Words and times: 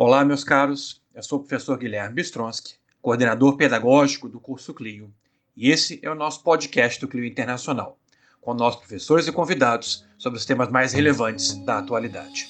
Olá, 0.00 0.24
meus 0.24 0.44
caros. 0.44 1.02
Eu 1.12 1.24
sou 1.24 1.40
o 1.40 1.42
professor 1.42 1.76
Guilherme 1.76 2.14
Bistronsky, 2.14 2.74
coordenador 3.02 3.56
pedagógico 3.56 4.28
do 4.28 4.38
curso 4.38 4.72
Clio, 4.72 5.12
e 5.56 5.72
esse 5.72 5.98
é 6.04 6.08
o 6.08 6.14
nosso 6.14 6.44
podcast 6.44 7.00
do 7.00 7.08
Clio 7.08 7.24
Internacional, 7.24 7.98
com 8.40 8.54
nossos 8.54 8.78
professores 8.78 9.26
e 9.26 9.32
convidados 9.32 10.06
sobre 10.16 10.38
os 10.38 10.46
temas 10.46 10.70
mais 10.70 10.92
relevantes 10.92 11.56
da 11.64 11.78
atualidade. 11.78 12.46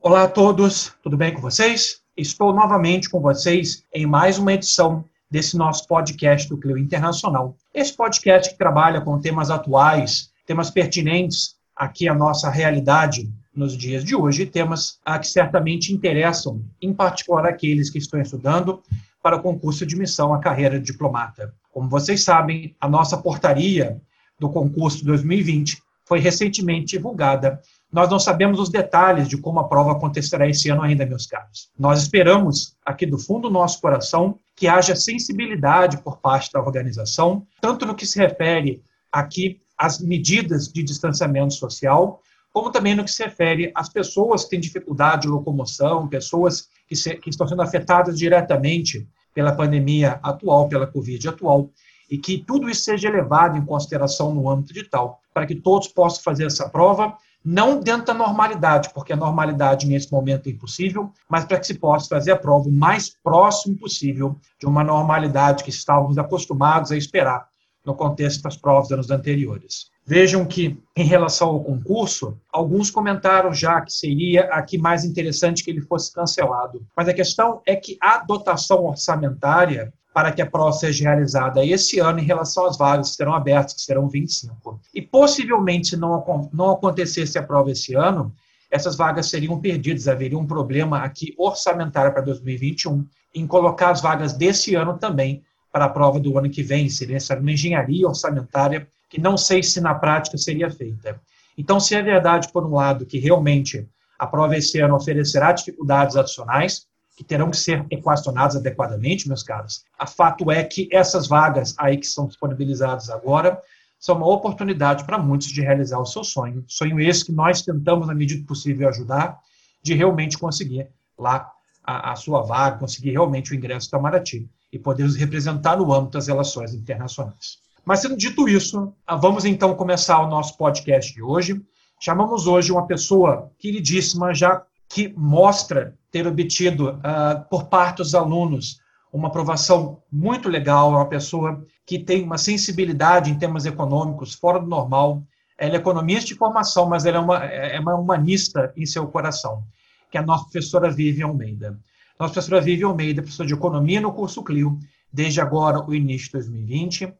Olá 0.00 0.22
a 0.22 0.28
todos, 0.28 0.94
tudo 1.02 1.16
bem 1.16 1.34
com 1.34 1.40
vocês? 1.40 2.04
Estou 2.16 2.54
novamente 2.54 3.10
com 3.10 3.20
vocês 3.20 3.84
em 3.92 4.06
mais 4.06 4.38
uma 4.38 4.52
edição 4.52 5.04
desse 5.30 5.56
nosso 5.56 5.86
podcast 5.86 6.48
do 6.48 6.58
Clio 6.58 6.76
Internacional. 6.76 7.56
Esse 7.72 7.94
podcast 7.96 8.50
que 8.50 8.58
trabalha 8.58 9.00
com 9.00 9.20
temas 9.20 9.50
atuais, 9.50 10.30
temas 10.44 10.70
pertinentes 10.70 11.54
aqui 11.76 12.08
à 12.08 12.14
nossa 12.14 12.50
realidade 12.50 13.32
nos 13.54 13.76
dias 13.76 14.02
de 14.04 14.16
hoje, 14.16 14.44
temas 14.44 14.98
a 15.04 15.18
que 15.18 15.28
certamente 15.28 15.92
interessam, 15.92 16.64
em 16.82 16.92
particular 16.92 17.46
aqueles 17.46 17.90
que 17.90 17.98
estão 17.98 18.20
estudando 18.20 18.82
para 19.22 19.36
o 19.36 19.42
concurso 19.42 19.86
de 19.86 19.94
admissão 19.94 20.34
à 20.34 20.40
carreira 20.40 20.80
de 20.80 20.86
diplomata. 20.86 21.54
Como 21.72 21.88
vocês 21.88 22.24
sabem, 22.24 22.74
a 22.80 22.88
nossa 22.88 23.16
portaria 23.16 24.00
do 24.38 24.50
concurso 24.50 25.04
2020 25.04 25.80
foi 26.04 26.18
recentemente 26.18 26.96
divulgada 26.96 27.60
nós 27.92 28.08
não 28.08 28.20
sabemos 28.20 28.60
os 28.60 28.68
detalhes 28.68 29.28
de 29.28 29.36
como 29.36 29.58
a 29.58 29.64
prova 29.68 29.92
acontecerá 29.92 30.48
esse 30.48 30.68
ano 30.70 30.82
ainda, 30.82 31.04
meus 31.04 31.26
caros. 31.26 31.70
Nós 31.76 32.00
esperamos, 32.00 32.76
aqui 32.86 33.04
do 33.04 33.18
fundo 33.18 33.48
do 33.48 33.52
nosso 33.52 33.80
coração, 33.80 34.38
que 34.60 34.68
haja 34.68 34.94
sensibilidade 34.94 36.02
por 36.02 36.18
parte 36.18 36.52
da 36.52 36.60
organização, 36.60 37.46
tanto 37.62 37.86
no 37.86 37.94
que 37.94 38.04
se 38.04 38.18
refere 38.18 38.84
aqui 39.10 39.58
às 39.76 39.98
medidas 39.98 40.68
de 40.68 40.82
distanciamento 40.82 41.54
social, 41.54 42.20
como 42.52 42.70
também 42.70 42.94
no 42.94 43.02
que 43.02 43.10
se 43.10 43.24
refere 43.24 43.72
às 43.74 43.88
pessoas 43.88 44.44
que 44.44 44.50
têm 44.50 44.60
dificuldade 44.60 45.22
de 45.22 45.28
locomoção, 45.28 46.06
pessoas 46.08 46.68
que, 46.86 46.94
se, 46.94 47.16
que 47.16 47.30
estão 47.30 47.48
sendo 47.48 47.62
afetadas 47.62 48.18
diretamente 48.18 49.08
pela 49.32 49.56
pandemia 49.56 50.20
atual, 50.22 50.68
pela 50.68 50.86
Covid 50.86 51.26
atual, 51.26 51.70
e 52.10 52.18
que 52.18 52.44
tudo 52.46 52.68
isso 52.68 52.82
seja 52.82 53.08
levado 53.08 53.56
em 53.56 53.64
consideração 53.64 54.34
no 54.34 54.50
âmbito 54.50 54.74
de 54.74 54.84
tal, 54.84 55.22
para 55.32 55.46
que 55.46 55.54
todos 55.54 55.88
possam 55.88 56.22
fazer 56.22 56.44
essa 56.44 56.68
prova 56.68 57.16
não 57.44 57.80
dentro 57.80 58.06
da 58.06 58.14
normalidade, 58.14 58.90
porque 58.92 59.12
a 59.12 59.16
normalidade 59.16 59.86
nesse 59.86 60.12
momento 60.12 60.48
é 60.48 60.52
impossível, 60.52 61.10
mas 61.28 61.44
para 61.44 61.58
que 61.58 61.66
se 61.66 61.78
possa 61.78 62.08
fazer 62.08 62.32
a 62.32 62.36
prova 62.36 62.68
o 62.68 62.72
mais 62.72 63.10
próximo 63.22 63.76
possível 63.78 64.36
de 64.58 64.66
uma 64.66 64.84
normalidade 64.84 65.64
que 65.64 65.70
estávamos 65.70 66.18
acostumados 66.18 66.92
a 66.92 66.96
esperar 66.96 67.48
no 67.84 67.94
contexto 67.94 68.42
das 68.42 68.56
provas 68.56 68.88
dos 68.88 68.92
anos 68.92 69.10
anteriores. 69.10 69.90
Vejam 70.04 70.44
que, 70.44 70.76
em 70.96 71.04
relação 71.04 71.48
ao 71.48 71.62
concurso, 71.62 72.36
alguns 72.52 72.90
comentaram 72.90 73.54
já 73.54 73.80
que 73.80 73.92
seria 73.92 74.44
aqui 74.52 74.76
mais 74.76 75.04
interessante 75.04 75.62
que 75.62 75.70
ele 75.70 75.80
fosse 75.80 76.12
cancelado. 76.12 76.84
Mas 76.96 77.08
a 77.08 77.14
questão 77.14 77.62
é 77.64 77.76
que 77.76 77.96
a 78.00 78.18
dotação 78.18 78.84
orçamentária 78.84 79.92
para 80.12 80.32
que 80.32 80.42
a 80.42 80.46
prova 80.46 80.72
seja 80.72 81.04
realizada 81.04 81.64
esse 81.64 82.00
ano 82.00 82.18
em 82.18 82.24
relação 82.24 82.66
às 82.66 82.76
vagas 82.76 83.10
que 83.10 83.16
serão 83.16 83.34
abertas, 83.34 83.74
que 83.74 83.82
serão 83.82 84.08
25. 84.08 84.80
E 84.94 85.00
possivelmente, 85.00 85.90
se 85.90 85.96
não, 85.96 86.50
não 86.52 86.70
acontecesse 86.70 87.38
a 87.38 87.42
prova 87.42 87.70
esse 87.70 87.94
ano, 87.94 88.32
essas 88.70 88.96
vagas 88.96 89.26
seriam 89.28 89.60
perdidas, 89.60 90.08
haveria 90.08 90.38
um 90.38 90.46
problema 90.46 90.98
aqui 90.98 91.34
orçamentário 91.38 92.12
para 92.12 92.22
2021 92.22 93.06
em 93.34 93.46
colocar 93.46 93.90
as 93.90 94.00
vagas 94.00 94.32
desse 94.32 94.74
ano 94.74 94.98
também 94.98 95.42
para 95.72 95.84
a 95.84 95.88
prova 95.88 96.18
do 96.18 96.36
ano 96.36 96.50
que 96.50 96.62
vem, 96.62 96.88
seria 96.88 97.18
uma 97.38 97.52
engenharia 97.52 98.06
orçamentária 98.06 98.88
que 99.08 99.20
não 99.20 99.36
sei 99.36 99.62
se 99.62 99.80
na 99.80 99.94
prática 99.94 100.36
seria 100.36 100.70
feita. 100.70 101.20
Então, 101.56 101.78
se 101.78 101.94
é 101.94 102.02
verdade, 102.02 102.50
por 102.52 102.64
um 102.64 102.74
lado, 102.74 103.06
que 103.06 103.18
realmente 103.18 103.88
a 104.18 104.26
prova 104.26 104.56
esse 104.56 104.80
ano 104.80 104.96
oferecerá 104.96 105.52
dificuldades 105.52 106.16
adicionais, 106.16 106.86
que 107.20 107.24
terão 107.24 107.50
que 107.50 107.58
ser 107.58 107.84
equacionadas 107.90 108.56
adequadamente, 108.56 109.28
meus 109.28 109.42
caros. 109.42 109.84
A 109.98 110.06
fato 110.06 110.50
é 110.50 110.64
que 110.64 110.88
essas 110.90 111.28
vagas 111.28 111.74
aí 111.76 111.98
que 111.98 112.06
são 112.06 112.26
disponibilizadas 112.26 113.10
agora 113.10 113.60
são 113.98 114.16
uma 114.16 114.26
oportunidade 114.26 115.04
para 115.04 115.18
muitos 115.18 115.48
de 115.48 115.60
realizar 115.60 115.98
o 115.98 116.06
seu 116.06 116.24
sonho. 116.24 116.64
Sonho 116.66 116.98
esse 116.98 117.26
que 117.26 117.30
nós 117.30 117.60
tentamos, 117.60 118.06
na 118.06 118.14
medida 118.14 118.42
possível, 118.46 118.88
ajudar, 118.88 119.38
de 119.82 119.92
realmente 119.92 120.38
conseguir 120.38 120.88
lá 121.18 121.46
a, 121.84 122.12
a 122.12 122.16
sua 122.16 122.40
vaga, 122.40 122.78
conseguir 122.78 123.10
realmente 123.10 123.52
o 123.52 123.54
ingresso 123.54 123.88
do 123.88 123.90
Itamaraty 123.90 124.48
e 124.72 124.78
poder 124.78 125.02
os 125.04 125.14
representar 125.14 125.76
no 125.76 125.92
âmbito 125.92 126.12
das 126.12 126.26
relações 126.26 126.72
internacionais. 126.72 127.58
Mas, 127.84 128.00
sendo 128.00 128.16
dito 128.16 128.48
isso, 128.48 128.94
ah, 129.06 129.14
vamos 129.14 129.44
então 129.44 129.74
começar 129.74 130.20
o 130.20 130.26
nosso 130.30 130.56
podcast 130.56 131.12
de 131.12 131.22
hoje. 131.22 131.60
Chamamos 132.00 132.46
hoje 132.46 132.72
uma 132.72 132.86
pessoa 132.86 133.52
queridíssima, 133.58 134.34
já 134.34 134.64
que 134.90 135.14
mostra 135.16 135.96
ter 136.10 136.26
obtido, 136.26 136.90
uh, 136.90 137.48
por 137.48 137.68
parte 137.68 137.98
dos 137.98 138.12
alunos, 138.12 138.80
uma 139.12 139.28
aprovação 139.28 140.02
muito 140.10 140.48
legal, 140.48 140.92
é 140.92 140.96
uma 140.96 141.08
pessoa 141.08 141.64
que 141.86 141.96
tem 141.96 142.24
uma 142.24 142.36
sensibilidade 142.36 143.30
em 143.30 143.38
temas 143.38 143.64
econômicos 143.66 144.34
fora 144.34 144.58
do 144.58 144.66
normal. 144.66 145.22
Ela 145.56 145.74
é 145.74 145.76
economista 145.76 146.26
de 146.26 146.34
formação, 146.34 146.88
mas 146.88 147.06
ela 147.06 147.18
é 147.18 147.20
uma, 147.20 147.44
é 147.44 147.78
uma 147.78 147.94
humanista 147.94 148.72
em 148.76 148.84
seu 148.84 149.06
coração, 149.06 149.62
que 150.10 150.18
é 150.18 150.20
a 150.20 150.24
nossa 150.24 150.44
professora 150.44 150.90
Vivian 150.90 151.26
Almeida. 151.26 151.78
Nossa 152.18 152.32
professora 152.32 152.60
Vivian 152.60 152.88
Almeida, 152.88 153.22
professora 153.22 153.46
de 153.46 153.54
Economia 153.54 154.00
no 154.00 154.12
curso 154.12 154.42
Clio, 154.42 154.76
desde 155.12 155.40
agora 155.40 155.84
o 155.84 155.94
início 155.94 156.26
de 156.26 156.32
2020. 156.32 157.14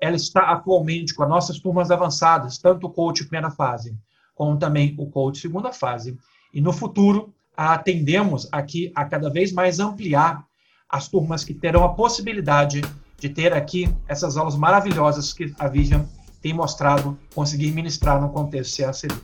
Ela 0.00 0.16
está 0.16 0.42
atualmente 0.52 1.12
com 1.12 1.24
as 1.24 1.28
nossas 1.28 1.58
turmas 1.58 1.90
avançadas, 1.90 2.58
tanto 2.58 2.86
o 2.86 2.90
coach 2.90 3.24
primeira 3.24 3.50
fase, 3.50 3.98
como 4.34 4.56
também 4.56 4.94
o 4.96 5.10
coach 5.10 5.40
segunda 5.40 5.72
fase. 5.72 6.16
E 6.56 6.60
no 6.62 6.72
futuro, 6.72 7.34
atendemos 7.54 8.48
aqui 8.50 8.90
a 8.96 9.04
cada 9.04 9.28
vez 9.28 9.52
mais 9.52 9.78
ampliar 9.78 10.42
as 10.88 11.06
turmas 11.06 11.44
que 11.44 11.52
terão 11.52 11.84
a 11.84 11.90
possibilidade 11.90 12.80
de 13.20 13.28
ter 13.28 13.52
aqui 13.52 13.94
essas 14.08 14.38
aulas 14.38 14.56
maravilhosas 14.56 15.34
que 15.34 15.54
a 15.58 15.68
Vivian 15.68 16.06
tem 16.40 16.54
mostrado 16.54 17.18
conseguir 17.34 17.72
ministrar 17.72 18.18
no 18.18 18.30
contexto 18.30 18.78
CACD. 18.78 19.14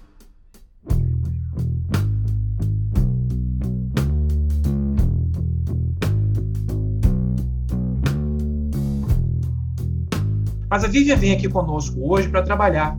Mas 10.68 10.84
a 10.84 10.86
Vivian 10.86 11.16
vem 11.16 11.32
aqui 11.32 11.48
conosco 11.48 11.98
hoje 11.98 12.28
para 12.28 12.42
trabalhar 12.42 12.94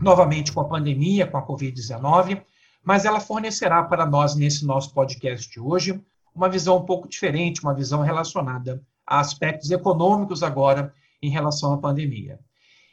novamente 0.00 0.50
com 0.50 0.62
a 0.62 0.64
pandemia, 0.64 1.26
com 1.26 1.36
a 1.36 1.46
Covid-19, 1.46 2.40
mas 2.90 3.04
ela 3.04 3.20
fornecerá 3.20 3.84
para 3.84 4.04
nós, 4.04 4.34
nesse 4.34 4.66
nosso 4.66 4.92
podcast 4.92 5.48
de 5.48 5.60
hoje, 5.60 6.02
uma 6.34 6.48
visão 6.48 6.78
um 6.78 6.84
pouco 6.84 7.08
diferente, 7.08 7.62
uma 7.62 7.72
visão 7.72 8.02
relacionada 8.02 8.82
a 9.06 9.20
aspectos 9.20 9.70
econômicos 9.70 10.42
agora 10.42 10.92
em 11.22 11.30
relação 11.30 11.72
à 11.72 11.78
pandemia. 11.78 12.40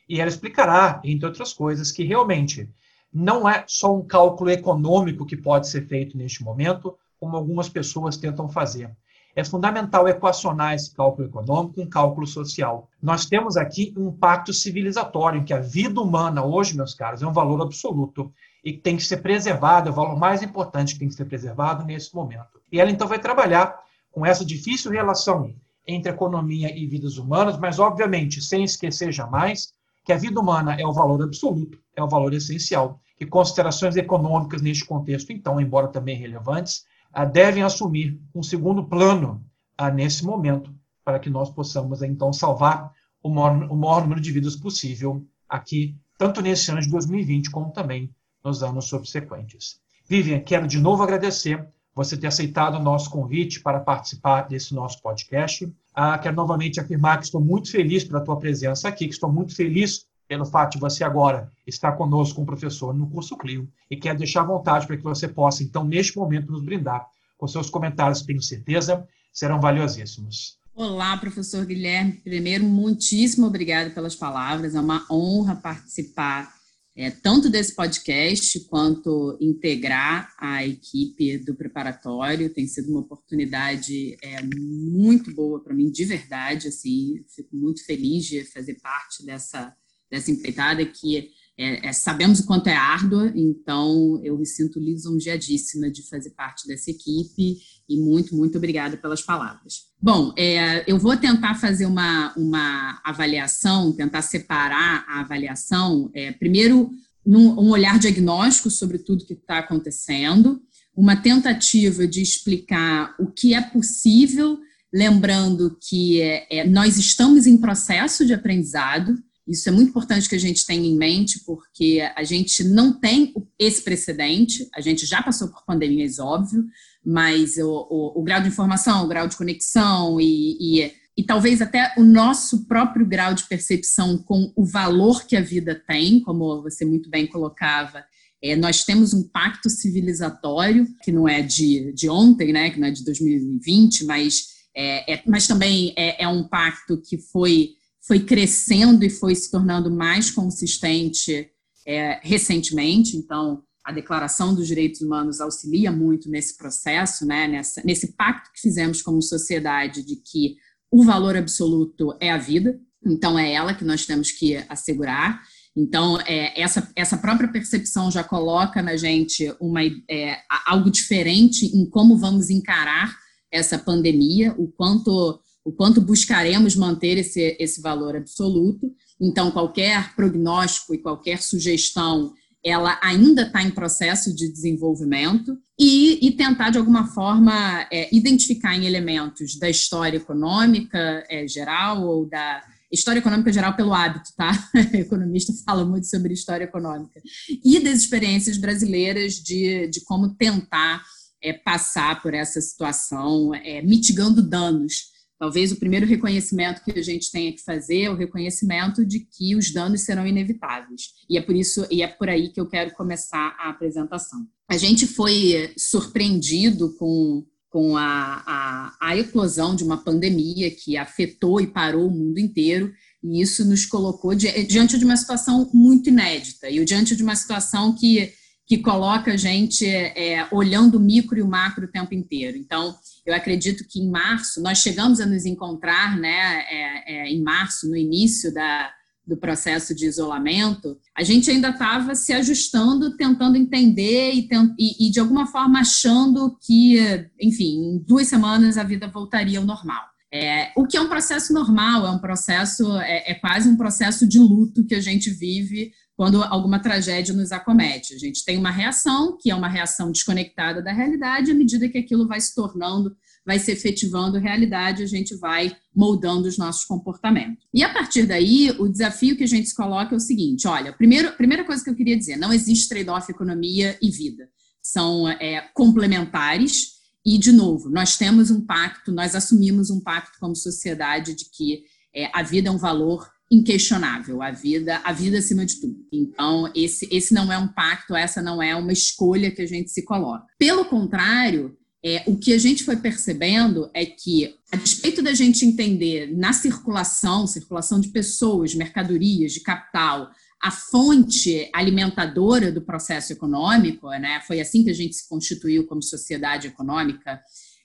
E 0.07 0.21
ela 0.21 0.29
explicará, 0.29 1.01
entre 1.03 1.25
outras 1.25 1.51
coisas, 1.51 1.91
que 1.91 2.03
realmente 2.03 2.69
não 3.11 3.49
é 3.49 3.63
só 3.65 3.91
um 3.91 4.05
cálculo 4.05 4.51
econômico 4.51 5.25
que 5.25 5.35
pode 5.35 5.67
ser 5.67 5.87
feito 5.87 6.15
neste 6.15 6.43
momento, 6.43 6.95
como 7.19 7.35
algumas 7.35 7.67
pessoas 7.67 8.17
tentam 8.17 8.47
fazer. 8.47 8.95
É 9.35 9.43
fundamental 9.43 10.07
equacionar 10.07 10.75
esse 10.75 10.93
cálculo 10.93 11.27
econômico 11.27 11.73
com 11.73 11.81
um 11.81 11.89
cálculo 11.89 12.27
social. 12.27 12.87
Nós 13.01 13.25
temos 13.25 13.57
aqui 13.57 13.95
um 13.97 14.11
pacto 14.11 14.53
civilizatório, 14.53 15.41
em 15.41 15.43
que 15.43 15.55
a 15.55 15.59
vida 15.59 15.99
humana 15.99 16.45
hoje, 16.45 16.77
meus 16.77 16.93
caros, 16.93 17.23
é 17.23 17.25
um 17.25 17.33
valor 17.33 17.63
absoluto 17.63 18.31
e 18.67 18.73
que 18.73 18.79
tem 18.79 18.97
que 18.97 19.03
ser 19.03 19.21
preservado, 19.21 19.87
é 19.87 19.91
o 19.93 19.95
valor 19.95 20.19
mais 20.19 20.43
importante 20.43 20.91
que 20.91 20.99
tem 20.99 21.07
que 21.07 21.13
ser 21.13 21.23
preservado 21.23 21.85
nesse 21.85 22.13
momento. 22.13 22.59
E 22.69 22.81
ela 22.81 22.91
então 22.91 23.07
vai 23.07 23.17
trabalhar 23.17 23.79
com 24.11 24.25
essa 24.25 24.43
difícil 24.43 24.91
relação 24.91 25.55
entre 25.87 26.11
economia 26.11 26.77
e 26.77 26.85
vidas 26.85 27.17
humanas, 27.17 27.57
mas 27.57 27.79
obviamente 27.79 28.41
sem 28.41 28.65
esquecer 28.65 29.13
jamais 29.13 29.71
que 30.03 30.11
a 30.11 30.17
vida 30.17 30.37
humana 30.37 30.75
é 30.77 30.85
o 30.85 30.91
valor 30.91 31.23
absoluto, 31.23 31.79
é 31.95 32.03
o 32.03 32.09
valor 32.09 32.33
essencial, 32.33 32.99
que 33.15 33.25
considerações 33.25 33.95
econômicas 33.95 34.61
neste 34.61 34.83
contexto, 34.83 35.31
então, 35.31 35.61
embora 35.61 35.87
também 35.87 36.17
relevantes, 36.17 36.85
ah, 37.13 37.23
devem 37.23 37.63
assumir 37.63 38.19
um 38.35 38.43
segundo 38.43 38.83
plano 38.83 39.45
ah, 39.77 39.89
nesse 39.89 40.25
momento, 40.25 40.75
para 41.05 41.19
que 41.19 41.29
nós 41.29 41.49
possamos 41.49 42.01
então 42.01 42.33
salvar 42.33 42.91
o 43.23 43.29
maior, 43.29 43.71
o 43.71 43.77
maior 43.77 44.01
número 44.01 44.19
de 44.19 44.29
vidas 44.29 44.57
possível 44.57 45.25
aqui, 45.47 45.95
tanto 46.17 46.41
nesse 46.41 46.69
ano 46.69 46.81
de 46.81 46.89
2020 46.89 47.49
como 47.49 47.71
também 47.71 48.13
nos 48.43 48.63
anos 48.63 48.85
subsequentes. 48.85 49.79
Vivian, 50.07 50.39
quero 50.39 50.67
de 50.67 50.79
novo 50.79 51.03
agradecer 51.03 51.67
você 51.93 52.15
ter 52.15 52.27
aceitado 52.27 52.75
o 52.75 52.83
nosso 52.83 53.09
convite 53.09 53.59
para 53.59 53.79
participar 53.79 54.43
desse 54.43 54.73
nosso 54.73 55.01
podcast. 55.01 55.67
Ah, 55.93 56.17
quero 56.17 56.35
novamente 56.35 56.79
afirmar 56.79 57.17
que 57.17 57.25
estou 57.25 57.41
muito 57.41 57.71
feliz 57.71 58.03
pela 58.03 58.23
tua 58.23 58.37
presença 58.37 58.87
aqui, 58.87 59.07
que 59.07 59.13
estou 59.13 59.31
muito 59.31 59.55
feliz 59.55 60.05
pelo 60.27 60.45
fato 60.45 60.73
de 60.73 60.79
você 60.79 61.03
agora 61.03 61.51
estar 61.65 61.93
conosco 61.93 62.35
como 62.35 62.45
professor 62.45 62.93
no 62.93 63.09
curso 63.09 63.37
Clio 63.37 63.67
e 63.89 63.97
quero 63.97 64.19
deixar 64.19 64.41
à 64.41 64.45
vontade 64.45 64.85
para 64.85 64.97
que 64.97 65.03
você 65.03 65.27
possa, 65.27 65.63
então, 65.63 65.83
neste 65.83 66.17
momento, 66.17 66.51
nos 66.51 66.61
brindar 66.61 67.07
com 67.37 67.47
seus 67.47 67.69
comentários, 67.69 68.21
tenho 68.21 68.41
certeza, 68.41 69.07
serão 69.31 69.59
valiosíssimos. 69.59 70.57
Olá, 70.75 71.17
professor 71.17 71.65
Guilherme. 71.65 72.13
Primeiro, 72.13 72.63
muitíssimo 72.63 73.47
obrigado 73.47 73.93
pelas 73.93 74.15
palavras. 74.15 74.75
É 74.75 74.79
uma 74.79 75.03
honra 75.09 75.55
participar 75.55 76.53
é, 76.97 77.11
tanto 77.11 77.47
desse 77.47 77.75
podcast 77.75 78.59
quanto 78.61 79.37
integrar 79.39 80.33
a 80.39 80.65
equipe 80.65 81.37
do 81.37 81.53
preparatório. 81.53 82.49
Tem 82.49 82.65
sido 82.65 82.89
uma 82.89 83.01
oportunidade 83.01 84.17
é, 84.19 84.41
muito 84.41 85.31
boa 85.31 85.63
para 85.63 85.75
mim, 85.75 85.91
de 85.91 86.03
verdade. 86.05 86.69
Assim, 86.69 87.23
fico 87.29 87.55
muito 87.55 87.85
feliz 87.85 88.25
de 88.25 88.43
fazer 88.45 88.79
parte 88.81 89.23
dessa, 89.23 89.75
dessa 90.09 90.31
empreitada 90.31 90.83
que 90.87 91.29
é, 91.57 91.87
é, 91.87 91.93
sabemos 91.93 92.39
o 92.39 92.45
quanto 92.45 92.67
é 92.67 92.75
árdua, 92.75 93.31
então 93.35 94.21
eu 94.23 94.37
me 94.37 94.45
sinto 94.45 94.79
lisonjeadíssima 94.79 95.89
de 95.89 96.07
fazer 96.07 96.29
parte 96.31 96.67
dessa 96.67 96.91
equipe 96.91 97.57
e 97.89 97.97
muito, 97.97 98.35
muito 98.35 98.57
obrigada 98.57 98.95
pelas 98.95 99.21
palavras. 99.21 99.87
Bom, 99.99 100.33
é, 100.37 100.83
eu 100.85 100.99
vou 100.99 101.17
tentar 101.17 101.55
fazer 101.55 101.87
uma, 101.87 102.31
uma 102.37 103.01
avaliação, 103.03 103.91
tentar 103.91 104.21
separar 104.21 105.03
a 105.07 105.21
avaliação, 105.21 106.11
é, 106.13 106.31
primeiro, 106.31 106.91
num, 107.25 107.59
um 107.59 107.69
olhar 107.71 107.97
diagnóstico 107.97 108.69
sobre 108.69 108.99
tudo 108.99 109.25
que 109.25 109.33
está 109.33 109.57
acontecendo, 109.57 110.61
uma 110.95 111.15
tentativa 111.15 112.07
de 112.07 112.21
explicar 112.21 113.15
o 113.19 113.27
que 113.27 113.53
é 113.53 113.61
possível, 113.61 114.59
lembrando 114.93 115.77
que 115.81 116.21
é, 116.21 116.47
é, 116.49 116.67
nós 116.67 116.97
estamos 116.97 117.45
em 117.47 117.57
processo 117.57 118.25
de 118.25 118.33
aprendizado, 118.33 119.15
isso 119.47 119.69
é 119.69 119.71
muito 119.71 119.89
importante 119.89 120.27
que 120.27 120.35
a 120.35 120.39
gente 120.39 120.65
tenha 120.65 120.85
em 120.85 120.97
mente, 120.97 121.39
porque 121.45 122.01
a 122.15 122.23
gente 122.23 122.63
não 122.63 122.99
tem 122.99 123.33
esse 123.57 123.81
precedente, 123.81 124.67
a 124.75 124.81
gente 124.81 125.05
já 125.05 125.23
passou 125.23 125.47
por 125.47 125.65
pandemias, 125.65 126.19
óbvio, 126.19 126.65
mas 127.05 127.57
o, 127.57 127.87
o, 127.89 128.19
o 128.19 128.23
grau 128.23 128.41
de 128.41 128.49
informação, 128.49 129.05
o 129.05 129.07
grau 129.07 129.27
de 129.27 129.37
conexão 129.37 130.19
e, 130.19 130.57
e, 130.59 130.93
e, 131.15 131.23
talvez 131.23 131.61
até 131.61 131.93
o 131.97 132.03
nosso 132.03 132.65
próprio 132.65 133.05
grau 133.05 133.33
de 133.33 133.45
percepção 133.45 134.17
com 134.17 134.51
o 134.55 134.65
valor 134.65 135.25
que 135.25 135.37
a 135.37 135.41
vida 135.41 135.73
tem, 135.87 136.19
como 136.19 136.61
você 136.61 136.83
muito 136.83 137.09
bem 137.09 137.25
colocava, 137.25 138.03
é, 138.43 138.55
nós 138.55 138.83
temos 138.83 139.13
um 139.13 139.23
pacto 139.23 139.69
civilizatório, 139.69 140.87
que 141.01 141.11
não 141.11 141.27
é 141.27 141.41
de, 141.41 141.93
de 141.93 142.09
ontem, 142.09 142.51
né, 142.51 142.69
que 142.69 142.79
não 142.79 142.87
é 142.87 142.91
de 142.91 143.05
2020, 143.05 144.03
mas, 144.03 144.47
é, 144.75 145.13
é 145.13 145.23
mas 145.25 145.47
também 145.47 145.93
é, 145.95 146.23
é 146.23 146.27
um 146.27 146.43
pacto 146.43 147.01
que 147.01 147.17
foi 147.17 147.76
foi 148.07 148.21
crescendo 148.21 149.03
e 149.03 149.09
foi 149.09 149.35
se 149.35 149.51
tornando 149.51 149.91
mais 149.91 150.31
consistente 150.31 151.49
é, 151.85 152.19
recentemente. 152.23 153.17
Então, 153.17 153.61
a 153.83 153.91
Declaração 153.91 154.55
dos 154.55 154.67
Direitos 154.67 155.01
Humanos 155.01 155.41
auxilia 155.41 155.91
muito 155.91 156.29
nesse 156.29 156.57
processo, 156.57 157.25
né, 157.25 157.47
nessa, 157.47 157.81
nesse 157.83 158.15
pacto 158.15 158.51
que 158.53 158.61
fizemos 158.61 159.01
como 159.01 159.21
sociedade 159.21 160.03
de 160.03 160.15
que 160.15 160.55
o 160.91 161.03
valor 161.03 161.35
absoluto 161.35 162.15
é 162.19 162.31
a 162.31 162.37
vida, 162.37 162.79
então 163.05 163.37
é 163.37 163.53
ela 163.53 163.73
que 163.73 163.83
nós 163.83 164.05
temos 164.05 164.31
que 164.31 164.55
assegurar. 164.69 165.41
Então, 165.75 166.19
é, 166.21 166.59
essa, 166.59 166.89
essa 166.95 167.17
própria 167.17 167.51
percepção 167.51 168.09
já 168.09 168.23
coloca 168.23 168.81
na 168.81 168.97
gente 168.97 169.53
uma, 169.59 169.81
é, 170.09 170.37
algo 170.65 170.89
diferente 170.89 171.65
em 171.65 171.89
como 171.89 172.17
vamos 172.17 172.49
encarar 172.49 173.15
essa 173.51 173.77
pandemia, 173.77 174.53
o 174.57 174.67
quanto 174.67 175.39
o 175.67 175.71
quanto 175.73 175.99
buscaremos 175.99 176.77
manter 176.77 177.17
esse, 177.17 177.57
esse 177.59 177.81
valor 177.81 178.15
absoluto. 178.15 178.89
Então, 179.19 179.51
qualquer 179.51 180.15
prognóstico 180.15 180.95
e 180.95 180.97
qualquer 180.97 181.41
sugestão, 181.41 182.33
ela 182.63 182.97
ainda 183.03 183.41
está 183.41 183.61
em 183.61 183.69
processo 183.69 184.33
de 184.33 184.49
desenvolvimento 184.49 185.57
e, 185.77 186.25
e 186.25 186.31
tentar, 186.31 186.69
de 186.69 186.77
alguma 186.77 187.07
forma, 187.07 187.85
é, 187.91 188.07
identificar 188.15 188.77
em 188.77 188.85
elementos 188.85 189.59
da 189.59 189.69
história 189.69 190.15
econômica 190.15 191.25
é, 191.29 191.45
geral 191.45 192.07
ou 192.07 192.25
da 192.25 192.63
história 192.89 193.19
econômica 193.19 193.51
geral 193.51 193.75
pelo 193.75 193.93
hábito, 193.93 194.29
tá? 194.37 194.51
O 194.93 194.95
economista 194.95 195.51
fala 195.65 195.83
muito 195.83 196.07
sobre 196.07 196.33
história 196.33 196.63
econômica. 196.63 197.21
E 197.61 197.77
das 197.81 197.99
experiências 197.99 198.57
brasileiras 198.57 199.33
de, 199.33 199.89
de 199.89 199.99
como 200.05 200.33
tentar 200.35 201.03
é, 201.43 201.51
passar 201.51 202.21
por 202.21 202.33
essa 202.33 202.61
situação, 202.61 203.53
é, 203.53 203.81
mitigando 203.81 204.41
danos 204.41 205.16
Talvez 205.39 205.71
o 205.71 205.79
primeiro 205.79 206.05
reconhecimento 206.05 206.83
que 206.83 206.97
a 206.97 207.01
gente 207.01 207.31
tenha 207.31 207.53
que 207.53 207.63
fazer 207.63 208.03
é 208.03 208.09
o 208.09 208.15
reconhecimento 208.15 209.05
de 209.05 209.19
que 209.19 209.55
os 209.55 209.71
danos 209.71 210.01
serão 210.01 210.25
inevitáveis. 210.25 211.13
E 211.29 211.37
é 211.37 211.41
por 211.41 211.55
isso 211.55 211.85
e 211.91 212.01
é 212.01 212.07
por 212.07 212.27
aí 212.29 212.49
que 212.49 212.59
eu 212.59 212.67
quero 212.67 212.93
começar 212.95 213.55
a 213.59 213.69
apresentação. 213.69 214.47
A 214.69 214.77
gente 214.77 215.05
foi 215.05 215.71
surpreendido 215.77 216.95
com 216.97 217.45
com 217.69 217.97
a, 217.97 218.43
a, 218.45 218.97
a 218.99 219.17
eclosão 219.17 219.75
de 219.75 219.83
uma 219.83 219.97
pandemia 219.97 220.71
que 220.71 220.97
afetou 220.97 221.59
e 221.59 221.67
parou 221.67 222.07
o 222.07 222.11
mundo 222.11 222.39
inteiro, 222.39 222.93
e 223.23 223.41
isso 223.41 223.65
nos 223.65 223.85
colocou 223.85 224.33
diante 224.33 224.97
de 224.97 225.05
uma 225.05 225.17
situação 225.17 225.69
muito 225.73 226.09
inédita, 226.09 226.69
e 226.69 226.83
diante 226.85 227.15
de 227.15 227.21
uma 227.21 227.35
situação 227.35 227.93
que 227.93 228.31
que 228.67 228.77
coloca 228.79 229.31
a 229.31 229.37
gente 229.37 229.87
é, 229.87 230.45
olhando 230.51 230.95
o 230.95 230.99
micro 230.99 231.39
e 231.39 231.41
o 231.41 231.47
macro 231.47 231.85
o 231.85 231.91
tempo 231.91 232.13
inteiro. 232.13 232.57
Então, 232.57 232.93
eu 233.25 233.33
acredito 233.33 233.85
que 233.87 234.01
em 234.01 234.11
março, 234.11 234.61
nós 234.61 234.79
chegamos 234.79 235.21
a 235.21 235.25
nos 235.25 235.45
encontrar, 235.45 236.19
né, 236.19 236.65
é, 236.69 237.13
é, 237.13 237.29
em 237.29 237.41
março, 237.41 237.87
no 237.87 237.95
início 237.95 238.53
da, 238.53 238.91
do 239.25 239.37
processo 239.37 239.95
de 239.95 240.05
isolamento, 240.05 240.97
a 241.15 241.23
gente 241.23 241.49
ainda 241.49 241.69
estava 241.69 242.13
se 242.13 242.33
ajustando, 242.33 243.15
tentando 243.15 243.55
entender 243.55 244.33
e, 244.33 244.49
e, 244.77 245.07
e, 245.07 245.11
de 245.11 245.21
alguma 245.21 245.47
forma, 245.47 245.79
achando 245.79 246.57
que, 246.61 246.97
enfim, 247.39 247.95
em 247.95 247.99
duas 247.99 248.27
semanas 248.27 248.77
a 248.77 248.83
vida 248.83 249.07
voltaria 249.07 249.59
ao 249.59 249.65
normal. 249.65 250.03
É, 250.29 250.73
o 250.75 250.85
que 250.85 250.97
é 250.97 251.01
um 251.01 251.07
processo 251.07 251.53
normal, 251.53 252.05
é 252.05 252.11
um 252.11 252.19
processo, 252.19 252.97
é, 252.97 253.31
é 253.31 253.33
quase 253.33 253.69
um 253.69 253.77
processo 253.77 254.27
de 254.27 254.37
luto 254.39 254.85
que 254.85 254.93
a 254.93 254.99
gente 254.99 255.29
vive 255.29 255.93
quando 256.17 256.43
alguma 256.43 256.79
tragédia 256.79 257.31
nos 257.31 257.51
acomete. 257.51 258.15
A 258.15 258.17
gente 258.17 258.43
tem 258.43 258.57
uma 258.57 258.71
reação, 258.71 259.37
que 259.39 259.51
é 259.51 259.55
uma 259.55 259.67
reação 259.67 260.11
desconectada 260.11 260.81
da 260.81 260.91
realidade, 260.91 261.51
à 261.51 261.53
medida 261.53 261.87
que 261.87 261.99
aquilo 261.99 262.27
vai 262.27 262.41
se 262.41 262.55
tornando, 262.55 263.15
vai 263.45 263.59
se 263.59 263.71
efetivando 263.71 264.39
realidade, 264.39 265.03
a 265.03 265.05
gente 265.05 265.35
vai 265.37 265.77
moldando 265.95 266.47
os 266.47 266.57
nossos 266.57 266.85
comportamentos. 266.85 267.63
E 267.71 267.83
a 267.83 267.93
partir 267.93 268.25
daí, 268.25 268.71
o 268.79 268.89
desafio 268.89 269.37
que 269.37 269.43
a 269.43 269.47
gente 269.47 269.69
se 269.69 269.75
coloca 269.75 270.15
é 270.15 270.17
o 270.17 270.19
seguinte: 270.19 270.67
olha, 270.67 270.91
primeiro, 270.91 271.31
primeira 271.33 271.63
coisa 271.63 271.83
que 271.83 271.89
eu 271.91 271.95
queria 271.95 272.17
dizer, 272.17 272.35
não 272.35 272.51
existe 272.51 272.89
trade-off 272.89 273.31
economia 273.31 273.95
e 274.01 274.09
vida. 274.09 274.49
São 274.81 275.29
é, 275.29 275.69
complementares. 275.75 276.97
E, 277.23 277.37
de 277.37 277.51
novo, 277.51 277.89
nós 277.89 278.15
temos 278.15 278.49
um 278.49 278.65
pacto, 278.65 279.11
nós 279.11 279.35
assumimos 279.35 279.89
um 279.89 279.99
pacto 279.99 280.39
como 280.39 280.55
sociedade 280.55 281.35
de 281.35 281.43
que 281.51 281.83
é, 282.15 282.31
a 282.33 282.41
vida 282.41 282.69
é 282.69 282.71
um 282.71 282.77
valor 282.77 283.27
inquestionável, 283.49 284.41
a 284.41 284.51
vida, 284.51 285.01
a 285.03 285.13
vida 285.13 285.37
acima 285.37 285.65
de 285.65 285.79
tudo. 285.79 286.05
Então, 286.11 286.71
esse, 286.75 287.07
esse 287.11 287.33
não 287.33 287.51
é 287.51 287.57
um 287.57 287.67
pacto, 287.67 288.15
essa 288.15 288.41
não 288.41 288.61
é 288.61 288.75
uma 288.75 288.91
escolha 288.91 289.51
que 289.51 289.61
a 289.61 289.65
gente 289.65 289.89
se 289.89 290.03
coloca. 290.03 290.45
Pelo 290.59 290.85
contrário, 290.85 291.77
é, 292.03 292.23
o 292.27 292.37
que 292.37 292.53
a 292.53 292.57
gente 292.57 292.83
foi 292.83 292.97
percebendo 292.97 293.89
é 293.93 294.05
que, 294.05 294.55
a 294.71 294.75
despeito 294.75 295.21
da 295.21 295.33
gente 295.33 295.65
entender 295.65 296.35
na 296.35 296.53
circulação, 296.53 297.47
circulação 297.47 297.99
de 297.99 298.09
pessoas, 298.09 298.75
mercadorias, 298.75 299.53
de 299.53 299.61
capital, 299.61 300.29
a 300.61 300.71
fonte 300.71 301.69
alimentadora 301.73 302.71
do 302.71 302.81
processo 302.81 303.31
econômico, 303.31 304.09
né, 304.09 304.41
foi 304.45 304.59
assim 304.59 304.83
que 304.83 304.89
a 304.89 304.93
gente 304.93 305.15
se 305.15 305.27
constituiu 305.29 305.85
como 305.85 306.01
sociedade 306.01 306.67
econômica 306.67 307.39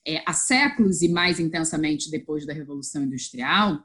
é, 0.07 0.23
há 0.26 0.33
séculos 0.33 1.02
e 1.02 1.09
mais 1.09 1.38
intensamente 1.38 2.11
depois 2.11 2.45
da 2.45 2.52
Revolução 2.52 3.04
Industrial, 3.04 3.81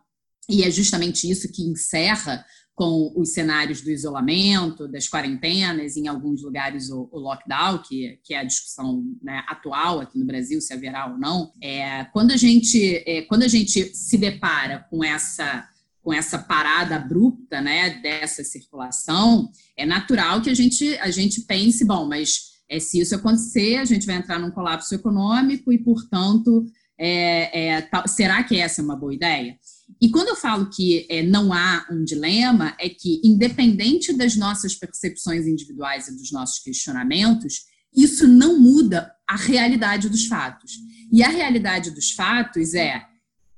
e 0.50 0.64
é 0.64 0.72
justamente 0.72 1.30
isso 1.30 1.52
que 1.52 1.64
encerra 1.64 2.46
com 2.78 3.12
os 3.16 3.34
cenários 3.34 3.82
do 3.82 3.90
isolamento, 3.90 4.88
das 4.88 5.10
quarentenas, 5.10 5.98
em 5.98 6.08
alguns 6.08 6.44
lugares 6.44 6.92
o, 6.92 7.10
o 7.12 7.18
lockdown, 7.18 7.80
que, 7.80 8.20
que, 8.24 8.36
é 8.36 8.40
a 8.40 8.44
discussão 8.44 9.04
né, 9.20 9.44
atual 9.48 10.00
aqui 10.00 10.20
no 10.20 10.28
Brasil, 10.28 10.62
se 10.62 10.72
haverá 10.74 11.08
ou 11.08 11.18
não. 11.18 11.52
É, 11.60 12.06
quando, 12.14 12.32
a 12.32 12.38
gente, 12.38 13.04
é, 13.08 13.24
quando 13.24 13.42
a 13.42 13.48
gente 13.48 13.96
se 13.96 14.16
depara 14.16 14.86
com 14.92 15.04
essa, 15.04 15.68
com 16.04 16.14
essa 16.14 16.38
parada 16.38 16.98
abrupta 16.98 17.60
né, 17.62 18.00
dessa 18.00 18.44
circulação, 18.44 19.50
é 19.76 19.84
natural 19.84 20.40
que 20.44 20.50
a 20.52 20.56
gente, 20.56 20.96
a 21.00 21.10
gente 21.10 21.42
pense, 21.42 21.84
bom, 21.84 22.08
mas 22.08 22.58
é, 22.70 22.80
se 22.80 23.00
isso 23.00 23.16
acontecer, 23.16 23.78
a 23.78 23.86
gente 23.86 24.06
vai 24.06 24.18
entrar 24.18 24.38
num 24.38 24.52
colapso 24.52 24.94
econômico 24.94 25.74
e, 25.74 25.80
portanto, 25.80 26.64
é, 26.96 27.80
é, 27.80 27.90
será 28.06 28.44
que 28.44 28.60
essa 28.60 28.82
é 28.82 28.84
uma 28.84 28.96
boa 28.96 29.16
ideia? 29.16 29.58
E 30.02 30.10
quando 30.10 30.30
eu 30.30 30.36
falo 30.36 30.70
que 30.70 31.08
é, 31.10 31.24
não 31.24 31.52
há 31.52 31.86
um 31.92 32.04
dilema, 32.04 32.76
é 32.80 32.88
que, 32.88 33.20
independente 33.24 34.14
das 34.14 34.36
nossas 34.36 34.76
percepções 34.76 35.48
individuais 35.48 36.08
e 36.08 36.16
dos 36.16 36.32
nossos 36.32 36.60
questionamentos, 36.60 37.66
isso 37.96 38.28
não 38.28 38.60
muda 38.60 39.12
a 39.28 39.36
realidade 39.36 40.08
dos 40.08 40.28
fatos. 40.28 40.74
E 41.12 41.24
a 41.24 41.30
realidade 41.30 41.92
dos 41.92 42.12
fatos 42.12 42.74
é, 42.74 43.04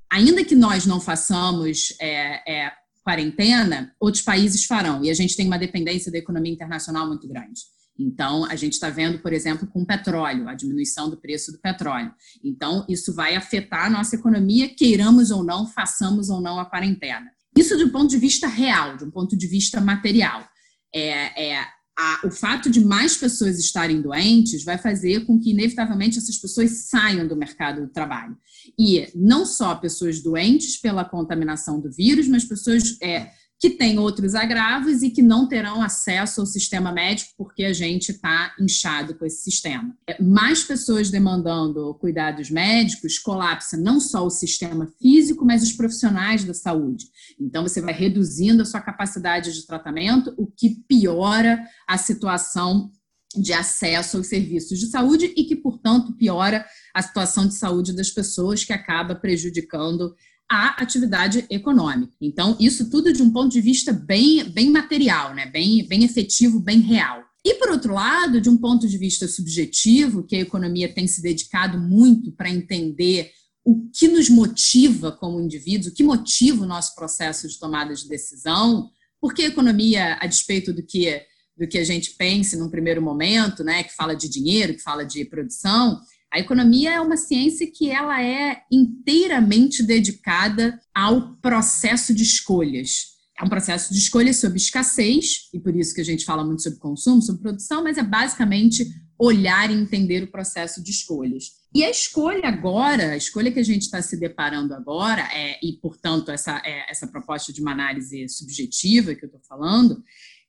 ainda 0.10 0.44
que 0.44 0.56
nós 0.56 0.86
não 0.86 1.02
façamos 1.02 1.94
é, 2.00 2.68
é, 2.68 2.72
quarentena, 3.04 3.94
outros 4.00 4.24
países 4.24 4.66
farão. 4.66 5.04
E 5.04 5.10
a 5.10 5.14
gente 5.14 5.36
tem 5.36 5.46
uma 5.46 5.60
dependência 5.60 6.12
da 6.12 6.18
economia 6.18 6.54
internacional 6.54 7.08
muito 7.08 7.28
grande. 7.28 7.62
Então, 8.00 8.46
a 8.46 8.56
gente 8.56 8.74
está 8.74 8.90
vendo, 8.90 9.20
por 9.20 9.34
exemplo, 9.34 9.68
com 9.68 9.82
o 9.82 9.86
petróleo, 9.86 10.48
a 10.48 10.54
diminuição 10.54 11.10
do 11.10 11.18
preço 11.18 11.52
do 11.52 11.60
petróleo. 11.60 12.14
Então, 12.42 12.86
isso 12.88 13.14
vai 13.14 13.36
afetar 13.36 13.88
a 13.88 13.90
nossa 13.90 14.16
economia, 14.16 14.74
queiramos 14.74 15.32
ou 15.32 15.44
não, 15.44 15.68
façamos 15.68 16.30
ou 16.30 16.40
não 16.40 16.60
a 16.60 16.66
quarentena. 16.66 17.30
Isso 17.58 17.76
de 17.76 17.84
um 17.84 17.90
ponto 17.90 18.10
de 18.10 18.18
vista 18.18 18.48
real, 18.48 18.96
de 18.96 19.04
um 19.04 19.12
ponto 19.12 19.36
de 19.36 19.48
vista 19.48 19.82
material. 19.82 20.48
É, 20.96 21.52
é 21.52 21.66
a, 22.00 22.22
o 22.26 22.32
fato 22.32 22.70
de 22.70 22.80
mais 22.80 23.18
pessoas 23.18 23.60
estarem 23.60 24.02
doentes 24.02 24.64
vai 24.64 24.78
fazer 24.78 25.26
com 25.26 25.38
que, 25.38 25.50
inevitavelmente, 25.50 26.18
essas 26.18 26.38
pessoas 26.38 26.88
saiam 26.88 27.28
do 27.28 27.36
mercado 27.36 27.82
do 27.82 27.92
trabalho. 27.92 28.38
E 28.80 29.10
não 29.14 29.46
só 29.46 29.76
pessoas 29.76 30.22
doentes 30.22 30.78
pela 30.78 31.04
contaminação 31.04 31.82
do 31.82 31.92
vírus, 31.92 32.30
mas 32.30 32.46
pessoas 32.46 32.98
é, 33.04 33.32
que 33.60 33.72
têm 33.72 34.00
outros 34.00 34.36
agravos 34.36 35.04
e 35.04 35.10
que 35.10 35.22
não 35.22 35.48
terão 35.48 35.82
acesso 35.82 36.40
ao 36.40 36.48
sistema 36.48 36.94
médico 36.94 37.34
porque 37.38 37.66
a 37.66 37.74
gente 37.74 38.12
está 38.12 38.56
inchado 38.60 39.16
com 39.16 39.26
esse 39.26 39.44
sistema. 39.44 39.94
É, 40.08 40.22
mais 40.24 40.64
pessoas 40.64 41.10
demandando 41.10 41.94
cuidados 41.96 42.50
médicos 42.50 43.20
colapsa 43.20 43.76
não 43.76 44.00
só 44.00 44.26
o 44.26 44.30
sistema 44.30 44.88
físico, 45.02 45.46
mas 45.46 45.62
os 45.62 45.74
profissionais 45.74 46.46
da 46.46 46.54
saúde. 46.54 47.06
Então, 47.40 47.64
você 47.64 47.82
vai 47.82 47.94
reduzindo 47.94 48.62
a 48.62 48.66
sua 48.66 48.80
capacidade 48.80 49.54
de 49.54 49.68
tratamento, 49.68 50.34
o 50.38 50.48
que 50.48 50.70
piora 50.88 51.62
a 51.88 51.98
situação 51.98 52.92
de 53.36 53.54
acesso 53.54 54.18
aos 54.18 54.28
serviços 54.28 54.80
de 54.80 54.88
saúde 54.88 55.34
e 55.36 55.44
que, 55.44 55.56
portanto, 55.56 56.14
piora 56.14 56.66
a 56.94 57.02
situação 57.02 57.48
de 57.48 57.54
saúde 57.54 57.94
das 57.94 58.10
pessoas, 58.10 58.64
que 58.64 58.74
acaba 58.74 59.14
prejudicando 59.14 60.16
a 60.50 60.82
atividade 60.82 61.46
econômica. 61.50 62.14
Então, 62.20 62.58
isso 62.60 62.90
tudo 62.90 63.14
de 63.14 63.22
um 63.22 63.32
ponto 63.32 63.52
de 63.52 63.62
vista 63.62 63.94
bem, 63.94 64.44
bem 64.50 64.72
material, 64.72 65.36
né? 65.36 65.46
bem, 65.46 65.88
bem 65.88 66.04
efetivo, 66.04 66.60
bem 66.60 66.80
real. 66.80 67.24
E, 67.46 67.54
por 67.56 67.70
outro 67.70 67.94
lado, 67.94 68.42
de 68.42 68.50
um 68.50 68.58
ponto 68.58 68.88
de 68.88 68.98
vista 68.98 69.28
subjetivo, 69.28 70.24
que 70.24 70.36
a 70.36 70.42
economia 70.42 70.94
tem 70.94 71.08
se 71.08 71.22
dedicado 71.22 71.80
muito 71.80 72.32
para 72.32 72.50
entender 72.50 73.32
o 73.64 73.90
que 73.94 74.08
nos 74.08 74.30
motiva 74.30 75.12
como 75.12 75.40
indivíduos, 75.40 75.92
o 75.92 75.96
que 75.96 76.04
motiva 76.04 76.64
o 76.64 76.68
nosso 76.68 76.96
processo 76.96 77.48
de 77.48 77.60
tomada 77.60 77.94
de 77.94 78.08
decisão, 78.08 78.90
porque 79.22 79.44
a 79.44 79.48
economia, 79.48 80.18
a 80.20 80.26
despeito 80.26 80.74
do 80.74 80.82
que, 80.84 81.22
do 81.56 81.68
que 81.68 81.78
a 81.78 81.84
gente 81.84 82.16
pense 82.18 82.58
num 82.58 82.70
primeiro 82.70 83.02
momento, 83.02 83.64
né, 83.64 83.84
que 83.84 83.96
fala 83.96 84.16
de 84.16 84.28
dinheiro, 84.28 84.74
que 84.74 84.82
fala 84.82 85.06
de 85.06 85.24
produção, 85.26 86.00
a 86.32 86.40
economia 86.40 86.92
é 86.92 87.02
uma 87.02 87.18
ciência 87.18 87.70
que 87.72 87.90
ela 87.90 88.22
é 88.22 88.62
inteiramente 88.72 89.82
dedicada 89.82 90.80
ao 90.94 91.36
processo 91.38 92.14
de 92.14 92.24
escolhas. 92.24 93.18
É 93.40 93.44
um 93.44 93.50
processo 93.50 93.94
de 93.94 94.00
escolhas 94.00 94.38
sobre 94.38 94.58
escassez, 94.58 95.50
e 95.54 95.60
por 95.60 95.76
isso 95.76 95.96
que 95.96 96.02
a 96.02 96.06
gente 96.06 96.26
fala 96.26 96.44
muito 96.44 96.62
sobre 96.62 96.78
consumo, 96.78 97.22
sobre 97.22 97.42
produção, 97.42 97.84
mas 97.84 97.98
é 97.98 98.04
basicamente 98.04 98.86
olhar 99.18 99.72
e 99.72 99.74
entender 99.74 100.24
o 100.24 100.32
processo 100.32 100.84
de 100.84 100.92
escolhas. 100.92 101.46
E 101.74 101.84
a 101.84 101.90
escolha 101.90 102.48
agora, 102.48 103.12
a 103.12 103.18
escolha 103.18 103.52
que 103.52 103.60
a 103.60 103.64
gente 103.64 103.84
está 103.84 104.02
se 104.02 104.18
deparando 104.18 104.74
agora, 104.74 105.22
é, 105.34 105.58
e 105.64 105.74
portanto 105.74 106.32
essa, 106.32 106.62
é, 106.66 106.92
essa 106.92 107.08
proposta 107.08 107.52
de 107.52 107.62
uma 107.62 107.72
análise 107.72 108.28
subjetiva 108.28 109.16
que 109.16 109.24
eu 109.24 109.28
estou 109.28 109.42
falando, 109.48 110.04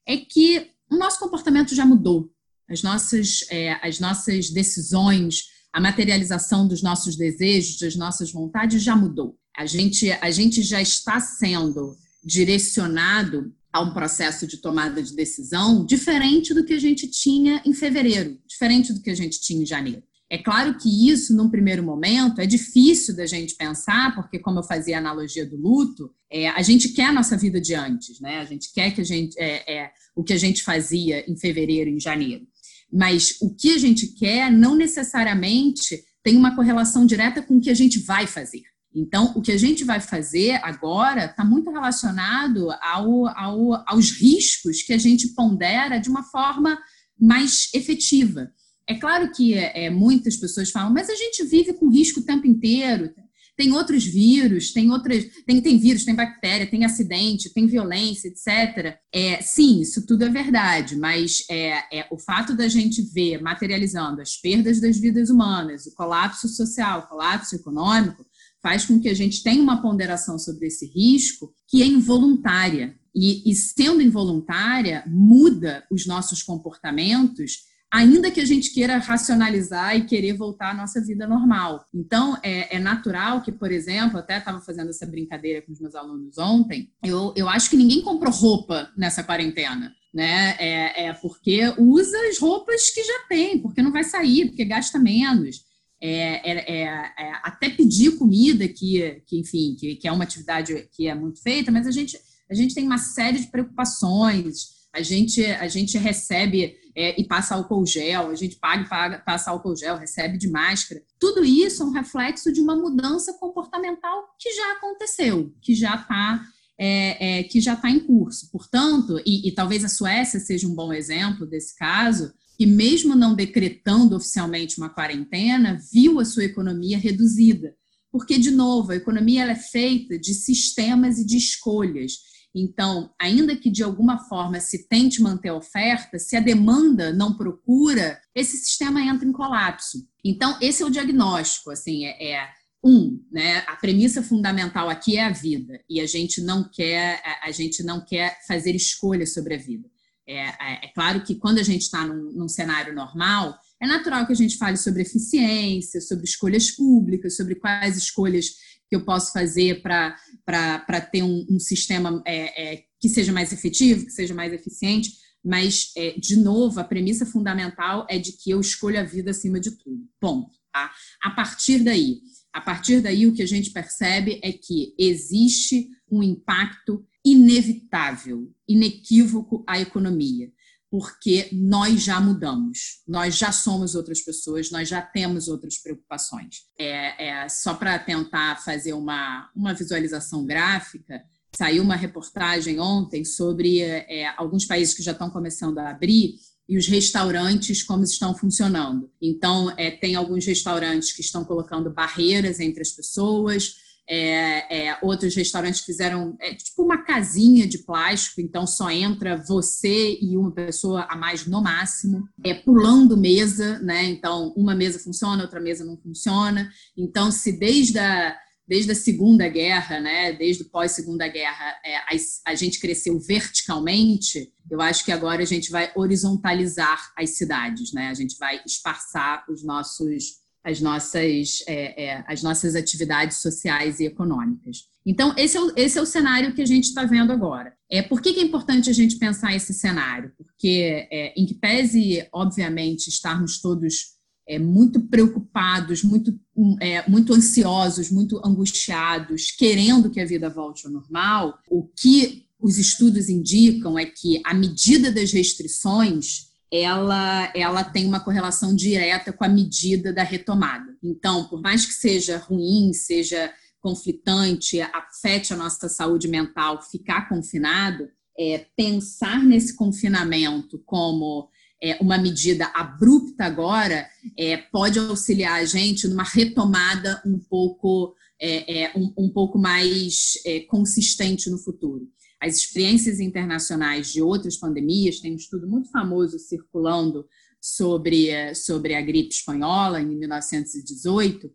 é 0.06 0.16
que 0.16 0.70
o 0.90 0.96
nosso 0.96 1.18
comportamento 1.20 1.74
já 1.74 1.86
mudou. 1.86 2.30
As 2.68 2.82
nossas, 2.82 3.44
é, 3.50 3.72
as 3.86 3.98
nossas 3.98 4.50
decisões, 4.50 5.44
a 5.72 5.80
materialização 5.80 6.66
dos 6.66 6.82
nossos 6.82 7.16
desejos, 7.16 7.78
das 7.78 7.96
nossas 7.96 8.32
vontades 8.32 8.82
já 8.82 8.96
mudou. 8.96 9.36
A 9.56 9.66
gente, 9.66 10.10
a 10.10 10.30
gente 10.30 10.62
já 10.62 10.80
está 10.80 11.20
sendo 11.20 11.96
direcionado 12.24 13.52
a 13.72 13.80
um 13.80 13.92
processo 13.92 14.46
de 14.46 14.56
tomada 14.56 15.02
de 15.02 15.14
decisão 15.14 15.84
diferente 15.84 16.52
do 16.52 16.64
que 16.64 16.72
a 16.72 16.78
gente 16.78 17.08
tinha 17.08 17.62
em 17.64 17.72
fevereiro, 17.72 18.38
diferente 18.46 18.92
do 18.92 19.00
que 19.00 19.10
a 19.10 19.14
gente 19.14 19.40
tinha 19.40 19.62
em 19.62 19.66
janeiro. 19.66 20.02
É 20.32 20.38
claro 20.38 20.78
que 20.78 21.10
isso, 21.10 21.34
num 21.34 21.50
primeiro 21.50 21.82
momento, 21.82 22.40
é 22.40 22.46
difícil 22.46 23.16
da 23.16 23.26
gente 23.26 23.56
pensar, 23.56 24.14
porque, 24.14 24.38
como 24.38 24.60
eu 24.60 24.62
fazia 24.62 24.96
a 24.96 25.00
analogia 25.00 25.44
do 25.44 25.56
luto, 25.56 26.14
é, 26.30 26.48
a 26.48 26.62
gente 26.62 26.90
quer 26.90 27.06
a 27.06 27.12
nossa 27.12 27.36
vida 27.36 27.60
de 27.60 27.74
antes, 27.74 28.20
né? 28.20 28.38
A 28.38 28.44
gente 28.44 28.72
quer 28.72 28.92
que 28.92 29.00
a 29.00 29.04
gente 29.04 29.36
é, 29.36 29.78
é, 29.78 29.90
o 30.14 30.22
que 30.22 30.32
a 30.32 30.38
gente 30.38 30.62
fazia 30.62 31.28
em 31.28 31.36
fevereiro, 31.36 31.90
em 31.90 31.98
janeiro. 31.98 32.46
Mas 32.92 33.36
o 33.40 33.54
que 33.54 33.72
a 33.72 33.78
gente 33.78 34.08
quer 34.08 34.50
não 34.50 34.74
necessariamente 34.74 36.02
tem 36.22 36.36
uma 36.36 36.54
correlação 36.54 37.06
direta 37.06 37.42
com 37.42 37.56
o 37.56 37.60
que 37.60 37.70
a 37.70 37.74
gente 37.74 37.98
vai 38.00 38.26
fazer. 38.26 38.62
Então, 38.94 39.32
o 39.36 39.40
que 39.40 39.52
a 39.52 39.56
gente 39.56 39.84
vai 39.84 40.00
fazer 40.00 40.58
agora 40.64 41.26
está 41.26 41.44
muito 41.44 41.70
relacionado 41.70 42.70
ao, 42.82 43.28
ao, 43.28 43.84
aos 43.86 44.10
riscos 44.10 44.82
que 44.82 44.92
a 44.92 44.98
gente 44.98 45.28
pondera 45.28 45.98
de 45.98 46.10
uma 46.10 46.24
forma 46.24 46.76
mais 47.18 47.68
efetiva. 47.72 48.50
É 48.86 48.94
claro 48.96 49.30
que 49.30 49.54
é, 49.54 49.88
muitas 49.90 50.36
pessoas 50.36 50.70
falam, 50.70 50.92
mas 50.92 51.08
a 51.08 51.14
gente 51.14 51.44
vive 51.44 51.72
com 51.74 51.88
risco 51.88 52.20
o 52.20 52.24
tempo 52.24 52.46
inteiro 52.46 53.12
tem 53.60 53.74
outros 53.74 54.06
vírus, 54.06 54.72
tem 54.72 54.90
outras, 54.90 55.22
tem, 55.46 55.60
tem 55.60 55.78
vírus, 55.78 56.02
tem 56.02 56.14
bactéria, 56.14 56.66
tem 56.66 56.82
acidente, 56.82 57.52
tem 57.52 57.66
violência, 57.66 58.28
etc. 58.28 58.96
É, 59.12 59.42
sim, 59.42 59.82
isso 59.82 60.06
tudo 60.06 60.24
é 60.24 60.30
verdade, 60.30 60.96
mas 60.96 61.44
é, 61.50 61.98
é 61.98 62.08
o 62.10 62.18
fato 62.18 62.56
da 62.56 62.66
gente 62.68 63.02
ver 63.02 63.42
materializando 63.42 64.22
as 64.22 64.34
perdas 64.34 64.80
das 64.80 64.96
vidas 64.96 65.28
humanas, 65.28 65.84
o 65.84 65.94
colapso 65.94 66.48
social, 66.48 67.00
o 67.00 67.08
colapso 67.08 67.54
econômico, 67.54 68.24
faz 68.62 68.86
com 68.86 68.98
que 68.98 69.10
a 69.10 69.14
gente 69.14 69.42
tenha 69.42 69.62
uma 69.62 69.82
ponderação 69.82 70.38
sobre 70.38 70.68
esse 70.68 70.86
risco 70.86 71.52
que 71.68 71.82
é 71.82 71.86
involuntária. 71.86 72.96
E, 73.14 73.50
e 73.50 73.54
sendo 73.54 74.00
involuntária, 74.00 75.04
muda 75.06 75.84
os 75.90 76.06
nossos 76.06 76.42
comportamentos 76.42 77.58
ainda 77.92 78.30
que 78.30 78.40
a 78.40 78.44
gente 78.44 78.72
queira 78.72 78.98
racionalizar 78.98 79.96
e 79.96 80.06
querer 80.06 80.34
voltar 80.34 80.70
à 80.70 80.74
nossa 80.74 81.00
vida 81.04 81.26
normal. 81.26 81.84
Então, 81.92 82.38
é, 82.42 82.76
é 82.76 82.78
natural 82.78 83.42
que, 83.42 83.50
por 83.50 83.72
exemplo, 83.72 84.18
até 84.18 84.38
estava 84.38 84.60
fazendo 84.60 84.90
essa 84.90 85.06
brincadeira 85.06 85.60
com 85.62 85.72
os 85.72 85.80
meus 85.80 85.94
alunos 85.94 86.38
ontem, 86.38 86.92
eu, 87.02 87.34
eu 87.36 87.48
acho 87.48 87.68
que 87.68 87.76
ninguém 87.76 88.00
comprou 88.02 88.32
roupa 88.32 88.90
nessa 88.96 89.24
quarentena. 89.24 89.92
Né? 90.12 90.56
É, 90.58 91.04
é 91.06 91.12
porque 91.14 91.72
usa 91.78 92.16
as 92.28 92.38
roupas 92.38 92.90
que 92.90 93.02
já 93.02 93.26
tem, 93.28 93.58
porque 93.60 93.82
não 93.82 93.92
vai 93.92 94.04
sair, 94.04 94.46
porque 94.46 94.64
gasta 94.64 94.98
menos. 94.98 95.64
É, 96.02 96.50
é, 96.50 96.58
é, 96.66 96.84
é, 96.84 97.32
até 97.42 97.68
pedir 97.68 98.16
comida, 98.16 98.66
que, 98.66 99.22
que 99.26 99.38
enfim, 99.38 99.76
que, 99.78 99.96
que, 99.96 100.08
é 100.08 100.12
uma 100.12 100.24
atividade 100.24 100.88
que 100.92 101.06
é 101.06 101.14
muito 101.14 101.42
feita, 101.42 101.70
mas 101.70 101.86
a 101.86 101.90
gente, 101.90 102.18
a 102.50 102.54
gente 102.54 102.74
tem 102.74 102.86
uma 102.86 102.96
série 102.96 103.38
de 103.38 103.48
preocupações, 103.48 104.80
a 104.92 105.02
gente, 105.02 105.44
a 105.44 105.68
gente 105.68 105.98
recebe 105.98 106.79
é, 106.96 107.20
e 107.20 107.26
passa 107.26 107.54
álcool 107.54 107.86
gel, 107.86 108.28
a 108.28 108.34
gente 108.34 108.56
paga 108.56 108.82
e 108.82 108.88
paga, 108.88 109.18
passa 109.18 109.50
álcool 109.50 109.76
gel, 109.76 109.96
recebe 109.96 110.38
de 110.38 110.50
máscara. 110.50 111.02
Tudo 111.18 111.44
isso 111.44 111.82
é 111.82 111.86
um 111.86 111.92
reflexo 111.92 112.52
de 112.52 112.60
uma 112.60 112.76
mudança 112.76 113.32
comportamental 113.34 114.24
que 114.38 114.52
já 114.52 114.72
aconteceu, 114.72 115.54
que 115.60 115.74
já 115.74 115.94
está 115.94 116.42
é, 116.82 117.40
é, 117.40 117.42
que 117.42 117.60
já 117.60 117.74
está 117.74 117.90
em 117.90 118.00
curso. 118.00 118.50
Portanto, 118.50 119.20
e, 119.26 119.46
e 119.46 119.52
talvez 119.52 119.84
a 119.84 119.88
Suécia 119.88 120.40
seja 120.40 120.66
um 120.66 120.74
bom 120.74 120.94
exemplo 120.94 121.46
desse 121.46 121.76
caso, 121.76 122.32
que 122.56 122.64
mesmo 122.64 123.14
não 123.14 123.34
decretando 123.34 124.16
oficialmente 124.16 124.78
uma 124.78 124.88
quarentena, 124.88 125.78
viu 125.92 126.18
a 126.18 126.24
sua 126.24 126.44
economia 126.44 126.96
reduzida. 126.96 127.74
Porque, 128.10 128.38
de 128.38 128.50
novo, 128.50 128.92
a 128.92 128.96
economia 128.96 129.44
é 129.44 129.54
feita 129.54 130.18
de 130.18 130.32
sistemas 130.32 131.18
e 131.18 131.24
de 131.24 131.36
escolhas. 131.36 132.29
Então, 132.54 133.12
ainda 133.18 133.56
que 133.56 133.70
de 133.70 133.82
alguma 133.82 134.18
forma 134.18 134.58
se 134.58 134.88
tente 134.88 135.22
manter 135.22 135.50
a 135.50 135.54
oferta, 135.54 136.18
se 136.18 136.36
a 136.36 136.40
demanda 136.40 137.12
não 137.12 137.36
procura, 137.36 138.20
esse 138.34 138.56
sistema 138.56 139.00
entra 139.00 139.26
em 139.26 139.32
colapso. 139.32 139.98
Então, 140.24 140.58
esse 140.60 140.82
é 140.82 140.86
o 140.86 140.90
diagnóstico, 140.90 141.70
assim, 141.70 142.04
é, 142.04 142.32
é 142.32 142.48
um, 142.82 143.22
né? 143.30 143.58
A 143.68 143.76
premissa 143.76 144.22
fundamental 144.22 144.88
aqui 144.88 145.16
é 145.16 145.24
a 145.24 145.30
vida 145.30 145.80
e 145.88 146.00
a 146.00 146.06
gente 146.06 146.40
não 146.40 146.68
quer 146.68 147.22
a 147.42 147.50
gente 147.50 147.82
não 147.82 148.02
quer 148.02 148.38
fazer 148.46 148.74
escolhas 148.74 149.34
sobre 149.34 149.54
a 149.54 149.58
vida. 149.58 149.88
É, 150.26 150.46
é, 150.46 150.84
é 150.84 150.88
claro 150.94 151.22
que 151.22 151.34
quando 151.34 151.58
a 151.58 151.62
gente 151.62 151.82
está 151.82 152.06
num, 152.06 152.32
num 152.32 152.48
cenário 152.48 152.94
normal, 152.94 153.58
é 153.80 153.86
natural 153.86 154.26
que 154.26 154.32
a 154.32 154.36
gente 154.36 154.56
fale 154.56 154.76
sobre 154.76 155.02
eficiência, 155.02 156.00
sobre 156.00 156.24
escolhas 156.24 156.70
públicas, 156.70 157.36
sobre 157.36 157.54
quais 157.54 157.96
escolhas 157.96 158.54
que 158.90 158.96
eu 158.96 159.04
posso 159.04 159.32
fazer 159.32 159.80
para 159.80 161.00
ter 161.12 161.22
um, 161.22 161.46
um 161.48 161.60
sistema 161.60 162.20
é, 162.26 162.74
é, 162.74 162.84
que 163.00 163.08
seja 163.08 163.32
mais 163.32 163.52
efetivo, 163.52 164.04
que 164.04 164.10
seja 164.10 164.34
mais 164.34 164.52
eficiente, 164.52 165.12
mas, 165.42 165.92
é, 165.96 166.10
de 166.18 166.36
novo, 166.36 166.80
a 166.80 166.84
premissa 166.84 167.24
fundamental 167.24 168.04
é 168.10 168.18
de 168.18 168.32
que 168.32 168.50
eu 168.50 168.60
escolho 168.60 168.98
a 168.98 169.04
vida 169.04 169.30
acima 169.30 169.60
de 169.60 169.70
tudo. 169.70 170.04
Ponto. 170.20 170.50
Tá? 170.72 170.90
A 171.22 171.30
partir 171.30 171.78
daí, 171.84 172.20
a 172.52 172.60
partir 172.60 173.00
daí, 173.00 173.26
o 173.26 173.32
que 173.32 173.42
a 173.42 173.46
gente 173.46 173.70
percebe 173.70 174.40
é 174.42 174.52
que 174.52 174.92
existe 174.98 175.88
um 176.10 176.20
impacto 176.22 177.06
inevitável, 177.24 178.52
inequívoco 178.68 179.64
à 179.68 179.80
economia 179.80 180.52
porque 180.90 181.48
nós 181.52 182.02
já 182.02 182.20
mudamos, 182.20 183.02
nós 183.06 183.36
já 183.36 183.52
somos 183.52 183.94
outras 183.94 184.20
pessoas, 184.20 184.70
nós 184.72 184.88
já 184.88 185.00
temos 185.00 185.46
outras 185.46 185.78
preocupações. 185.78 186.64
É, 186.76 187.28
é 187.44 187.48
só 187.48 187.74
para 187.74 187.96
tentar 187.98 188.56
fazer 188.64 188.92
uma, 188.92 189.48
uma 189.54 189.72
visualização 189.72 190.44
gráfica, 190.44 191.22
saiu 191.56 191.84
uma 191.84 191.94
reportagem 191.94 192.80
ontem 192.80 193.24
sobre 193.24 193.80
é, 193.80 194.34
alguns 194.36 194.64
países 194.64 194.92
que 194.92 195.02
já 195.02 195.12
estão 195.12 195.30
começando 195.30 195.78
a 195.78 195.90
abrir 195.90 196.34
e 196.68 196.76
os 196.76 196.86
restaurantes 196.86 197.82
como 197.82 198.04
estão 198.04 198.34
funcionando. 198.34 199.10
Então, 199.20 199.72
é, 199.76 199.90
tem 199.90 200.14
alguns 200.14 200.44
restaurantes 200.46 201.12
que 201.12 201.20
estão 201.20 201.44
colocando 201.44 201.92
barreiras 201.92 202.60
entre 202.60 202.82
as 202.82 202.90
pessoas, 202.90 203.74
é, 204.12 204.88
é, 204.88 204.98
outros 205.02 205.36
restaurantes 205.36 205.82
fizeram 205.82 206.36
é, 206.40 206.52
tipo 206.52 206.82
uma 206.82 207.04
casinha 207.04 207.64
de 207.64 207.78
plástico, 207.78 208.40
então 208.40 208.66
só 208.66 208.90
entra 208.90 209.36
você 209.36 210.18
e 210.20 210.36
uma 210.36 210.50
pessoa 210.50 211.02
a 211.08 211.14
mais 211.14 211.46
no 211.46 211.62
máximo, 211.62 212.28
é 212.44 212.52
pulando 212.52 213.16
mesa, 213.16 213.78
né? 213.78 214.04
Então 214.06 214.52
uma 214.56 214.74
mesa 214.74 214.98
funciona, 214.98 215.44
outra 215.44 215.60
mesa 215.60 215.84
não 215.84 215.96
funciona. 215.96 216.68
Então 216.96 217.30
se 217.30 217.52
desde 217.52 218.00
a 218.00 218.36
desde 218.66 218.92
a 218.92 218.94
Segunda 218.94 219.48
Guerra, 219.48 219.98
né, 219.98 220.32
desde 220.32 220.62
o 220.62 220.70
pós 220.70 220.92
Segunda 220.92 221.26
Guerra, 221.26 221.74
é, 221.84 221.96
a, 221.96 222.10
a, 222.46 222.54
gente 222.54 222.78
cresceu 222.78 223.18
verticalmente. 223.18 224.52
Eu 224.70 224.80
acho 224.80 225.04
que 225.04 225.10
agora 225.10 225.42
a 225.42 225.46
gente 225.46 225.72
vai 225.72 225.90
horizontalizar 225.96 227.12
as 227.18 227.30
cidades, 227.30 227.92
né? 227.92 228.10
A 228.10 228.14
gente 228.14 228.38
vai 228.38 228.60
esparçar 228.64 229.44
os 229.48 229.64
nossos 229.64 230.40
as 230.62 230.80
nossas, 230.80 231.62
é, 231.66 232.04
é, 232.04 232.24
as 232.26 232.42
nossas 232.42 232.74
atividades 232.74 233.38
sociais 233.38 234.00
e 234.00 234.04
econômicas. 234.04 234.88
Então, 235.04 235.34
esse 235.36 235.56
é 235.56 235.60
o, 235.60 235.72
esse 235.76 235.98
é 235.98 236.02
o 236.02 236.06
cenário 236.06 236.54
que 236.54 236.60
a 236.60 236.66
gente 236.66 236.84
está 236.84 237.04
vendo 237.04 237.32
agora. 237.32 237.72
É, 237.90 238.02
por 238.02 238.20
que, 238.20 238.34
que, 238.34 238.40
é 238.40 238.44
importante 238.44 238.90
a 238.90 238.92
gente 238.92 239.16
pensar 239.16 239.54
esse 239.54 239.72
cenário? 239.72 240.32
Porque, 240.36 241.08
é, 241.10 241.32
em 241.36 241.46
que 241.46 241.54
pese, 241.54 242.26
obviamente, 242.32 243.08
estarmos 243.08 243.60
todos 243.60 244.18
é, 244.46 244.58
muito 244.58 245.00
preocupados, 245.00 246.02
muito, 246.02 246.38
é, 246.80 247.08
muito 247.08 247.32
ansiosos, 247.32 248.10
muito 248.10 248.40
angustiados, 248.44 249.50
querendo 249.50 250.10
que 250.10 250.20
a 250.20 250.26
vida 250.26 250.50
volte 250.50 250.86
ao 250.86 250.92
normal, 250.92 251.58
o 251.70 251.84
que 251.84 252.46
os 252.60 252.76
estudos 252.76 253.28
indicam 253.28 253.98
é 253.98 254.04
que, 254.04 254.42
à 254.44 254.52
medida 254.52 255.10
das 255.10 255.32
restrições, 255.32 256.49
ela, 256.72 257.50
ela 257.54 257.82
tem 257.82 258.06
uma 258.06 258.20
correlação 258.20 258.74
direta 258.74 259.32
com 259.32 259.44
a 259.44 259.48
medida 259.48 260.12
da 260.12 260.22
retomada. 260.22 260.96
Então, 261.02 261.44
por 261.48 261.60
mais 261.60 261.84
que 261.84 261.92
seja 261.92 262.38
ruim, 262.38 262.92
seja 262.92 263.52
conflitante, 263.80 264.80
afete 264.80 265.52
a 265.52 265.56
nossa 265.56 265.88
saúde 265.88 266.28
mental, 266.28 266.82
ficar 266.82 267.28
confinado, 267.28 268.08
é, 268.38 268.66
pensar 268.76 269.42
nesse 269.42 269.74
confinamento 269.74 270.78
como 270.86 271.48
é, 271.82 271.96
uma 272.00 272.18
medida 272.18 272.66
abrupta 272.66 273.44
agora 273.44 274.06
é, 274.38 274.56
pode 274.56 274.98
auxiliar 274.98 275.60
a 275.60 275.64
gente 275.64 276.06
numa 276.06 276.22
retomada 276.22 277.20
um 277.24 277.38
pouco, 277.38 278.14
é, 278.38 278.82
é 278.82 278.92
um, 278.94 279.12
um, 279.16 279.28
pouco 279.30 279.58
mais 279.58 280.34
é, 280.44 280.60
consistente 280.60 281.50
no 281.50 281.58
futuro 281.58 282.06
as 282.40 282.56
experiências 282.56 283.20
internacionais 283.20 284.12
de 284.12 284.22
outras 284.22 284.56
pandemias, 284.56 285.20
tem 285.20 285.32
um 285.32 285.36
estudo 285.36 285.68
muito 285.68 285.90
famoso 285.90 286.38
circulando 286.38 287.26
sobre, 287.60 288.54
sobre 288.54 288.94
a 288.94 289.02
gripe 289.02 289.34
espanhola 289.34 290.00
em 290.00 290.06
1918, 290.06 291.50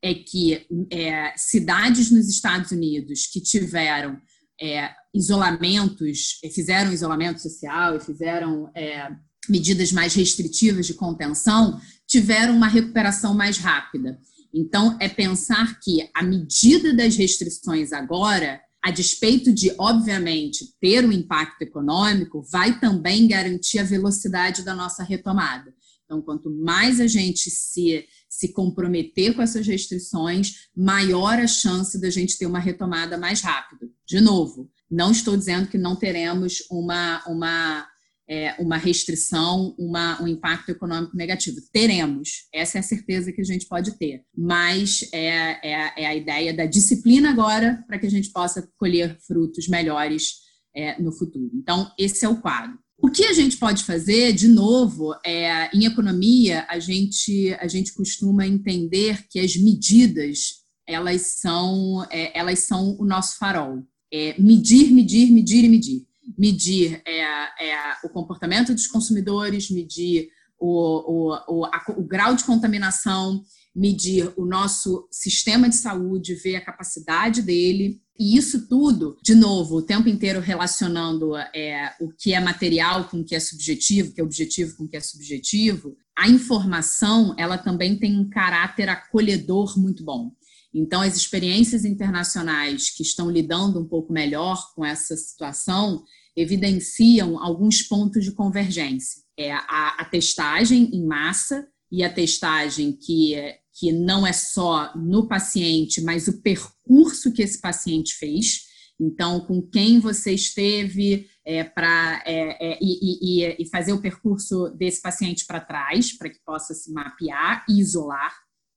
é 0.00 0.14
que 0.14 0.64
é, 0.92 1.34
cidades 1.36 2.10
nos 2.10 2.28
Estados 2.28 2.70
Unidos 2.70 3.26
que 3.26 3.40
tiveram 3.40 4.16
é, 4.60 4.90
isolamentos, 5.12 6.38
fizeram 6.54 6.92
isolamento 6.92 7.40
social 7.40 7.96
e 7.96 8.00
fizeram 8.00 8.70
é, 8.76 9.08
medidas 9.48 9.90
mais 9.92 10.14
restritivas 10.14 10.86
de 10.86 10.94
contenção, 10.94 11.80
tiveram 12.06 12.56
uma 12.56 12.68
recuperação 12.68 13.34
mais 13.34 13.58
rápida. 13.58 14.20
Então, 14.54 14.96
é 15.00 15.08
pensar 15.08 15.78
que 15.80 16.08
a 16.14 16.22
medida 16.22 16.94
das 16.94 17.16
restrições 17.16 17.92
agora 17.92 18.60
a 18.84 18.90
despeito 18.90 19.52
de, 19.52 19.74
obviamente, 19.78 20.74
ter 20.80 21.04
um 21.04 21.12
impacto 21.12 21.62
econômico, 21.62 22.42
vai 22.50 22.78
também 22.78 23.26
garantir 23.26 23.78
a 23.78 23.84
velocidade 23.84 24.62
da 24.62 24.74
nossa 24.74 25.02
retomada. 25.02 25.74
Então, 26.04 26.22
quanto 26.22 26.50
mais 26.50 27.00
a 27.00 27.06
gente 27.06 27.50
se, 27.50 28.06
se 28.30 28.52
comprometer 28.52 29.34
com 29.34 29.42
essas 29.42 29.66
restrições, 29.66 30.68
maior 30.74 31.38
a 31.38 31.46
chance 31.46 32.00
da 32.00 32.08
gente 32.08 32.38
ter 32.38 32.46
uma 32.46 32.58
retomada 32.58 33.18
mais 33.18 33.42
rápida. 33.42 33.86
De 34.06 34.18
novo, 34.18 34.70
não 34.90 35.10
estou 35.10 35.36
dizendo 35.36 35.68
que 35.68 35.76
não 35.76 35.94
teremos 35.94 36.62
uma, 36.70 37.22
uma 37.26 37.86
é, 38.28 38.54
uma 38.58 38.76
restrição, 38.76 39.74
uma, 39.78 40.22
um 40.22 40.28
impacto 40.28 40.68
econômico 40.68 41.16
negativo. 41.16 41.56
Teremos, 41.72 42.46
essa 42.52 42.78
é 42.78 42.80
a 42.80 42.84
certeza 42.84 43.32
que 43.32 43.40
a 43.40 43.44
gente 43.44 43.66
pode 43.66 43.92
ter. 43.92 44.22
Mas 44.36 45.08
é, 45.12 45.70
é, 45.72 45.92
é 45.96 46.06
a 46.06 46.14
ideia 46.14 46.52
da 46.52 46.66
disciplina 46.66 47.30
agora 47.30 47.82
para 47.86 47.98
que 47.98 48.06
a 48.06 48.10
gente 48.10 48.30
possa 48.30 48.68
colher 48.76 49.18
frutos 49.26 49.66
melhores 49.66 50.34
é, 50.76 51.00
no 51.00 51.10
futuro. 51.10 51.50
Então, 51.54 51.90
esse 51.98 52.24
é 52.24 52.28
o 52.28 52.40
quadro. 52.40 52.78
O 53.00 53.10
que 53.10 53.24
a 53.24 53.32
gente 53.32 53.56
pode 53.56 53.84
fazer, 53.84 54.32
de 54.32 54.48
novo, 54.48 55.14
é, 55.24 55.74
em 55.74 55.86
economia, 55.86 56.66
a 56.68 56.78
gente, 56.78 57.54
a 57.60 57.68
gente 57.68 57.94
costuma 57.94 58.46
entender 58.46 59.24
que 59.30 59.38
as 59.38 59.56
medidas 59.56 60.66
elas 60.86 61.38
são, 61.38 62.04
é, 62.10 62.36
elas 62.36 62.60
são 62.60 62.96
o 62.98 63.04
nosso 63.04 63.38
farol. 63.38 63.82
É 64.12 64.34
medir, 64.40 64.90
medir, 64.90 65.30
medir 65.30 65.64
e 65.64 65.68
medir 65.68 66.07
medir 66.38 67.02
é, 67.04 67.20
é, 67.20 67.96
o 68.04 68.08
comportamento 68.08 68.72
dos 68.72 68.86
consumidores, 68.86 69.70
medir 69.70 70.28
o, 70.58 71.32
o, 71.32 71.60
o, 71.60 71.64
a, 71.66 71.84
o, 71.96 72.02
grau 72.02 72.36
de 72.36 72.44
contaminação, 72.44 73.42
medir 73.74 74.32
o 74.36 74.44
nosso 74.44 75.08
sistema 75.10 75.68
de 75.68 75.74
saúde, 75.74 76.34
ver 76.34 76.56
a 76.56 76.64
capacidade 76.64 77.42
dele. 77.42 78.00
E 78.18 78.36
isso 78.36 78.68
tudo, 78.68 79.16
de 79.22 79.34
novo, 79.34 79.76
o 79.76 79.82
tempo 79.82 80.08
inteiro 80.08 80.40
relacionando 80.40 81.36
é, 81.36 81.94
o 82.00 82.08
que 82.10 82.32
é 82.32 82.40
material 82.40 83.08
com 83.08 83.20
o 83.20 83.24
que 83.24 83.34
é 83.34 83.40
subjetivo, 83.40 84.10
o 84.10 84.14
que 84.14 84.20
é 84.20 84.24
objetivo 84.24 84.76
com 84.76 84.84
o 84.84 84.88
que 84.88 84.96
é 84.96 85.00
subjetivo, 85.00 85.96
a 86.16 86.28
informação 86.28 87.34
ela 87.38 87.56
também 87.56 87.96
tem 87.96 88.18
um 88.18 88.28
caráter 88.28 88.88
acolhedor 88.88 89.78
muito 89.78 90.04
bom. 90.04 90.32
Então, 90.74 91.00
as 91.00 91.16
experiências 91.16 91.84
internacionais 91.84 92.90
que 92.90 93.02
estão 93.02 93.30
lidando 93.30 93.80
um 93.80 93.86
pouco 93.86 94.12
melhor 94.12 94.72
com 94.74 94.84
essa 94.84 95.16
situação 95.16 96.04
evidenciam 96.38 97.42
alguns 97.42 97.82
pontos 97.82 98.24
de 98.24 98.32
convergência. 98.32 99.22
É 99.36 99.52
a, 99.52 99.96
a 99.98 100.04
testagem 100.04 100.90
em 100.94 101.04
massa 101.04 101.66
e 101.90 102.04
a 102.04 102.12
testagem 102.12 102.92
que, 102.92 103.34
que 103.78 103.92
não 103.92 104.26
é 104.26 104.32
só 104.32 104.96
no 104.96 105.26
paciente, 105.26 106.00
mas 106.00 106.28
o 106.28 106.40
percurso 106.40 107.32
que 107.32 107.42
esse 107.42 107.60
paciente 107.60 108.14
fez. 108.14 108.68
Então, 109.00 109.40
com 109.40 109.62
quem 109.62 110.00
você 110.00 110.32
esteve 110.32 111.28
é, 111.44 111.64
para 111.64 112.22
é, 112.26 112.72
é, 112.72 112.78
e, 112.80 113.42
e, 113.42 113.62
e, 113.62 113.68
fazer 113.68 113.92
o 113.92 114.00
percurso 114.00 114.70
desse 114.70 115.00
paciente 115.00 115.44
para 115.46 115.60
trás, 115.60 116.16
para 116.16 116.28
que 116.28 116.38
possa 116.44 116.74
se 116.74 116.92
mapear 116.92 117.64
e 117.68 117.80
isolar. 117.80 118.32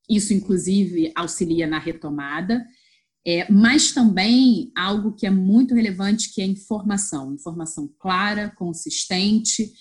Isso, 0.10 0.34
inclusive, 0.34 1.12
auxilia 1.16 1.68
na 1.68 1.80
retomada. 1.80 2.64
É, 3.26 3.52
mas 3.52 3.92
também 3.92 4.72
algo 4.76 5.14
que 5.14 5.28
é 5.28 5.30
muito 5.30 5.76
relevante, 5.76 6.34
que 6.34 6.42
é 6.42 6.46
informação. 6.46 7.34
Informação 7.34 7.88
clara, 8.00 8.52
consistente, 8.56 9.72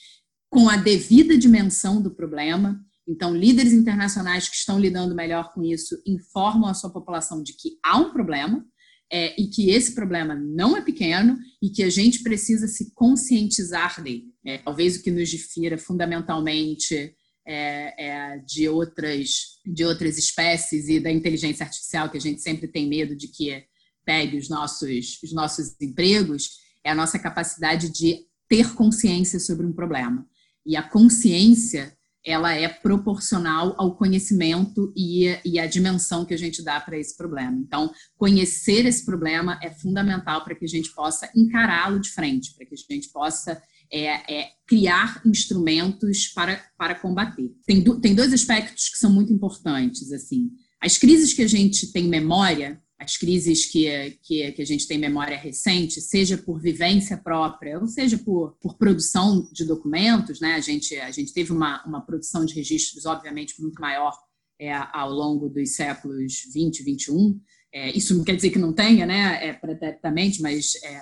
com 0.51 0.69
a 0.69 0.77
devida 0.77 1.39
dimensão 1.39 2.03
do 2.03 2.11
problema. 2.11 2.79
Então, 3.09 3.35
líderes 3.35 3.73
internacionais 3.73 4.49
que 4.49 4.57
estão 4.57 4.79
lidando 4.79 5.15
melhor 5.15 5.53
com 5.53 5.65
isso 5.65 6.01
informam 6.07 6.69
a 6.69 6.75
sua 6.75 6.91
população 6.91 7.43
de 7.43 7.55
que 7.55 7.79
há 7.83 7.97
um 7.97 8.13
problema 8.13 8.65
é, 9.13 9.41
e 9.41 9.49
que 9.49 9.71
esse 9.71 9.95
problema 9.95 10.35
não 10.35 10.77
é 10.77 10.83
pequeno 10.83 11.39
e 11.61 11.71
que 11.71 11.83
a 11.83 11.91
gente 11.91 12.23
precisa 12.23 12.69
se 12.69 12.93
conscientizar 12.95 14.03
dele. 14.03 14.27
É, 14.45 14.59
talvez 14.59 14.97
o 14.97 15.03
que 15.03 15.11
nos 15.11 15.29
difira 15.29 15.77
fundamentalmente 15.77 17.15
é, 17.47 18.07
é, 18.07 18.39
de, 18.39 18.69
outras, 18.69 19.59
de 19.65 19.85
outras 19.85 20.19
espécies 20.19 20.89
e 20.89 21.01
da 21.01 21.11
inteligência 21.11 21.65
artificial, 21.65 22.11
que 22.11 22.19
a 22.19 22.21
gente 22.21 22.41
sempre 22.41 22.69
tem 22.69 22.89
medo 22.89 23.17
de 23.17 23.29
que 23.29 23.65
pegue 24.05 24.37
os 24.37 24.49
nossos, 24.49 25.21
os 25.23 25.33
nossos 25.33 25.81
empregos, 25.81 26.59
é 26.85 26.91
a 26.91 26.95
nossa 26.95 27.19
capacidade 27.19 27.91
de 27.91 28.27
ter 28.49 28.75
consciência 28.75 29.39
sobre 29.39 29.67
um 29.67 29.73
problema. 29.73 30.27
E 30.67 30.77
a 30.77 30.83
consciência 30.83 31.97
ela 32.25 32.53
é 32.53 32.69
proporcional 32.69 33.75
ao 33.79 33.97
conhecimento 33.97 34.93
e, 34.95 35.59
a 35.59 35.67
dimensão 35.67 36.25
que 36.25 36.35
a 36.35 36.39
gente 36.39 36.63
dá 36.63 36.79
para 36.79 36.99
esse 36.99 37.17
problema. 37.17 37.57
Então, 37.57 37.91
conhecer 38.17 38.85
esse 38.85 39.05
problema 39.07 39.59
é 39.63 39.71
fundamental 39.71 40.45
para 40.45 40.55
que 40.55 40.65
a 40.65 40.69
gente 40.69 40.93
possa 40.95 41.31
encará-lo 41.35 41.99
de 41.99 42.11
frente, 42.11 42.55
para 42.55 42.67
que 42.67 42.75
a 42.75 42.95
gente 42.95 43.09
possa 43.11 43.61
é, 43.93 44.41
é 44.41 44.49
criar 44.67 45.21
instrumentos 45.27 46.29
para, 46.29 46.65
para 46.79 46.95
combater. 46.95 47.51
Tem, 47.67 47.83
do, 47.83 48.01
tem 48.01 48.15
dois 48.15 48.33
aspectos 48.33 48.89
que 48.89 48.99
são 48.99 49.13
muito 49.13 49.33
importantes. 49.33 50.13
assim. 50.13 50.51
As 50.81 50.97
crises 50.97 51.35
que 51.35 51.43
a 51.43 51.47
gente 51.47 51.93
tem 51.93 52.09
memória, 52.09 52.81
as 52.99 53.17
crises 53.17 53.67
que, 53.67 54.19
que, 54.23 54.53
que, 54.53 54.63
a 54.63 54.65
gente 54.65 54.87
tem 54.87 54.99
memória 54.99 55.37
recente, 55.37 56.01
seja 56.01 56.39
por 56.39 56.61
vivência 56.61 57.17
própria, 57.17 57.79
ou 57.79 57.87
seja 57.87 58.19
por, 58.19 58.57
por 58.61 58.77
produção 58.77 59.49
de 59.53 59.65
documentos, 59.65 60.41
né? 60.41 60.55
a, 60.55 60.61
gente, 60.61 60.97
a 60.97 61.11
gente 61.11 61.33
teve 61.33 61.51
uma, 61.51 61.85
uma 61.85 62.01
produção 62.01 62.45
de 62.45 62.55
registros, 62.55 63.07
obviamente, 63.07 63.61
muito 63.61 63.81
maior 63.81 64.13
é, 64.61 64.73
ao 64.73 65.11
longo 65.11 65.49
dos 65.49 65.75
séculos 65.75 66.45
20 66.53 66.81
e 66.81 66.83
21. 66.85 67.41
É, 67.73 67.97
isso 67.97 68.15
não 68.17 68.25
quer 68.25 68.37
dizer 68.37 68.51
que 68.51 68.59
não 68.59 68.73
tenha, 68.73 69.07
né, 69.07 69.49
é, 69.49 69.53
preternamente, 69.53 70.43
mas 70.43 70.75
é, 70.85 71.01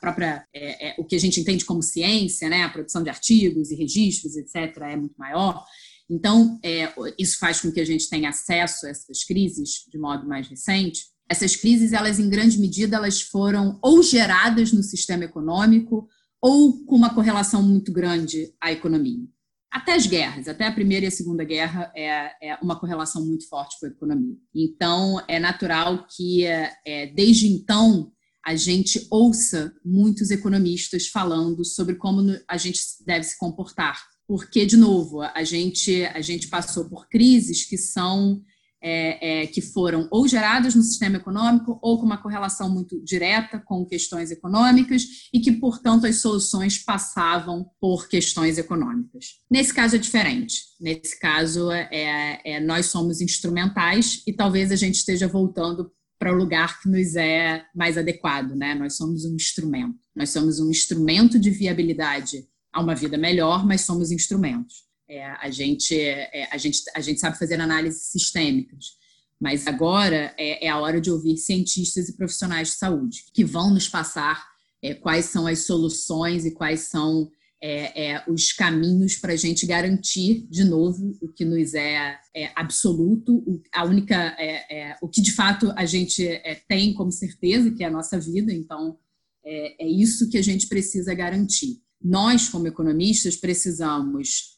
própria 0.00 0.46
é, 0.54 0.88
é, 0.88 0.94
o 0.98 1.04
que 1.04 1.16
a 1.16 1.20
gente 1.20 1.40
entende 1.40 1.64
como 1.64 1.82
ciência, 1.82 2.48
né, 2.48 2.62
a 2.62 2.68
produção 2.68 3.02
de 3.02 3.10
artigos 3.10 3.70
e 3.70 3.76
registros, 3.76 4.36
etc., 4.36 4.76
é 4.82 4.96
muito 4.96 5.16
maior. 5.16 5.64
Então, 6.10 6.58
é, 6.62 6.92
isso 7.18 7.38
faz 7.38 7.60
com 7.60 7.70
que 7.70 7.80
a 7.80 7.84
gente 7.84 8.08
tenha 8.08 8.30
acesso 8.30 8.86
a 8.86 8.90
essas 8.90 9.24
crises 9.24 9.84
de 9.90 9.98
modo 9.98 10.26
mais 10.26 10.48
recente. 10.48 11.02
Essas 11.28 11.54
crises, 11.54 11.92
elas 11.92 12.18
em 12.18 12.30
grande 12.30 12.58
medida, 12.58 12.96
elas 12.96 13.20
foram 13.20 13.78
ou 13.82 14.02
geradas 14.02 14.72
no 14.72 14.82
sistema 14.82 15.24
econômico 15.24 16.08
ou 16.40 16.84
com 16.84 16.96
uma 16.96 17.14
correlação 17.14 17.62
muito 17.62 17.92
grande 17.92 18.54
à 18.60 18.72
economia. 18.72 19.26
Até 19.70 19.94
as 19.94 20.06
guerras, 20.06 20.48
até 20.48 20.66
a 20.66 20.72
Primeira 20.72 21.04
e 21.04 21.08
a 21.08 21.10
Segunda 21.10 21.44
Guerra, 21.44 21.92
é, 21.94 22.52
é 22.52 22.58
uma 22.62 22.80
correlação 22.80 23.24
muito 23.26 23.46
forte 23.48 23.78
com 23.78 23.84
a 23.84 23.90
economia. 23.90 24.36
Então, 24.54 25.22
é 25.28 25.38
natural 25.38 26.06
que, 26.06 26.46
é, 26.46 27.06
desde 27.14 27.48
então, 27.48 28.10
a 28.48 28.56
gente 28.56 29.06
ouça 29.10 29.70
muitos 29.84 30.30
economistas 30.30 31.06
falando 31.06 31.62
sobre 31.66 31.96
como 31.96 32.34
a 32.48 32.56
gente 32.56 32.80
deve 33.04 33.24
se 33.24 33.36
comportar. 33.36 34.02
Porque, 34.26 34.64
de 34.64 34.74
novo, 34.74 35.20
a 35.20 35.44
gente, 35.44 36.02
a 36.06 36.22
gente 36.22 36.48
passou 36.48 36.88
por 36.88 37.10
crises 37.10 37.66
que 37.66 37.76
são 37.76 38.40
é, 38.82 39.42
é, 39.42 39.46
que 39.48 39.60
foram 39.60 40.08
ou 40.10 40.26
geradas 40.26 40.74
no 40.74 40.82
sistema 40.82 41.18
econômico 41.18 41.78
ou 41.82 41.98
com 41.98 42.06
uma 42.06 42.22
correlação 42.22 42.70
muito 42.70 42.98
direta 43.04 43.58
com 43.58 43.84
questões 43.84 44.30
econômicas 44.30 45.02
e 45.30 45.40
que, 45.40 45.52
portanto, 45.52 46.06
as 46.06 46.22
soluções 46.22 46.78
passavam 46.78 47.66
por 47.78 48.08
questões 48.08 48.56
econômicas. 48.56 49.40
Nesse 49.50 49.74
caso 49.74 49.96
é 49.96 49.98
diferente. 49.98 50.62
Nesse 50.80 51.20
caso, 51.20 51.70
é, 51.70 52.40
é 52.42 52.60
nós 52.60 52.86
somos 52.86 53.20
instrumentais 53.20 54.22
e 54.26 54.32
talvez 54.32 54.72
a 54.72 54.76
gente 54.76 54.94
esteja 54.94 55.28
voltando 55.28 55.92
para 56.18 56.32
o 56.32 56.36
lugar 56.36 56.80
que 56.80 56.88
nos 56.88 57.14
é 57.14 57.64
mais 57.74 57.96
adequado, 57.96 58.54
né? 58.54 58.74
Nós 58.74 58.96
somos 58.96 59.24
um 59.24 59.34
instrumento. 59.34 59.98
Nós 60.14 60.30
somos 60.30 60.58
um 60.58 60.70
instrumento 60.70 61.38
de 61.38 61.50
viabilidade 61.50 62.46
a 62.72 62.80
uma 62.80 62.94
vida 62.94 63.16
melhor, 63.16 63.64
mas 63.64 63.82
somos 63.82 64.10
instrumentos. 64.10 64.84
É, 65.08 65.24
a, 65.24 65.48
gente, 65.50 65.98
é, 65.98 66.48
a, 66.52 66.58
gente, 66.58 66.82
a 66.94 67.00
gente 67.00 67.20
sabe 67.20 67.38
fazer 67.38 67.58
análises 67.60 68.10
sistêmicas, 68.10 68.98
mas 69.40 69.66
agora 69.66 70.34
é, 70.36 70.66
é, 70.66 70.68
a 70.68 70.78
hora 70.78 71.00
de 71.00 71.10
ouvir 71.10 71.36
cientistas 71.38 72.08
e 72.08 72.16
profissionais 72.16 72.68
de 72.68 72.74
saúde 72.74 73.24
que 73.32 73.44
vão 73.44 73.72
nos 73.72 73.88
passar 73.88 74.46
é, 74.82 74.94
quais 74.94 75.26
são 75.26 75.46
as 75.46 75.60
soluções 75.60 76.44
e 76.44 76.50
quais 76.50 76.80
são 76.80 77.30
é, 77.60 78.12
é, 78.12 78.24
os 78.28 78.52
caminhos 78.52 79.16
para 79.16 79.32
a 79.32 79.36
gente 79.36 79.66
garantir, 79.66 80.46
de 80.48 80.62
novo, 80.64 81.16
o 81.20 81.28
que 81.28 81.44
nos 81.44 81.74
é, 81.74 82.18
absoluto, 82.54 83.36
o, 83.38 83.60
a 83.72 83.84
única, 83.84 84.36
o 85.02 85.08
que 85.08 85.20
de 85.20 85.32
fato 85.32 85.72
a 85.76 85.84
gente 85.84 86.24
tem 86.68 86.94
como 86.94 87.10
certeza, 87.10 87.70
que 87.72 87.82
é 87.82 87.86
a 87.86 87.90
nossa 87.90 88.18
vida. 88.18 88.52
Então, 88.52 88.96
é, 89.44 89.86
isso 89.86 90.28
que 90.30 90.38
a 90.38 90.42
gente 90.42 90.68
precisa 90.68 91.14
garantir. 91.14 91.80
Nós, 92.00 92.48
como 92.48 92.68
economistas, 92.68 93.36
precisamos 93.36 94.56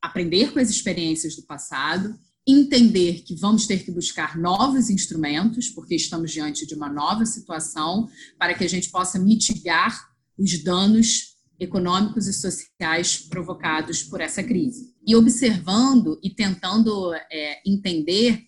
aprender 0.00 0.52
com 0.52 0.58
as 0.58 0.70
experiências 0.70 1.36
do 1.36 1.42
passado, 1.42 2.18
entender 2.46 3.22
que 3.22 3.36
vamos 3.36 3.66
ter 3.66 3.84
que 3.84 3.92
buscar 3.92 4.38
novos 4.38 4.88
instrumentos, 4.88 5.68
porque 5.68 5.94
estamos 5.94 6.32
diante 6.32 6.66
de 6.66 6.74
uma 6.74 6.88
nova 6.90 7.26
situação, 7.26 8.08
para 8.38 8.54
que 8.54 8.64
a 8.64 8.68
gente 8.68 8.90
possa 8.90 9.18
mitigar 9.18 10.08
os 10.38 10.62
danos 10.64 11.29
econômicos 11.60 12.26
e 12.26 12.32
sociais 12.32 13.18
provocados 13.18 14.02
por 14.02 14.20
essa 14.20 14.42
crise. 14.42 14.94
E 15.06 15.14
observando 15.14 16.18
e 16.22 16.30
tentando 16.30 17.14
é, 17.14 17.60
entender 17.66 18.42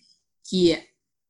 que 0.49 0.77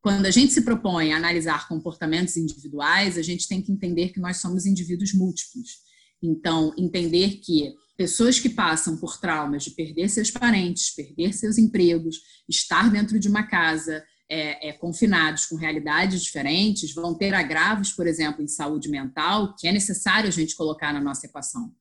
quando 0.01 0.25
a 0.25 0.31
gente 0.31 0.53
se 0.53 0.61
propõe 0.61 1.13
a 1.13 1.17
analisar 1.17 1.67
comportamentos 1.67 2.37
individuais, 2.37 3.17
a 3.17 3.21
gente 3.21 3.47
tem 3.47 3.61
que 3.61 3.71
entender 3.71 4.09
que 4.09 4.19
nós 4.19 4.37
somos 4.37 4.65
indivíduos 4.65 5.13
múltiplos. 5.13 5.83
Então, 6.21 6.73
entender 6.77 7.37
que 7.37 7.73
pessoas 7.97 8.39
que 8.39 8.49
passam 8.49 8.97
por 8.97 9.19
traumas 9.19 9.63
de 9.63 9.71
perder 9.71 10.09
seus 10.09 10.31
parentes, 10.31 10.93
perder 10.93 11.33
seus 11.33 11.57
empregos, 11.57 12.17
estar 12.49 12.89
dentro 12.91 13.19
de 13.19 13.27
uma 13.27 13.43
casa 13.43 14.03
é, 14.33 14.69
é, 14.69 14.73
confinados 14.73 15.45
com 15.45 15.55
realidades 15.55 16.23
diferentes, 16.23 16.91
vão 16.91 17.13
ter 17.13 17.35
agravos, 17.35 17.91
por 17.91 18.07
exemplo, 18.07 18.41
em 18.41 18.47
saúde 18.47 18.89
mental, 18.89 19.55
que 19.55 19.67
é 19.67 19.71
necessário 19.71 20.27
a 20.27 20.31
gente 20.31 20.55
colocar 20.55 20.91
na 20.91 20.99
nossa 20.99 21.27
equação. 21.27 21.71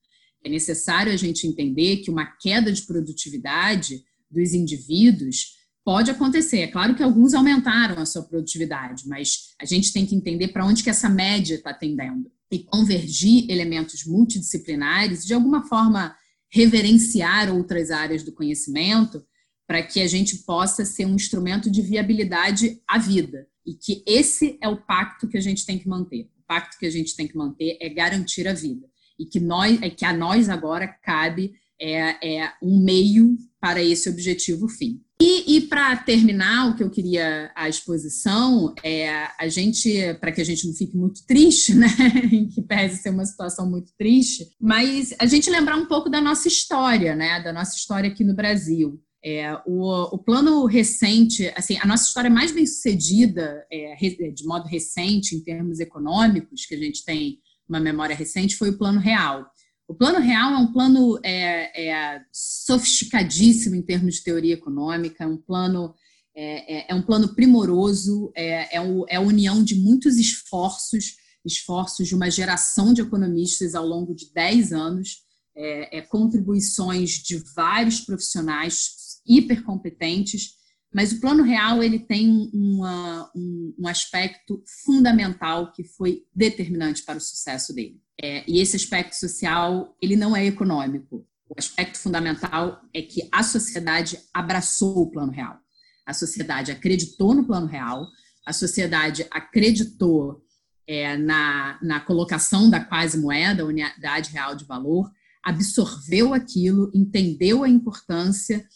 É 0.45 0.51
necessário 0.51 1.11
a 1.11 1.17
gente 1.17 1.47
entender 1.47 1.99
que 1.99 2.11
uma 2.11 2.27
queda 2.27 2.71
de 2.71 2.83
produtividade 2.83 4.03
dos 4.31 4.53
indivíduos 4.53 5.57
pode 5.83 6.11
acontecer. 6.11 6.59
É 6.59 6.67
claro 6.67 6.95
que 6.95 7.03
alguns 7.03 7.33
aumentaram 7.33 8.03
a 8.03 8.05
sua 8.05 8.23
produtividade, 8.23 9.09
mas 9.09 9.55
a 9.59 9.65
gente 9.65 9.91
tem 9.91 10.05
que 10.05 10.15
entender 10.15 10.49
para 10.49 10.67
onde 10.67 10.83
que 10.83 10.91
essa 10.91 11.09
média 11.09 11.55
está 11.55 11.73
tendendo 11.73 12.31
e 12.51 12.59
convergir 12.59 13.51
elementos 13.51 14.05
multidisciplinares, 14.05 15.25
de 15.25 15.33
alguma 15.33 15.67
forma 15.67 16.15
reverenciar 16.51 17.51
outras 17.51 17.91
áreas 17.91 18.23
do 18.23 18.33
conhecimento, 18.33 19.25
para 19.73 19.83
que 19.83 20.03
a 20.03 20.07
gente 20.07 20.37
possa 20.45 20.85
ser 20.85 21.07
um 21.07 21.15
instrumento 21.15 21.71
de 21.71 21.81
viabilidade 21.81 22.79
à 22.87 22.99
vida. 22.99 23.47
E 23.65 23.73
que 23.73 24.05
esse 24.07 24.59
é 24.61 24.69
o 24.69 24.77
pacto 24.77 25.27
que 25.27 25.39
a 25.39 25.41
gente 25.41 25.65
tem 25.65 25.79
que 25.79 25.89
manter. 25.89 26.29
O 26.39 26.43
pacto 26.47 26.79
que 26.79 26.85
a 26.85 26.91
gente 26.91 27.17
tem 27.17 27.27
que 27.27 27.35
manter 27.35 27.79
é 27.81 27.89
garantir 27.89 28.47
a 28.47 28.53
vida. 28.53 28.87
E 29.19 29.25
que, 29.25 29.41
nós, 29.41 29.81
é 29.81 29.89
que 29.89 30.05
a 30.05 30.13
nós 30.13 30.51
agora 30.51 30.87
cabe 30.87 31.55
é, 31.81 32.43
é 32.43 32.53
um 32.63 32.85
meio 32.85 33.35
para 33.59 33.83
esse 33.83 34.11
objetivo 34.11 34.69
fim. 34.69 35.01
E, 35.19 35.57
e 35.57 35.61
para 35.63 35.97
terminar, 35.97 36.69
o 36.69 36.77
que 36.77 36.83
eu 36.83 36.91
queria 36.91 37.51
a 37.57 37.67
exposição 37.67 38.75
é 38.85 39.09
a 39.41 39.49
gente, 39.49 40.13
para 40.21 40.33
que 40.33 40.43
a 40.43 40.45
gente 40.45 40.67
não 40.67 40.75
fique 40.75 40.99
muito 40.99 41.25
triste, 41.25 41.73
né, 41.75 41.89
em 42.31 42.47
que 42.47 42.61
pese 42.61 43.01
ser 43.01 43.09
uma 43.09 43.25
situação 43.25 43.71
muito 43.71 43.91
triste, 43.97 44.51
mas 44.61 45.15
a 45.19 45.25
gente 45.25 45.49
lembrar 45.49 45.77
um 45.77 45.87
pouco 45.87 46.11
da 46.11 46.21
nossa 46.21 46.47
história, 46.47 47.17
né, 47.17 47.41
da 47.43 47.55
nossa 47.55 47.75
história 47.75 48.11
aqui 48.11 48.23
no 48.23 48.35
Brasil. 48.35 49.01
É, 49.25 49.55
o, 49.67 50.15
o, 50.15 50.19
plano 50.19 50.65
recente, 50.67 51.53
assim, 51.57 51.79
a 51.81 51.87
nossa 51.87 52.07
história 52.07 52.29
mais 52.29 52.51
bem 52.51 52.67
sucedida, 52.67 53.65
é, 53.71 53.95
de 53.95 54.45
modo 54.45 54.67
recente, 54.67 55.37
em 55.37 55.41
termos 55.41 55.79
econômicos, 55.79 56.67
que 56.67 56.75
a 56.75 56.79
gente 56.79 57.05
tem 57.05 57.39
uma 57.69 57.79
memória 57.79 58.17
recente, 58.17 58.57
foi 58.57 58.71
o 58.71 58.79
plano 58.79 58.99
real. 58.99 59.47
O 59.87 59.95
plano 59.95 60.19
real 60.19 60.55
é 60.55 60.57
um 60.57 60.73
plano 60.73 61.21
é, 61.23 61.89
é, 61.89 62.21
sofisticadíssimo 62.33 63.77
em 63.77 63.83
termos 63.83 64.17
de 64.17 64.25
teoria 64.25 64.55
econômica, 64.55 65.25
é 65.25 65.27
um 65.27 65.37
plano 65.37 65.95
é, 66.35 66.79
é, 66.79 66.87
é 66.89 66.95
um 66.95 67.03
plano 67.03 67.35
primoroso, 67.35 68.33
é, 68.35 68.77
é, 68.77 68.81
o, 68.81 69.05
é, 69.09 69.17
a 69.17 69.21
união 69.21 69.63
de 69.63 69.75
muitos 69.75 70.17
esforços, 70.17 71.17
esforços 71.45 72.09
de 72.09 72.15
uma 72.15 72.31
geração 72.31 72.95
de 72.95 73.03
economistas 73.03 73.75
ao 73.75 73.87
longo 73.87 74.15
de 74.15 74.33
10 74.33 74.73
anos, 74.73 75.23
é, 75.55 76.01
contribuições 76.01 77.11
de 77.11 77.37
vários 77.55 78.01
profissionais 78.01 79.02
hipercompetentes, 79.27 80.55
mas 80.95 81.13
o 81.13 81.21
plano 81.21 81.43
real 81.43 81.83
ele 81.83 81.99
tem 81.99 82.51
uma, 82.53 83.31
um, 83.35 83.75
um 83.79 83.89
aspecto 83.89 84.63
fundamental 84.85 85.73
que 85.73 85.85
foi 85.85 86.25
determinante 86.35 87.03
para 87.03 87.19
o 87.19 87.21
sucesso 87.21 87.75
dele. 87.75 88.01
É, 88.21 88.45
e 88.47 88.61
esse 88.61 88.77
aspecto 88.77 89.15
social, 89.15 89.97
ele 90.01 90.17
não 90.17 90.37
é 90.37 90.45
econômico. 90.45 91.27
O 91.49 91.55
aspecto 91.59 91.99
fundamental 91.99 92.81
é 92.95 93.03
que 93.03 93.29
a 93.33 93.43
sociedade 93.43 94.19
abraçou 94.33 94.99
o 94.99 95.11
plano 95.11 95.33
real. 95.33 95.59
A 96.07 96.13
sociedade 96.13 96.71
acreditou 96.71 97.35
no 97.35 97.47
plano 97.47 97.67
real, 97.67 98.07
a 98.45 98.53
sociedade 98.53 99.27
acreditou 99.31 100.43
é, 100.87 101.17
na, 101.17 101.79
na 101.83 102.01
colocação 102.01 102.69
da 102.69 102.81
quase 102.85 103.19
moeda, 103.19 103.65
unidade 103.65 104.31
real 104.31 104.55
de 104.55 104.65
valor, 104.65 105.11
absorveu 105.43 106.35
aquilo, 106.35 106.91
entendeu 106.95 107.65
a 107.65 107.69
importância 107.69 108.67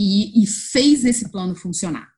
e, 0.00 0.42
e 0.42 0.46
fez 0.46 1.04
esse 1.04 1.30
plano 1.30 1.54
funcionar. 1.54 2.08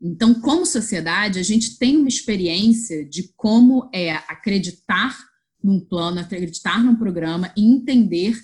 Então, 0.00 0.40
como 0.40 0.64
sociedade, 0.64 1.38
a 1.38 1.42
gente 1.42 1.78
tem 1.78 1.98
uma 1.98 2.08
experiência 2.08 3.06
de 3.06 3.30
como 3.36 3.90
é 3.94 4.12
acreditar 4.12 5.14
num 5.62 5.78
plano, 5.78 6.20
acreditar 6.20 6.82
num 6.82 6.96
programa 6.96 7.52
e 7.54 7.62
entender 7.62 8.38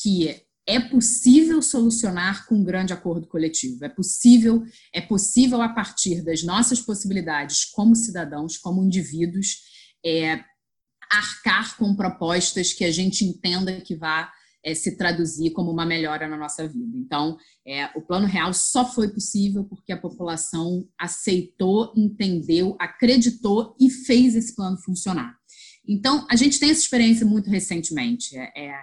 que 0.00 0.42
é 0.64 0.78
possível 0.78 1.60
solucionar 1.60 2.46
com 2.46 2.56
um 2.56 2.64
grande 2.64 2.92
acordo 2.92 3.26
coletivo. 3.26 3.84
É 3.84 3.88
possível, 3.88 4.64
é 4.92 5.00
possível 5.00 5.60
a 5.60 5.68
partir 5.68 6.22
das 6.22 6.44
nossas 6.44 6.80
possibilidades 6.80 7.64
como 7.64 7.96
cidadãos, 7.96 8.58
como 8.58 8.84
indivíduos, 8.84 9.58
é, 10.04 10.44
arcar 11.10 11.76
com 11.76 11.96
propostas 11.96 12.72
que 12.72 12.84
a 12.84 12.92
gente 12.92 13.24
entenda 13.24 13.80
que 13.80 13.96
vá 13.96 14.30
é, 14.66 14.74
se 14.74 14.96
traduzir 14.96 15.50
como 15.52 15.70
uma 15.70 15.86
melhora 15.86 16.26
na 16.26 16.36
nossa 16.36 16.66
vida. 16.66 16.98
Então, 16.98 17.38
é, 17.64 17.86
o 17.96 18.02
plano 18.02 18.26
real 18.26 18.52
só 18.52 18.84
foi 18.84 19.08
possível 19.08 19.62
porque 19.62 19.92
a 19.92 19.96
população 19.96 20.88
aceitou, 20.98 21.92
entendeu, 21.96 22.76
acreditou 22.80 23.76
e 23.80 23.88
fez 23.88 24.34
esse 24.34 24.56
plano 24.56 24.76
funcionar. 24.78 25.36
Então, 25.88 26.26
a 26.28 26.34
gente 26.34 26.58
tem 26.58 26.70
essa 26.70 26.80
experiência 26.80 27.24
muito 27.24 27.48
recentemente. 27.48 28.36
É, 28.36 28.50
é, 28.56 28.74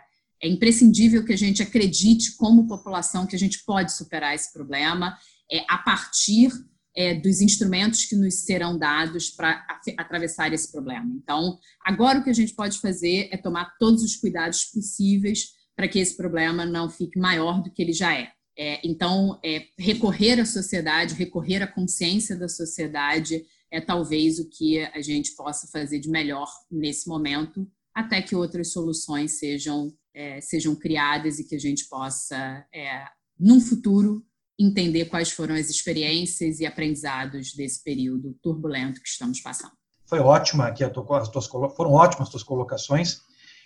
é, 0.42 0.48
imprescindível 0.48 1.26
que 1.26 1.34
a 1.34 1.38
gente 1.38 1.62
acredite, 1.62 2.38
como 2.38 2.66
população, 2.66 3.28
que 3.28 3.36
a 3.36 3.40
gente 3.40 3.62
pode 3.66 3.92
superar 3.92 4.34
esse 4.34 4.54
problema 4.54 5.18
é, 5.52 5.66
a 5.68 5.80
partir 5.80 6.50
é, 6.96 7.14
dos 7.14 7.42
instrumentos 7.42 8.06
que 8.06 8.16
nos 8.16 8.46
serão 8.46 8.78
dados 8.78 9.30
para 9.32 9.66
atravessar 9.98 10.54
esse 10.54 10.72
problema. 10.72 11.12
Então, 11.14 11.60
agora 11.86 12.20
o 12.20 12.24
que 12.24 12.30
a 12.30 12.34
gente 12.34 12.54
pode 12.54 12.80
fazer 12.80 13.28
é 13.34 13.38
tomar 13.38 13.76
todos 13.78 14.02
os 14.02 14.16
cuidados 14.16 14.64
possíveis 14.64 15.62
para 15.76 15.88
que 15.88 16.00
esse 16.00 16.16
problema 16.16 16.66
não 16.66 16.90
fique 16.90 17.20
maior 17.20 17.62
do 17.62 17.72
que 17.72 17.82
ele 17.82 17.94
já 17.94 18.14
é. 18.18 18.32
é 18.58 18.80
então, 18.88 19.40
é, 19.44 19.66
recorrer 19.78 20.40
à 20.40 20.46
sociedade, 20.46 21.16
recorrer 21.16 21.62
à 21.62 21.68
consciência 21.68 22.38
da 22.38 22.48
sociedade 22.48 23.44
é 23.72 23.82
talvez 23.82 24.38
o 24.38 24.48
que 24.48 24.80
a 24.80 25.02
gente 25.02 25.36
possa 25.36 25.68
fazer 25.68 26.00
de 26.00 26.08
melhor 26.08 26.48
nesse 26.72 27.10
momento, 27.10 27.68
até 27.94 28.22
que 28.22 28.36
outras 28.36 28.72
soluções 28.72 29.40
sejam, 29.40 29.92
é, 30.14 30.40
sejam 30.42 30.76
criadas 30.76 31.40
e 31.40 31.48
que 31.48 31.56
a 31.56 31.60
gente 31.60 31.90
possa, 31.90 32.64
é, 32.72 33.06
num 33.40 33.60
futuro, 33.60 34.24
entender 34.60 35.06
quais 35.06 35.32
foram 35.32 35.56
as 35.56 35.72
experiências 35.72 36.60
e 36.60 36.66
aprendizados 36.68 37.54
desse 37.54 37.84
período 37.84 38.38
turbulento 38.44 39.02
que 39.02 39.10
estamos 39.10 39.42
passando. 39.42 39.74
Foi 40.06 40.20
ótima 40.20 40.68
aqui, 40.68 40.84
as 40.84 40.92
tuas, 41.30 41.48
foram 41.48 41.94
ótimas 41.94 42.28
as 42.28 42.30
tuas 42.30 42.44
colocações, 42.44 43.22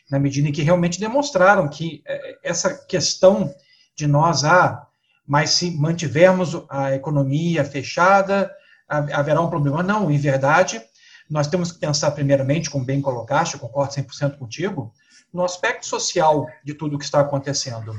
na 0.10 0.20
medida 0.20 0.48
em 0.48 0.52
que 0.52 0.62
realmente 0.62 1.00
demonstraram 1.00 1.68
que 1.68 2.02
é, 2.06 2.38
essa 2.44 2.74
questão 2.74 3.54
de 3.96 4.08
nós, 4.08 4.44
ah, 4.44 4.88
mas 5.26 5.52
se 5.52 5.72
mantivermos 5.72 6.56
a 6.70 6.94
economia 6.94 7.66
fechada, 7.66 8.50
haverá 8.88 9.42
um 9.42 9.50
problema. 9.50 9.84
Não, 9.84 10.10
em 10.10 10.18
verdade, 10.18 10.82
nós 11.30 11.48
temos 11.48 11.72
que 11.72 11.80
pensar 11.80 12.12
primeiramente, 12.12 12.70
como 12.70 12.86
bem 12.86 13.02
colocaste, 13.02 13.56
eu 13.56 13.60
concordo 13.60 13.94
100% 13.94 14.38
contigo, 14.38 14.94
no 15.34 15.44
aspecto 15.44 15.86
social 15.86 16.48
de 16.64 16.74
tudo 16.74 16.96
o 16.96 17.00
que 17.00 17.04
está 17.04 17.20
acontecendo. 17.20 17.94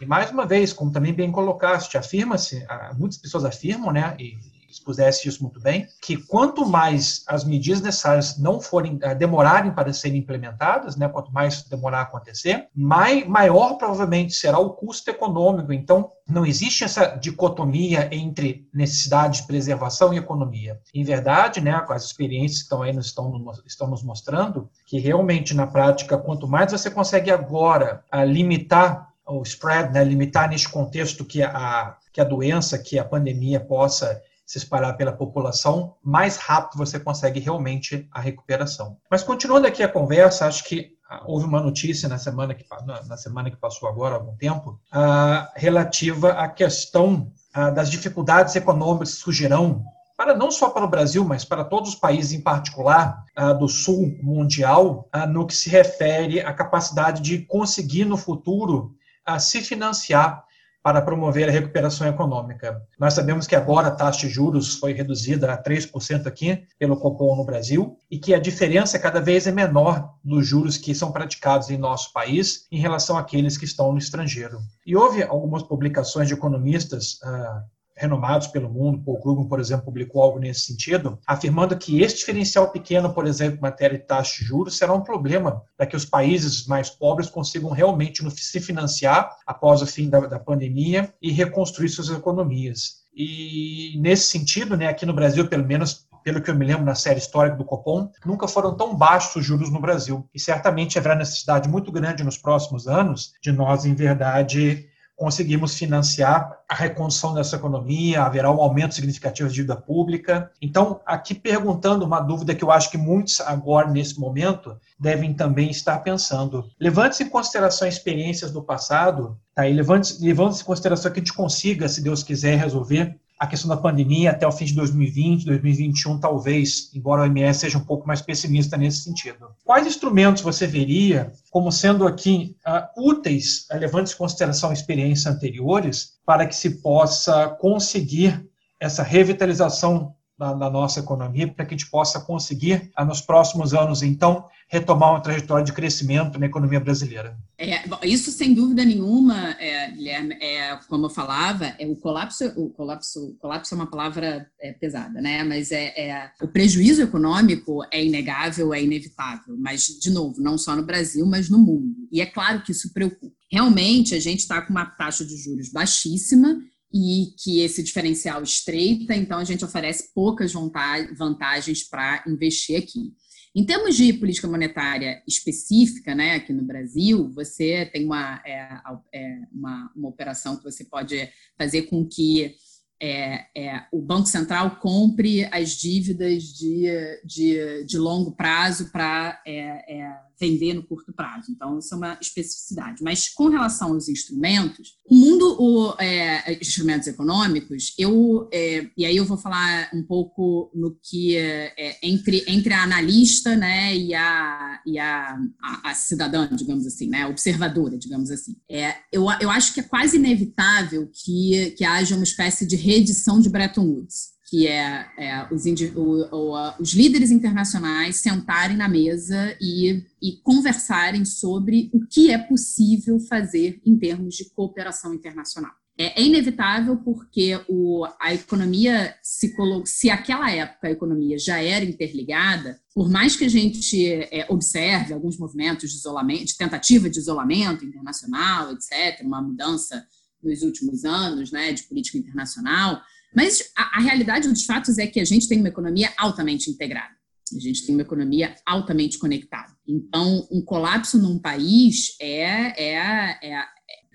E 0.00 0.06
mais 0.06 0.30
uma 0.32 0.44
vez, 0.44 0.72
como 0.72 0.90
também 0.90 1.14
bem 1.14 1.30
colocaste, 1.30 1.96
afirma-se, 1.96 2.66
muitas 2.98 3.18
pessoas 3.18 3.44
afirmam, 3.44 3.92
né, 3.92 4.16
e 4.18 4.36
expusesse 4.84 5.26
isso 5.26 5.42
muito 5.42 5.60
bem, 5.60 5.88
que 6.02 6.16
quanto 6.16 6.66
mais 6.66 7.24
as 7.26 7.44
medidas 7.44 7.80
necessárias 7.80 8.38
não 8.38 8.60
forem 8.60 8.96
uh, 8.96 9.16
demorarem 9.16 9.72
para 9.72 9.92
serem 9.92 10.18
implementadas, 10.18 10.94
né, 10.96 11.08
quanto 11.08 11.32
mais 11.32 11.62
demorar 11.62 12.00
a 12.00 12.02
acontecer, 12.02 12.68
mai, 12.74 13.24
maior 13.24 13.74
provavelmente 13.74 14.34
será 14.34 14.58
o 14.58 14.70
custo 14.70 15.10
econômico. 15.10 15.72
Então, 15.72 16.10
não 16.28 16.44
existe 16.44 16.84
essa 16.84 17.06
dicotomia 17.06 18.08
entre 18.12 18.68
necessidade 18.72 19.40
de 19.40 19.46
preservação 19.46 20.12
e 20.12 20.18
economia. 20.18 20.78
Em 20.94 21.02
verdade, 21.02 21.60
né, 21.60 21.84
as 21.88 22.04
experiências 22.04 22.58
que 22.58 22.64
estão 22.64 22.82
aí 22.82 22.92
nos, 22.92 23.06
estão, 23.06 23.52
estão 23.66 23.88
nos 23.88 24.02
mostrando, 24.02 24.68
que 24.86 24.98
realmente 24.98 25.54
na 25.54 25.66
prática, 25.66 26.18
quanto 26.18 26.46
mais 26.46 26.72
você 26.72 26.90
consegue 26.90 27.30
agora 27.30 28.02
uh, 28.14 28.24
limitar 28.24 29.12
o 29.26 29.42
spread, 29.42 29.92
né, 29.92 30.04
limitar 30.04 30.48
neste 30.48 30.68
contexto 30.68 31.24
que 31.24 31.42
a, 31.42 31.96
que 32.12 32.20
a 32.20 32.24
doença, 32.24 32.78
que 32.78 32.98
a 32.98 33.04
pandemia 33.04 33.58
possa 33.58 34.22
se 34.44 34.58
espalhar 34.58 34.96
pela 34.96 35.12
população, 35.12 35.94
mais 36.02 36.36
rápido 36.36 36.78
você 36.78 37.00
consegue 37.00 37.40
realmente 37.40 38.08
a 38.12 38.20
recuperação. 38.20 38.98
Mas 39.10 39.22
continuando 39.22 39.66
aqui 39.66 39.82
a 39.82 39.88
conversa, 39.88 40.46
acho 40.46 40.64
que 40.64 40.94
ah, 41.08 41.22
houve 41.26 41.46
uma 41.46 41.60
notícia 41.60 42.08
na 42.08 42.18
semana 42.18 42.54
que, 42.54 42.64
na 43.06 43.16
semana 43.16 43.50
que 43.50 43.56
passou 43.56 43.88
agora, 43.88 44.14
há 44.14 44.18
algum 44.18 44.36
tempo, 44.36 44.80
uh, 44.92 45.48
relativa 45.54 46.32
à 46.32 46.48
questão 46.48 47.30
uh, 47.56 47.74
das 47.74 47.90
dificuldades 47.90 48.56
econômicas 48.56 49.14
que 49.14 49.20
surgirão 49.20 49.84
para 50.16 50.34
não 50.34 50.50
só 50.50 50.70
para 50.70 50.84
o 50.84 50.88
Brasil, 50.88 51.24
mas 51.24 51.44
para 51.44 51.64
todos 51.64 51.90
os 51.90 51.96
países, 51.96 52.32
em 52.32 52.40
particular 52.40 53.24
do 53.58 53.66
sul 53.66 54.16
mundial, 54.22 55.08
no 55.28 55.44
que 55.44 55.52
se 55.52 55.68
refere 55.68 56.40
à 56.40 56.52
capacidade 56.52 57.20
de 57.20 57.40
conseguir 57.40 58.04
no 58.04 58.16
futuro 58.16 58.94
se 59.40 59.60
financiar 59.60 60.44
para 60.84 61.00
promover 61.00 61.48
a 61.48 61.50
recuperação 61.50 62.06
econômica. 62.06 62.82
Nós 62.98 63.14
sabemos 63.14 63.46
que 63.46 63.56
agora 63.56 63.88
a 63.88 63.90
taxa 63.90 64.26
de 64.26 64.28
juros 64.28 64.76
foi 64.76 64.92
reduzida 64.92 65.50
a 65.50 65.56
3% 65.56 66.26
aqui 66.26 66.62
pelo 66.78 66.98
Copom 66.98 67.34
no 67.34 67.42
Brasil 67.42 67.96
e 68.10 68.18
que 68.18 68.34
a 68.34 68.38
diferença 68.38 68.98
cada 68.98 69.18
vez 69.18 69.46
é 69.46 69.50
menor 69.50 70.12
dos 70.22 70.46
juros 70.46 70.76
que 70.76 70.94
são 70.94 71.10
praticados 71.10 71.70
em 71.70 71.78
nosso 71.78 72.12
país 72.12 72.66
em 72.70 72.78
relação 72.78 73.16
àqueles 73.16 73.56
que 73.56 73.64
estão 73.64 73.92
no 73.92 73.98
estrangeiro. 73.98 74.58
E 74.84 74.94
houve 74.94 75.22
algumas 75.22 75.62
publicações 75.62 76.28
de 76.28 76.34
economistas 76.34 77.14
uh, 77.22 77.64
renomados 77.96 78.48
pelo 78.48 78.68
mundo, 78.68 79.02
Paul 79.04 79.20
Krugman, 79.20 79.48
por 79.48 79.60
exemplo, 79.60 79.84
publicou 79.84 80.22
algo 80.22 80.38
nesse 80.38 80.60
sentido, 80.60 81.18
afirmando 81.26 81.76
que 81.76 82.02
esse 82.02 82.16
diferencial 82.16 82.70
pequeno, 82.70 83.12
por 83.12 83.26
exemplo, 83.26 83.58
em 83.58 83.62
matéria 83.62 83.98
de 83.98 84.04
taxa 84.04 84.38
de 84.38 84.44
juros, 84.44 84.76
será 84.76 84.92
um 84.92 85.02
problema 85.02 85.62
para 85.76 85.86
que 85.86 85.96
os 85.96 86.04
países 86.04 86.66
mais 86.66 86.90
pobres 86.90 87.30
consigam 87.30 87.70
realmente 87.70 88.22
se 88.30 88.60
financiar 88.60 89.30
após 89.46 89.82
o 89.82 89.86
fim 89.86 90.08
da, 90.08 90.20
da 90.20 90.38
pandemia 90.38 91.12
e 91.22 91.30
reconstruir 91.30 91.88
suas 91.88 92.10
economias. 92.10 93.04
E 93.16 93.96
nesse 94.00 94.26
sentido, 94.26 94.76
né, 94.76 94.88
aqui 94.88 95.06
no 95.06 95.14
Brasil, 95.14 95.46
pelo 95.46 95.64
menos 95.64 96.04
pelo 96.24 96.40
que 96.40 96.50
eu 96.50 96.54
me 96.54 96.64
lembro 96.64 96.84
na 96.84 96.94
série 96.94 97.18
histórica 97.18 97.54
do 97.54 97.66
Copom, 97.66 98.10
nunca 98.24 98.48
foram 98.48 98.74
tão 98.74 98.96
baixos 98.96 99.36
os 99.36 99.44
juros 99.44 99.70
no 99.70 99.78
Brasil. 99.78 100.26
E 100.34 100.40
certamente 100.40 100.98
haverá 100.98 101.14
necessidade 101.14 101.68
muito 101.68 101.92
grande 101.92 102.24
nos 102.24 102.38
próximos 102.38 102.88
anos 102.88 103.34
de 103.42 103.52
nós, 103.52 103.84
em 103.84 103.94
verdade, 103.94 104.88
conseguimos 105.16 105.76
financiar 105.76 106.58
a 106.68 106.74
reconstrução 106.74 107.34
dessa 107.34 107.56
economia, 107.56 108.22
haverá 108.22 108.50
um 108.50 108.60
aumento 108.60 108.94
significativo 108.94 109.48
de 109.48 109.54
dívida 109.54 109.76
pública. 109.76 110.50
Então, 110.60 111.00
aqui 111.06 111.34
perguntando 111.34 112.04
uma 112.04 112.20
dúvida 112.20 112.54
que 112.54 112.64
eu 112.64 112.70
acho 112.70 112.90
que 112.90 112.98
muitos 112.98 113.40
agora, 113.40 113.88
nesse 113.88 114.18
momento, 114.18 114.76
devem 114.98 115.32
também 115.32 115.70
estar 115.70 115.98
pensando. 115.98 116.68
Levante-se 116.80 117.24
em 117.24 117.28
consideração 117.28 117.86
experiências 117.86 118.50
do 118.50 118.62
passado, 118.62 119.38
tá? 119.54 119.62
levante-se 119.62 120.24
levante 120.24 120.60
em 120.60 120.64
consideração 120.64 121.12
que 121.12 121.20
a 121.20 121.22
gente 121.22 121.32
consiga, 121.32 121.88
se 121.88 122.02
Deus 122.02 122.22
quiser, 122.22 122.56
resolver 122.56 123.18
a 123.38 123.46
questão 123.46 123.68
da 123.68 123.76
pandemia 123.76 124.30
até 124.30 124.46
o 124.46 124.52
fim 124.52 124.64
de 124.64 124.74
2020, 124.74 125.44
2021, 125.44 126.18
talvez, 126.18 126.90
embora 126.94 127.22
o 127.22 127.24
OMS 127.24 127.58
seja 127.58 127.78
um 127.78 127.84
pouco 127.84 128.06
mais 128.06 128.22
pessimista 128.22 128.76
nesse 128.76 129.02
sentido. 129.02 129.48
Quais 129.64 129.86
instrumentos 129.86 130.42
você 130.42 130.66
veria 130.66 131.32
como 131.50 131.72
sendo 131.72 132.06
aqui 132.06 132.56
uh, 132.66 133.08
úteis, 133.08 133.66
uh, 133.72 133.76
levando 133.76 134.08
em 134.08 134.16
consideração 134.16 134.72
experiências 134.72 135.34
anteriores, 135.34 136.14
para 136.24 136.46
que 136.46 136.54
se 136.54 136.80
possa 136.80 137.48
conseguir 137.60 138.44
essa 138.80 139.02
revitalização 139.02 140.14
da, 140.38 140.52
da, 140.52 140.70
nossa 140.70 141.00
economia, 141.00 141.46
para 141.46 141.64
que 141.64 141.74
a 141.74 141.76
gente 141.76 141.90
possa 141.90 142.20
conseguir, 142.20 142.90
uh, 142.98 143.04
nos 143.04 143.20
próximos 143.20 143.72
anos, 143.72 144.02
então, 144.02 144.48
retomar 144.68 145.10
uma 145.10 145.20
trajetória 145.20 145.64
de 145.64 145.72
crescimento 145.72 146.38
na 146.38 146.46
economia 146.46 146.80
brasileira. 146.80 147.36
É, 147.56 147.84
isso, 148.02 148.32
sem 148.32 148.52
dúvida 148.52 148.84
nenhuma, 148.84 149.50
é, 149.60 149.90
Guilherme, 149.92 150.34
é, 150.40 150.76
como 150.88 151.06
eu 151.06 151.10
falava, 151.10 151.66
é, 151.78 151.86
o 151.86 151.94
colapso, 151.94 152.46
o 152.56 152.70
colapso, 152.70 153.36
colapso 153.40 153.74
é 153.74 153.76
uma 153.76 153.86
palavra 153.86 154.50
é, 154.60 154.72
pesada, 154.72 155.20
né? 155.20 155.44
Mas 155.44 155.70
é, 155.70 155.92
é, 155.96 156.30
o 156.42 156.48
prejuízo 156.48 157.02
econômico 157.02 157.84
é 157.92 158.04
inegável, 158.04 158.74
é 158.74 158.82
inevitável. 158.82 159.56
Mas, 159.58 159.86
de 159.86 160.10
novo, 160.10 160.40
não 160.40 160.58
só 160.58 160.74
no 160.74 160.84
Brasil, 160.84 161.24
mas 161.26 161.48
no 161.48 161.58
mundo. 161.58 161.94
E 162.10 162.20
é 162.20 162.26
claro 162.26 162.62
que 162.62 162.72
isso 162.72 162.92
preocupa. 162.92 163.34
Realmente, 163.50 164.14
a 164.14 164.20
gente 164.20 164.40
está 164.40 164.60
com 164.60 164.70
uma 164.70 164.86
taxa 164.86 165.24
de 165.24 165.36
juros 165.36 165.70
baixíssima 165.70 166.58
e 166.94 167.34
que 167.36 167.58
esse 167.58 167.82
diferencial 167.82 168.40
estreita, 168.40 169.16
então 169.16 169.40
a 169.40 169.44
gente 169.44 169.64
oferece 169.64 170.14
poucas 170.14 170.52
vantagens 170.52 171.82
para 171.82 172.22
investir 172.28 172.78
aqui. 172.78 173.12
Em 173.52 173.64
termos 173.64 173.96
de 173.96 174.12
política 174.12 174.46
monetária 174.46 175.20
específica, 175.26 176.14
né, 176.14 176.36
aqui 176.36 176.52
no 176.52 176.62
Brasil, 176.62 177.28
você 177.32 177.86
tem 177.86 178.04
uma, 178.04 178.40
é, 178.46 178.80
é, 179.12 179.38
uma, 179.52 179.92
uma 179.96 180.08
operação 180.08 180.56
que 180.56 180.62
você 180.62 180.84
pode 180.84 181.28
fazer 181.58 181.82
com 181.82 182.06
que 182.06 182.54
é, 183.02 183.46
é, 183.56 183.84
o 183.92 184.00
Banco 184.00 184.26
Central 184.26 184.76
compre 184.76 185.44
as 185.46 185.70
dívidas 185.70 186.44
de, 186.44 186.86
de, 187.24 187.84
de 187.84 187.98
longo 187.98 188.32
prazo 188.32 188.90
para 188.90 189.42
é, 189.44 189.98
é 189.98 190.16
vender 190.44 190.74
no 190.74 190.82
curto 190.82 191.12
prazo. 191.12 191.50
Então, 191.50 191.78
isso 191.78 191.94
é 191.94 191.96
uma 191.96 192.18
especificidade. 192.20 193.02
Mas 193.02 193.28
com 193.28 193.48
relação 193.48 193.92
aos 193.92 194.08
instrumentos, 194.08 194.98
o 195.08 195.14
mundo, 195.14 195.56
o, 195.58 195.94
é, 195.98 196.58
instrumentos 196.60 197.08
econômicos, 197.08 197.94
eu, 197.98 198.48
é, 198.52 198.86
e 198.96 199.04
aí 199.04 199.16
eu 199.16 199.24
vou 199.24 199.36
falar 199.36 199.90
um 199.94 200.02
pouco 200.02 200.70
no 200.74 200.96
que 201.02 201.36
é, 201.36 201.98
entre, 202.02 202.44
entre 202.46 202.72
a 202.72 202.82
analista 202.82 203.56
né, 203.56 203.96
e, 203.96 204.14
a, 204.14 204.80
e 204.86 204.98
a, 204.98 205.38
a, 205.62 205.90
a, 205.90 205.94
cidadã, 205.94 206.48
digamos 206.54 206.86
assim, 206.86 207.08
né, 207.08 207.26
observadora, 207.26 207.96
digamos 207.96 208.30
assim. 208.30 208.56
É, 208.70 208.96
eu, 209.12 209.26
eu 209.40 209.50
acho 209.50 209.72
que 209.72 209.80
é 209.80 209.84
quase 209.84 210.16
inevitável 210.16 211.08
que, 211.12 211.70
que 211.76 211.84
haja 211.84 212.14
uma 212.14 212.24
espécie 212.24 212.66
de 212.66 212.76
reedição 212.76 213.40
de 213.40 213.48
Bretton 213.48 213.84
Woods 213.84 214.33
que 214.46 214.66
é, 214.66 215.06
é 215.18 215.48
os, 215.50 215.64
o, 215.96 216.28
o, 216.30 216.72
os, 216.78 216.92
líderes 216.92 217.30
internacionais 217.30 218.16
sentarem 218.16 218.76
na 218.76 218.88
mesa 218.88 219.56
e, 219.60 220.04
e, 220.20 220.36
conversarem 220.42 221.24
sobre 221.24 221.90
o 221.92 222.06
que 222.06 222.30
é 222.30 222.38
possível 222.38 223.18
fazer 223.20 223.80
em 223.86 223.96
termos 223.96 224.34
de 224.34 224.50
cooperação 224.50 225.14
internacional. 225.14 225.72
É, 225.96 226.20
é 226.20 226.24
inevitável 226.24 226.96
porque 226.98 227.58
o, 227.68 228.04
a 228.20 228.34
economia 228.34 229.14
se 229.22 229.54
colocou, 229.54 229.86
se 229.86 230.10
aquela 230.10 230.50
época 230.50 230.88
a 230.88 230.90
economia 230.90 231.38
já 231.38 231.62
era 231.62 231.84
interligada, 231.84 232.80
por 232.92 233.08
mais 233.08 233.36
que 233.36 233.44
a 233.44 233.48
gente 233.48 234.04
é, 234.30 234.44
observe 234.50 235.14
alguns 235.14 235.38
movimentos 235.38 235.90
de 235.90 235.96
isolamento, 235.96 236.46
de 236.46 236.56
tentativa 236.56 237.08
de 237.08 237.18
isolamento 237.18 237.84
internacional, 237.84 238.72
etc., 238.72 239.20
uma 239.22 239.40
mudança 239.40 240.04
nos 240.42 240.62
últimos 240.62 241.04
anos, 241.04 241.50
né, 241.50 241.72
de 241.72 241.84
política 241.84 242.18
internacional, 242.18 243.00
Mas 243.34 243.70
a, 243.76 243.98
a 243.98 244.00
realidade 244.00 244.48
dos 244.48 244.64
fatos 244.64 244.98
é 244.98 245.06
que 245.06 245.20
a 245.20 245.24
gente 245.24 245.48
tem 245.48 245.58
uma 245.58 245.68
economia 245.68 246.12
altamente 246.16 246.70
integrada. 246.70 247.14
A 247.54 247.60
gente 247.60 247.84
tem 247.84 247.94
uma 247.94 248.02
economia 248.02 248.54
altamente 248.64 249.18
conectada. 249.18 249.72
Então, 249.86 250.46
um 250.50 250.62
colapso 250.62 251.18
num 251.18 251.38
país 251.38 252.16
é, 252.20 252.82
é, 252.82 253.38
é, 253.42 253.64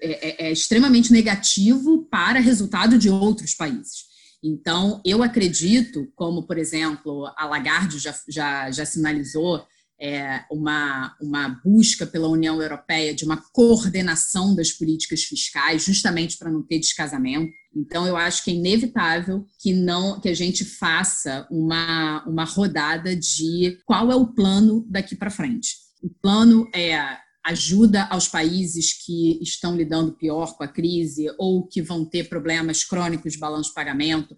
é, 0.02 0.48
é 0.48 0.52
extremamente 0.52 1.12
negativo 1.12 2.06
para 2.10 2.40
resultado 2.40 2.98
de 2.98 3.10
outros 3.10 3.54
países. 3.54 4.10
Então, 4.44 5.02
eu 5.06 5.22
acredito, 5.22 6.08
como, 6.16 6.48
por 6.48 6.58
exemplo, 6.58 7.32
a 7.38 7.46
Lagarde 7.46 8.00
já, 8.00 8.16
já, 8.28 8.72
já 8.72 8.86
sinalizou, 8.86 9.66
é, 10.00 10.44
uma, 10.50 11.16
uma 11.22 11.60
busca 11.64 12.06
pela 12.06 12.28
União 12.28 12.62
Europeia 12.62 13.14
de 13.14 13.26
uma 13.26 13.38
coordenação 13.52 14.56
das 14.56 14.72
políticas 14.72 15.24
fiscais, 15.24 15.84
justamente 15.84 16.38
para 16.38 16.52
não 16.52 16.64
ter 16.64 16.80
descasamento. 16.80 17.52
Então, 17.76 18.08
eu 18.08 18.18
acho 18.18 18.44
que 18.44 18.52
é 18.52 18.54
inevitável 18.54 19.46
que 19.60 19.74
não 19.74 20.20
que 20.20 20.30
a 20.30 20.34
gente 20.34 20.66
faça 20.66 21.48
uma, 21.52 22.24
uma 22.26 22.44
rodada 22.44 23.16
de 23.16 23.78
qual 23.86 24.12
é 24.12 24.16
o 24.16 24.28
plano 24.28 24.86
daqui 24.90 25.16
para 25.16 25.30
frente. 25.30 25.76
O 26.02 26.10
plano 26.10 26.68
é 26.74 27.18
ajuda 27.50 28.04
aos 28.06 28.28
países 28.28 28.94
que 28.94 29.40
estão 29.42 29.76
lidando 29.76 30.12
pior 30.12 30.56
com 30.56 30.64
a 30.64 30.68
crise 30.68 31.28
ou 31.38 31.66
que 31.68 31.82
vão 31.82 32.06
ter 32.06 32.30
problemas 32.30 32.84
crônicos 32.84 33.34
de 33.34 33.40
balanço 33.40 33.70
de 33.70 33.76
pagamento. 33.76 34.36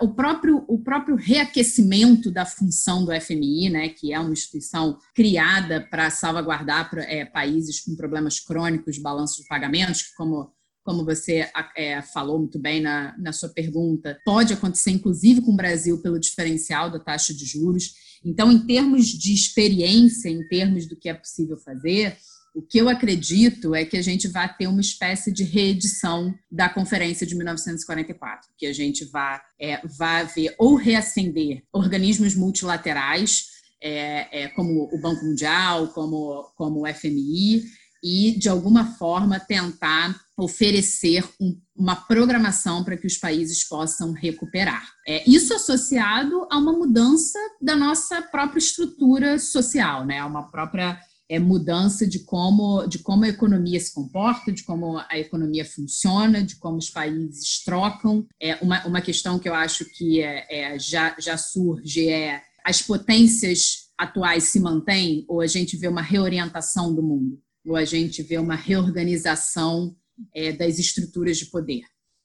o, 0.00 0.14
próprio, 0.14 0.64
o 0.68 0.78
próprio 0.78 1.16
reaquecimento 1.16 2.30
da 2.30 2.44
função 2.44 3.04
do 3.04 3.20
FMI, 3.20 3.70
né, 3.70 3.88
que 3.88 4.12
é 4.12 4.18
uma 4.18 4.32
instituição 4.32 4.98
criada 5.14 5.80
para 5.80 6.10
salvaguardar 6.10 6.90
é, 6.98 7.24
países 7.24 7.80
com 7.80 7.96
problemas 7.96 8.38
crônicos 8.38 8.96
de 8.96 9.02
balanço 9.02 9.40
de 9.42 9.48
pagamentos, 9.48 10.02
que 10.02 10.14
como 10.14 10.52
como 10.84 11.04
você 11.04 11.48
é, 11.76 12.02
falou 12.02 12.40
muito 12.40 12.58
bem 12.58 12.80
na, 12.80 13.16
na 13.16 13.32
sua 13.32 13.48
pergunta, 13.48 14.18
pode 14.24 14.52
acontecer 14.52 14.90
inclusive 14.90 15.40
com 15.40 15.52
o 15.52 15.56
Brasil 15.56 16.02
pelo 16.02 16.18
diferencial 16.18 16.90
da 16.90 16.98
taxa 16.98 17.32
de 17.32 17.44
juros. 17.44 17.94
Então, 18.24 18.50
em 18.50 18.66
termos 18.66 19.06
de 19.06 19.32
experiência, 19.32 20.28
em 20.28 20.46
termos 20.48 20.86
do 20.86 20.96
que 20.96 21.08
é 21.08 21.14
possível 21.14 21.56
fazer, 21.56 22.16
o 22.54 22.60
que 22.60 22.78
eu 22.78 22.88
acredito 22.88 23.74
é 23.74 23.84
que 23.84 23.96
a 23.96 24.02
gente 24.02 24.28
vai 24.28 24.52
ter 24.54 24.66
uma 24.66 24.80
espécie 24.80 25.32
de 25.32 25.42
reedição 25.42 26.34
da 26.50 26.68
Conferência 26.68 27.26
de 27.26 27.34
1944, 27.34 28.50
que 28.58 28.66
a 28.66 28.72
gente 28.72 29.04
vai, 29.06 29.40
é, 29.60 29.80
vai 29.86 30.26
ver 30.26 30.54
ou 30.58 30.74
reacender 30.74 31.62
organismos 31.72 32.34
multilaterais, 32.34 33.46
é, 33.82 34.42
é, 34.42 34.48
como 34.48 34.88
o 34.92 35.00
Banco 35.00 35.24
Mundial, 35.24 35.88
como, 35.88 36.52
como 36.54 36.82
o 36.82 36.94
FMI, 36.94 37.64
e, 38.04 38.36
de 38.36 38.48
alguma 38.48 38.96
forma, 38.96 39.38
tentar 39.38 40.20
oferecer 40.36 41.24
um, 41.40 41.56
uma 41.74 41.94
programação 41.94 42.82
para 42.82 42.96
que 42.96 43.06
os 43.06 43.16
países 43.16 43.66
possam 43.66 44.12
recuperar. 44.12 44.84
É, 45.06 45.28
isso 45.28 45.54
associado 45.54 46.46
a 46.50 46.58
uma 46.58 46.72
mudança 46.72 47.38
da 47.60 47.76
nossa 47.76 48.20
própria 48.20 48.58
estrutura 48.58 49.38
social, 49.38 50.04
né? 50.04 50.22
uma 50.24 50.50
própria 50.50 50.98
é, 51.32 51.38
mudança 51.38 52.06
de 52.06 52.18
como, 52.18 52.86
de 52.86 52.98
como 52.98 53.24
a 53.24 53.28
economia 53.28 53.80
se 53.80 53.94
comporta, 53.94 54.52
de 54.52 54.62
como 54.64 54.98
a 54.98 55.18
economia 55.18 55.64
funciona, 55.64 56.42
de 56.42 56.56
como 56.56 56.76
os 56.76 56.90
países 56.90 57.64
trocam. 57.64 58.26
É 58.38 58.56
uma, 58.56 58.86
uma 58.86 59.00
questão 59.00 59.38
que 59.38 59.48
eu 59.48 59.54
acho 59.54 59.86
que 59.86 60.20
é, 60.20 60.74
é, 60.74 60.78
já, 60.78 61.16
já 61.18 61.38
surge 61.38 62.06
é 62.06 62.42
as 62.62 62.82
potências 62.82 63.90
atuais 63.96 64.44
se 64.44 64.60
mantêm 64.60 65.24
ou 65.26 65.40
a 65.40 65.46
gente 65.46 65.74
vê 65.74 65.88
uma 65.88 66.02
reorientação 66.02 66.94
do 66.94 67.02
mundo, 67.02 67.40
ou 67.64 67.76
a 67.76 67.84
gente 67.86 68.22
vê 68.22 68.36
uma 68.36 68.54
reorganização 68.54 69.96
é, 70.34 70.52
das 70.52 70.78
estruturas 70.78 71.38
de 71.38 71.46
poder. 71.46 71.80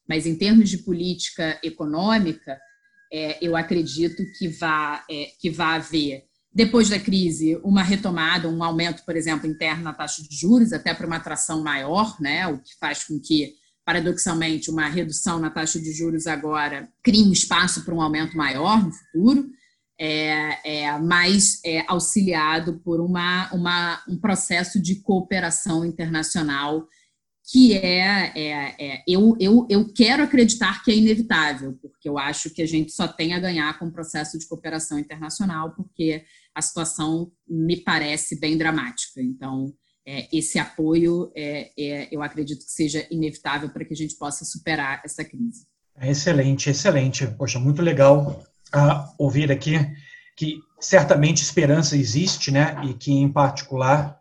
Mas 0.05 0.25
em 0.25 0.35
termos 0.35 0.69
de 0.69 0.79
política 0.79 1.57
econômica, 1.63 2.59
é, 3.11 3.37
eu 3.41 3.55
acredito 3.55 4.21
que 4.37 4.49
vai, 4.49 5.01
é, 5.09 5.31
que 5.39 5.49
vai 5.49 5.77
haver 5.77 6.26
depois 6.57 6.89
da 6.89 6.99
crise, 6.99 7.55
uma 7.63 7.83
retomada, 7.83 8.49
um 8.49 8.63
aumento, 8.63 9.05
por 9.05 9.15
exemplo, 9.15 9.45
interno 9.45 9.83
na 9.83 9.93
taxa 9.93 10.23
de 10.23 10.35
juros, 10.35 10.73
até 10.73 10.91
para 10.91 11.05
uma 11.05 11.17
atração 11.17 11.61
maior, 11.61 12.19
né? 12.19 12.47
o 12.47 12.57
que 12.57 12.75
faz 12.79 13.03
com 13.03 13.19
que, 13.19 13.53
paradoxalmente, 13.85 14.71
uma 14.71 14.87
redução 14.87 15.37
na 15.37 15.51
taxa 15.51 15.79
de 15.79 15.91
juros 15.91 16.25
agora 16.25 16.89
crie 17.03 17.21
um 17.21 17.31
espaço 17.31 17.85
para 17.85 17.93
um 17.93 18.01
aumento 18.01 18.35
maior 18.35 18.83
no 18.83 18.91
futuro, 18.91 19.47
é, 19.99 20.85
é, 20.85 20.97
mas 20.97 21.59
é 21.63 21.85
auxiliado 21.87 22.81
por 22.83 23.01
uma, 23.01 23.53
uma, 23.53 24.01
um 24.09 24.17
processo 24.17 24.81
de 24.81 24.95
cooperação 24.95 25.85
internacional 25.85 26.87
que 27.51 27.77
é, 27.77 28.31
é, 28.35 28.75
é, 28.79 29.03
eu, 29.07 29.37
eu, 29.39 29.65
eu 29.69 29.93
quero 29.93 30.23
acreditar 30.23 30.83
que 30.83 30.91
é 30.91 30.95
inevitável, 30.95 31.77
porque 31.81 32.09
eu 32.09 32.17
acho 32.17 32.49
que 32.49 32.61
a 32.63 32.65
gente 32.65 32.91
só 32.91 33.07
tem 33.07 33.35
a 33.35 33.39
ganhar 33.39 33.77
com 33.79 33.85
o 33.85 33.91
processo 33.91 34.37
de 34.37 34.47
cooperação 34.47 34.99
internacional, 34.99 35.73
porque 35.75 36.25
a 36.57 36.61
situação 36.61 37.31
me 37.47 37.77
parece 37.77 38.39
bem 38.39 38.57
dramática. 38.57 39.21
Então, 39.21 39.71
é, 40.03 40.27
esse 40.35 40.57
apoio, 40.57 41.31
é, 41.35 41.69
é, 41.77 42.07
eu 42.11 42.23
acredito 42.23 42.65
que 42.65 42.71
seja 42.71 43.05
inevitável 43.11 43.69
para 43.69 43.85
que 43.85 43.93
a 43.93 43.97
gente 43.97 44.15
possa 44.15 44.43
superar 44.43 45.01
essa 45.05 45.23
crise. 45.23 45.67
Excelente, 46.01 46.71
excelente. 46.71 47.27
Poxa, 47.27 47.59
muito 47.59 47.83
legal 47.83 48.43
uh, 48.75 49.13
ouvir 49.19 49.51
aqui 49.51 49.73
que 50.35 50.59
certamente 50.79 51.43
esperança 51.43 51.95
existe, 51.95 52.49
né? 52.51 52.75
E 52.85 52.93
que, 52.95 53.11
em 53.11 53.31
particular, 53.31 54.19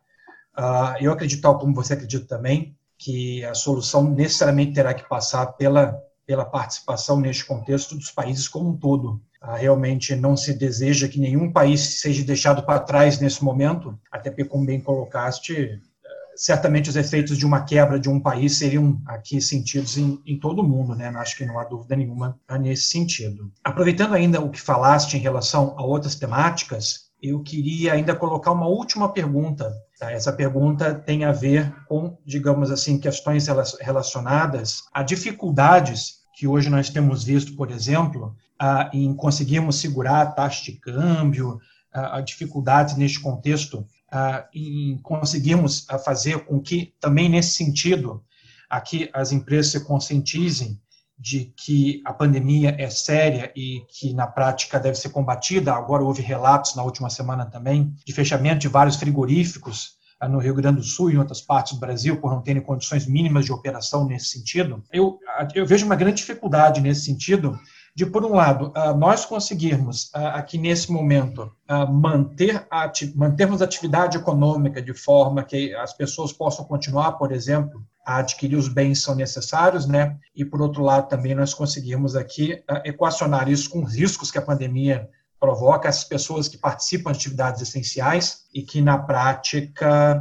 uh, 0.59 1.01
eu 1.01 1.12
acredito, 1.12 1.40
tal 1.40 1.59
como 1.59 1.75
você 1.75 1.94
acredita 1.94 2.27
também, 2.27 2.77
que 2.99 3.42
a 3.44 3.55
solução 3.55 4.11
necessariamente 4.11 4.75
terá 4.75 4.92
que 4.92 5.09
passar 5.09 5.46
pela, 5.53 5.99
pela 6.27 6.44
participação 6.44 7.18
neste 7.18 7.46
contexto 7.46 7.94
dos 7.94 8.11
países 8.11 8.46
como 8.46 8.70
um 8.70 8.77
todo. 8.77 9.22
Ah, 9.40 9.57
realmente 9.57 10.14
não 10.16 10.37
se 10.37 10.55
deseja 10.55 11.09
que 11.09 11.20
nenhum 11.20 11.53
país 11.53 12.01
seja 12.01 12.25
deixado 12.25 12.62
para 12.62 12.81
trás 12.81 13.20
nesse 13.20 13.44
momento, 13.44 13.99
até 14.11 14.31
porque, 14.31 14.44
como 14.44 14.66
bem 14.66 14.81
colocaste, 14.81 15.55
eh, 15.55 15.79
certamente 16.35 16.88
os 16.88 16.96
efeitos 16.96 17.37
de 17.37 17.44
uma 17.46 17.64
quebra 17.64 18.01
de 18.01 18.09
um 18.09 18.18
país 18.18 18.59
seriam 18.59 19.01
aqui 19.07 19.40
sentidos 19.40 19.96
em, 19.99 20.20
em 20.27 20.38
todo 20.38 20.61
o 20.61 20.68
mundo, 20.68 20.94
né? 20.94 21.09
Acho 21.16 21.37
que 21.37 21.46
não 21.46 21.59
há 21.59 21.64
dúvida 21.64 21.94
nenhuma 21.96 22.38
nesse 22.61 22.85
sentido. 22.85 23.53
Aproveitando 23.62 24.14
ainda 24.14 24.40
o 24.40 24.51
que 24.51 24.61
falaste 24.61 25.14
em 25.14 25.20
relação 25.20 25.75
a 25.79 25.85
outras 25.85 26.14
temáticas, 26.14 27.07
eu 27.22 27.42
queria 27.42 27.94
ainda 27.94 28.14
colocar 28.14 28.53
uma 28.53 28.66
última 28.66 29.12
pergunta. 29.12 29.72
Tá? 29.99 30.11
Essa 30.11 30.33
pergunta 30.33 30.94
tem 30.94 31.25
a 31.25 31.33
ver 31.33 31.75
com, 31.87 32.16
digamos 32.25 32.70
assim, 32.70 32.99
questões 32.99 33.46
relacionadas 33.81 34.83
a 34.92 35.03
dificuldades 35.03 36.16
que 36.37 36.46
hoje 36.46 36.68
nós 36.68 36.90
temos 36.90 37.25
visto, 37.25 37.57
por 37.57 37.70
exemplo, 37.70 38.37
em 38.92 39.14
conseguirmos 39.14 39.77
segurar 39.77 40.23
a 40.23 40.27
taxa 40.27 40.64
de 40.64 40.73
câmbio, 40.73 41.61
a 41.92 42.21
dificuldades 42.21 42.97
neste 42.97 43.21
contexto, 43.21 43.87
em 44.55 44.99
conseguirmos 45.03 45.87
fazer 46.05 46.45
com 46.45 46.61
que, 46.61 46.95
também 47.01 47.29
nesse 47.29 47.53
sentido, 47.53 48.23
aqui 48.69 49.09
as 49.12 49.33
empresas 49.33 49.73
se 49.73 49.81
conscientizem 49.85 50.81
de 51.19 51.53
que 51.57 52.03
a 52.05 52.12
pandemia 52.12 52.77
é 52.79 52.90
séria 52.90 53.51
e 53.57 53.83
que 53.88 54.12
na 54.12 54.27
prática 54.27 54.79
deve 54.79 54.97
ser 54.97 55.09
combatida. 55.09 55.73
Agora 55.73 56.05
houve 56.05 56.21
relatos 56.21 56.75
na 56.75 56.83
última 56.83 57.09
semana 57.09 57.47
também 57.47 57.95
de 58.05 58.12
fechamento 58.12 58.61
de 58.61 58.69
vários 58.69 58.97
frigoríficos 58.97 59.97
ah, 60.21 60.29
no 60.29 60.38
Rio 60.38 60.55
Grande 60.55 60.79
do 60.79 60.85
Sul 60.85 61.11
e 61.11 61.14
em 61.14 61.19
outras 61.19 61.40
partes 61.40 61.73
do 61.73 61.81
Brasil 61.81 62.21
por 62.21 62.31
não 62.31 62.42
terem 62.42 62.62
condições 62.62 63.07
mínimas 63.07 63.47
de 63.47 63.53
operação 63.53 64.07
nesse 64.07 64.27
sentido. 64.27 64.83
Eu, 64.92 65.19
ah, 65.38 65.49
eu 65.55 65.66
vejo 65.66 65.87
uma 65.87 65.97
grande 65.97 66.19
dificuldade 66.19 66.81
nesse 66.83 67.03
sentido 67.03 67.59
de, 67.96 68.04
por 68.04 68.22
um 68.26 68.35
lado, 68.35 68.70
ah, 68.74 68.92
nós 68.92 69.24
conseguirmos 69.24 70.11
aqui 70.12 70.59
nesse 70.59 70.92
momento 70.92 71.50
manter 71.90 72.66
a, 72.70 72.92
mantermos 73.14 73.62
a 73.62 73.64
atividade 73.64 74.18
econômica 74.18 74.82
de 74.82 74.92
forma 74.92 75.42
que 75.42 75.74
as 75.74 75.94
pessoas 75.94 76.30
possam 76.30 76.66
continuar, 76.66 77.12
por 77.12 77.32
exemplo, 77.32 77.82
a 78.04 78.18
adquirir 78.18 78.56
os 78.56 78.68
bens 78.68 79.02
são 79.02 79.14
necessários, 79.14 79.87
né? 79.87 80.18
E 80.35 80.44
por 80.44 80.61
outro 80.61 80.82
lado 80.82 81.09
também 81.09 81.35
nós 81.35 81.54
conseguimos 81.54 82.14
aqui 82.14 82.62
equacionar 82.85 83.48
isso 83.48 83.70
com 83.70 83.82
os 83.82 83.94
riscos 83.94 84.30
que 84.30 84.37
a 84.37 84.42
pandemia 84.42 85.09
provoca 85.40 85.88
as 85.88 86.04
pessoas 86.04 86.48
que 86.48 86.59
participam 86.59 87.12
de 87.12 87.16
atividades 87.16 87.62
essenciais 87.62 88.42
e 88.52 88.61
que 88.61 88.82
na 88.82 88.98
prática 88.98 90.20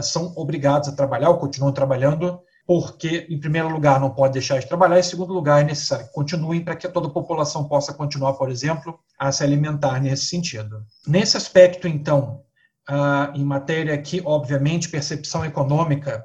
são 0.00 0.34
obrigados 0.36 0.90
a 0.90 0.94
trabalhar 0.94 1.30
ou 1.30 1.38
continuam 1.38 1.72
trabalhando 1.72 2.38
porque, 2.66 3.26
em 3.30 3.38
primeiro 3.38 3.68
lugar, 3.68 4.00
não 4.00 4.10
pode 4.10 4.32
deixar 4.32 4.58
de 4.58 4.66
trabalhar, 4.66 4.96
e, 4.96 5.00
em 5.00 5.04
segundo 5.04 5.32
lugar, 5.32 5.60
é 5.60 5.64
necessário 5.64 6.06
que 6.06 6.12
continuem 6.12 6.64
para 6.64 6.74
que 6.74 6.88
toda 6.88 7.06
a 7.06 7.10
população 7.10 7.68
possa 7.68 7.94
continuar, 7.94 8.32
por 8.32 8.50
exemplo, 8.50 8.98
a 9.16 9.30
se 9.30 9.44
alimentar 9.44 10.00
nesse 10.00 10.26
sentido. 10.26 10.84
Nesse 11.06 11.36
aspecto, 11.36 11.86
então, 11.86 12.42
uh, 12.90 13.36
em 13.36 13.44
matéria 13.44 13.94
aqui, 13.94 14.20
obviamente, 14.24 14.88
percepção 14.88 15.44
econômica 15.44 16.24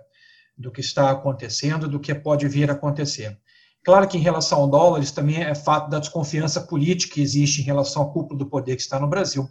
do 0.58 0.72
que 0.72 0.82
está 0.82 1.12
acontecendo, 1.12 1.88
do 1.88 2.00
que 2.00 2.14
pode 2.16 2.48
vir 2.48 2.72
a 2.72 2.74
acontecer. 2.74 3.38
Claro 3.84 4.08
que 4.08 4.18
em 4.18 4.22
relação 4.22 4.62
ao 4.62 4.68
dólar, 4.68 5.00
isso 5.00 5.14
também 5.14 5.44
é 5.44 5.54
fato 5.54 5.90
da 5.90 6.00
desconfiança 6.00 6.62
política 6.62 7.16
que 7.16 7.22
existe 7.22 7.62
em 7.62 7.66
relação 7.66 8.02
à 8.04 8.12
cúpula 8.12 8.38
do 8.38 8.48
poder 8.48 8.76
que 8.76 8.82
está 8.82 9.00
no 9.00 9.08
Brasil. 9.08 9.48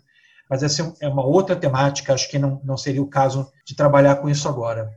Mas 0.49 0.65
essa 0.65 0.93
é 1.01 1.09
uma 1.09 1.25
outra 1.25 1.55
temática, 1.55 2.13
acho 2.13 2.29
que 2.29 2.39
não, 2.39 2.61
não 2.65 2.77
seria 2.77 3.03
o 3.03 3.09
caso 3.09 3.49
de 3.65 3.77
trabalhar 3.77 4.17
com 4.17 4.29
isso 4.29 4.49
agora. 4.49 4.91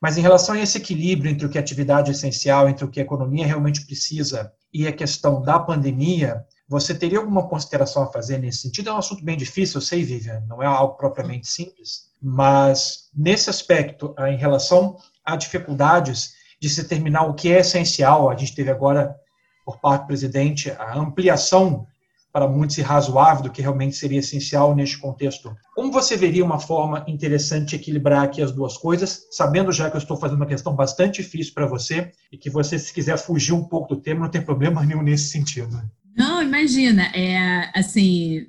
Mas 0.00 0.16
em 0.16 0.22
relação 0.22 0.54
a 0.54 0.60
esse 0.60 0.78
equilíbrio 0.78 1.30
entre 1.30 1.46
o 1.46 1.48
que 1.50 1.58
é 1.58 1.60
atividade 1.60 2.10
essencial, 2.10 2.68
entre 2.68 2.84
o 2.84 2.88
que 2.88 3.00
a 3.00 3.02
economia 3.02 3.46
realmente 3.46 3.84
precisa 3.84 4.52
e 4.72 4.86
a 4.86 4.92
questão 4.92 5.42
da 5.42 5.58
pandemia, 5.58 6.44
você 6.66 6.94
teria 6.94 7.18
alguma 7.18 7.48
consideração 7.48 8.04
a 8.04 8.12
fazer 8.12 8.38
nesse 8.38 8.58
sentido? 8.58 8.88
É 8.88 8.92
um 8.92 8.98
assunto 8.98 9.24
bem 9.24 9.36
difícil, 9.36 9.78
eu 9.78 9.82
sei, 9.82 10.04
Vivian, 10.04 10.42
não 10.46 10.62
é 10.62 10.66
algo 10.66 10.96
propriamente 10.96 11.48
simples, 11.48 12.08
mas 12.22 13.10
nesse 13.14 13.50
aspecto, 13.50 14.14
em 14.20 14.36
relação 14.36 14.96
a 15.24 15.36
dificuldades 15.36 16.32
de 16.60 16.68
se 16.68 16.84
terminar 16.84 17.24
o 17.24 17.34
que 17.34 17.52
é 17.52 17.58
essencial, 17.58 18.30
a 18.30 18.36
gente 18.36 18.54
teve 18.54 18.70
agora, 18.70 19.16
por 19.64 19.80
parte 19.80 20.02
do 20.02 20.06
presidente, 20.06 20.70
a 20.70 20.96
ampliação 20.96 21.86
para 22.32 22.48
muitos 22.48 22.78
irrazoável 22.78 23.44
do 23.44 23.50
que 23.50 23.60
realmente 23.60 23.96
seria 23.96 24.20
essencial 24.20 24.74
neste 24.74 24.98
contexto. 24.98 25.54
Como 25.74 25.90
você 25.90 26.16
veria 26.16 26.44
uma 26.44 26.60
forma 26.60 27.04
interessante 27.08 27.70
de 27.70 27.76
equilibrar 27.76 28.22
aqui 28.22 28.40
as 28.40 28.52
duas 28.52 28.76
coisas, 28.76 29.26
sabendo 29.30 29.72
já 29.72 29.90
que 29.90 29.96
eu 29.96 30.00
estou 30.00 30.16
fazendo 30.16 30.36
uma 30.36 30.46
questão 30.46 30.74
bastante 30.74 31.22
difícil 31.22 31.52
para 31.54 31.66
você 31.66 32.12
e 32.30 32.38
que 32.38 32.48
você, 32.48 32.78
se 32.78 32.92
quiser 32.92 33.18
fugir 33.18 33.52
um 33.52 33.64
pouco 33.64 33.94
do 33.94 34.00
tema, 34.00 34.20
não 34.20 34.30
tem 34.30 34.42
problema 34.42 34.82
nenhum 34.86 35.02
nesse 35.02 35.28
sentido. 35.28 35.82
Não, 36.16 36.42
imagina, 36.42 37.04
é 37.14 37.70
assim, 37.74 38.46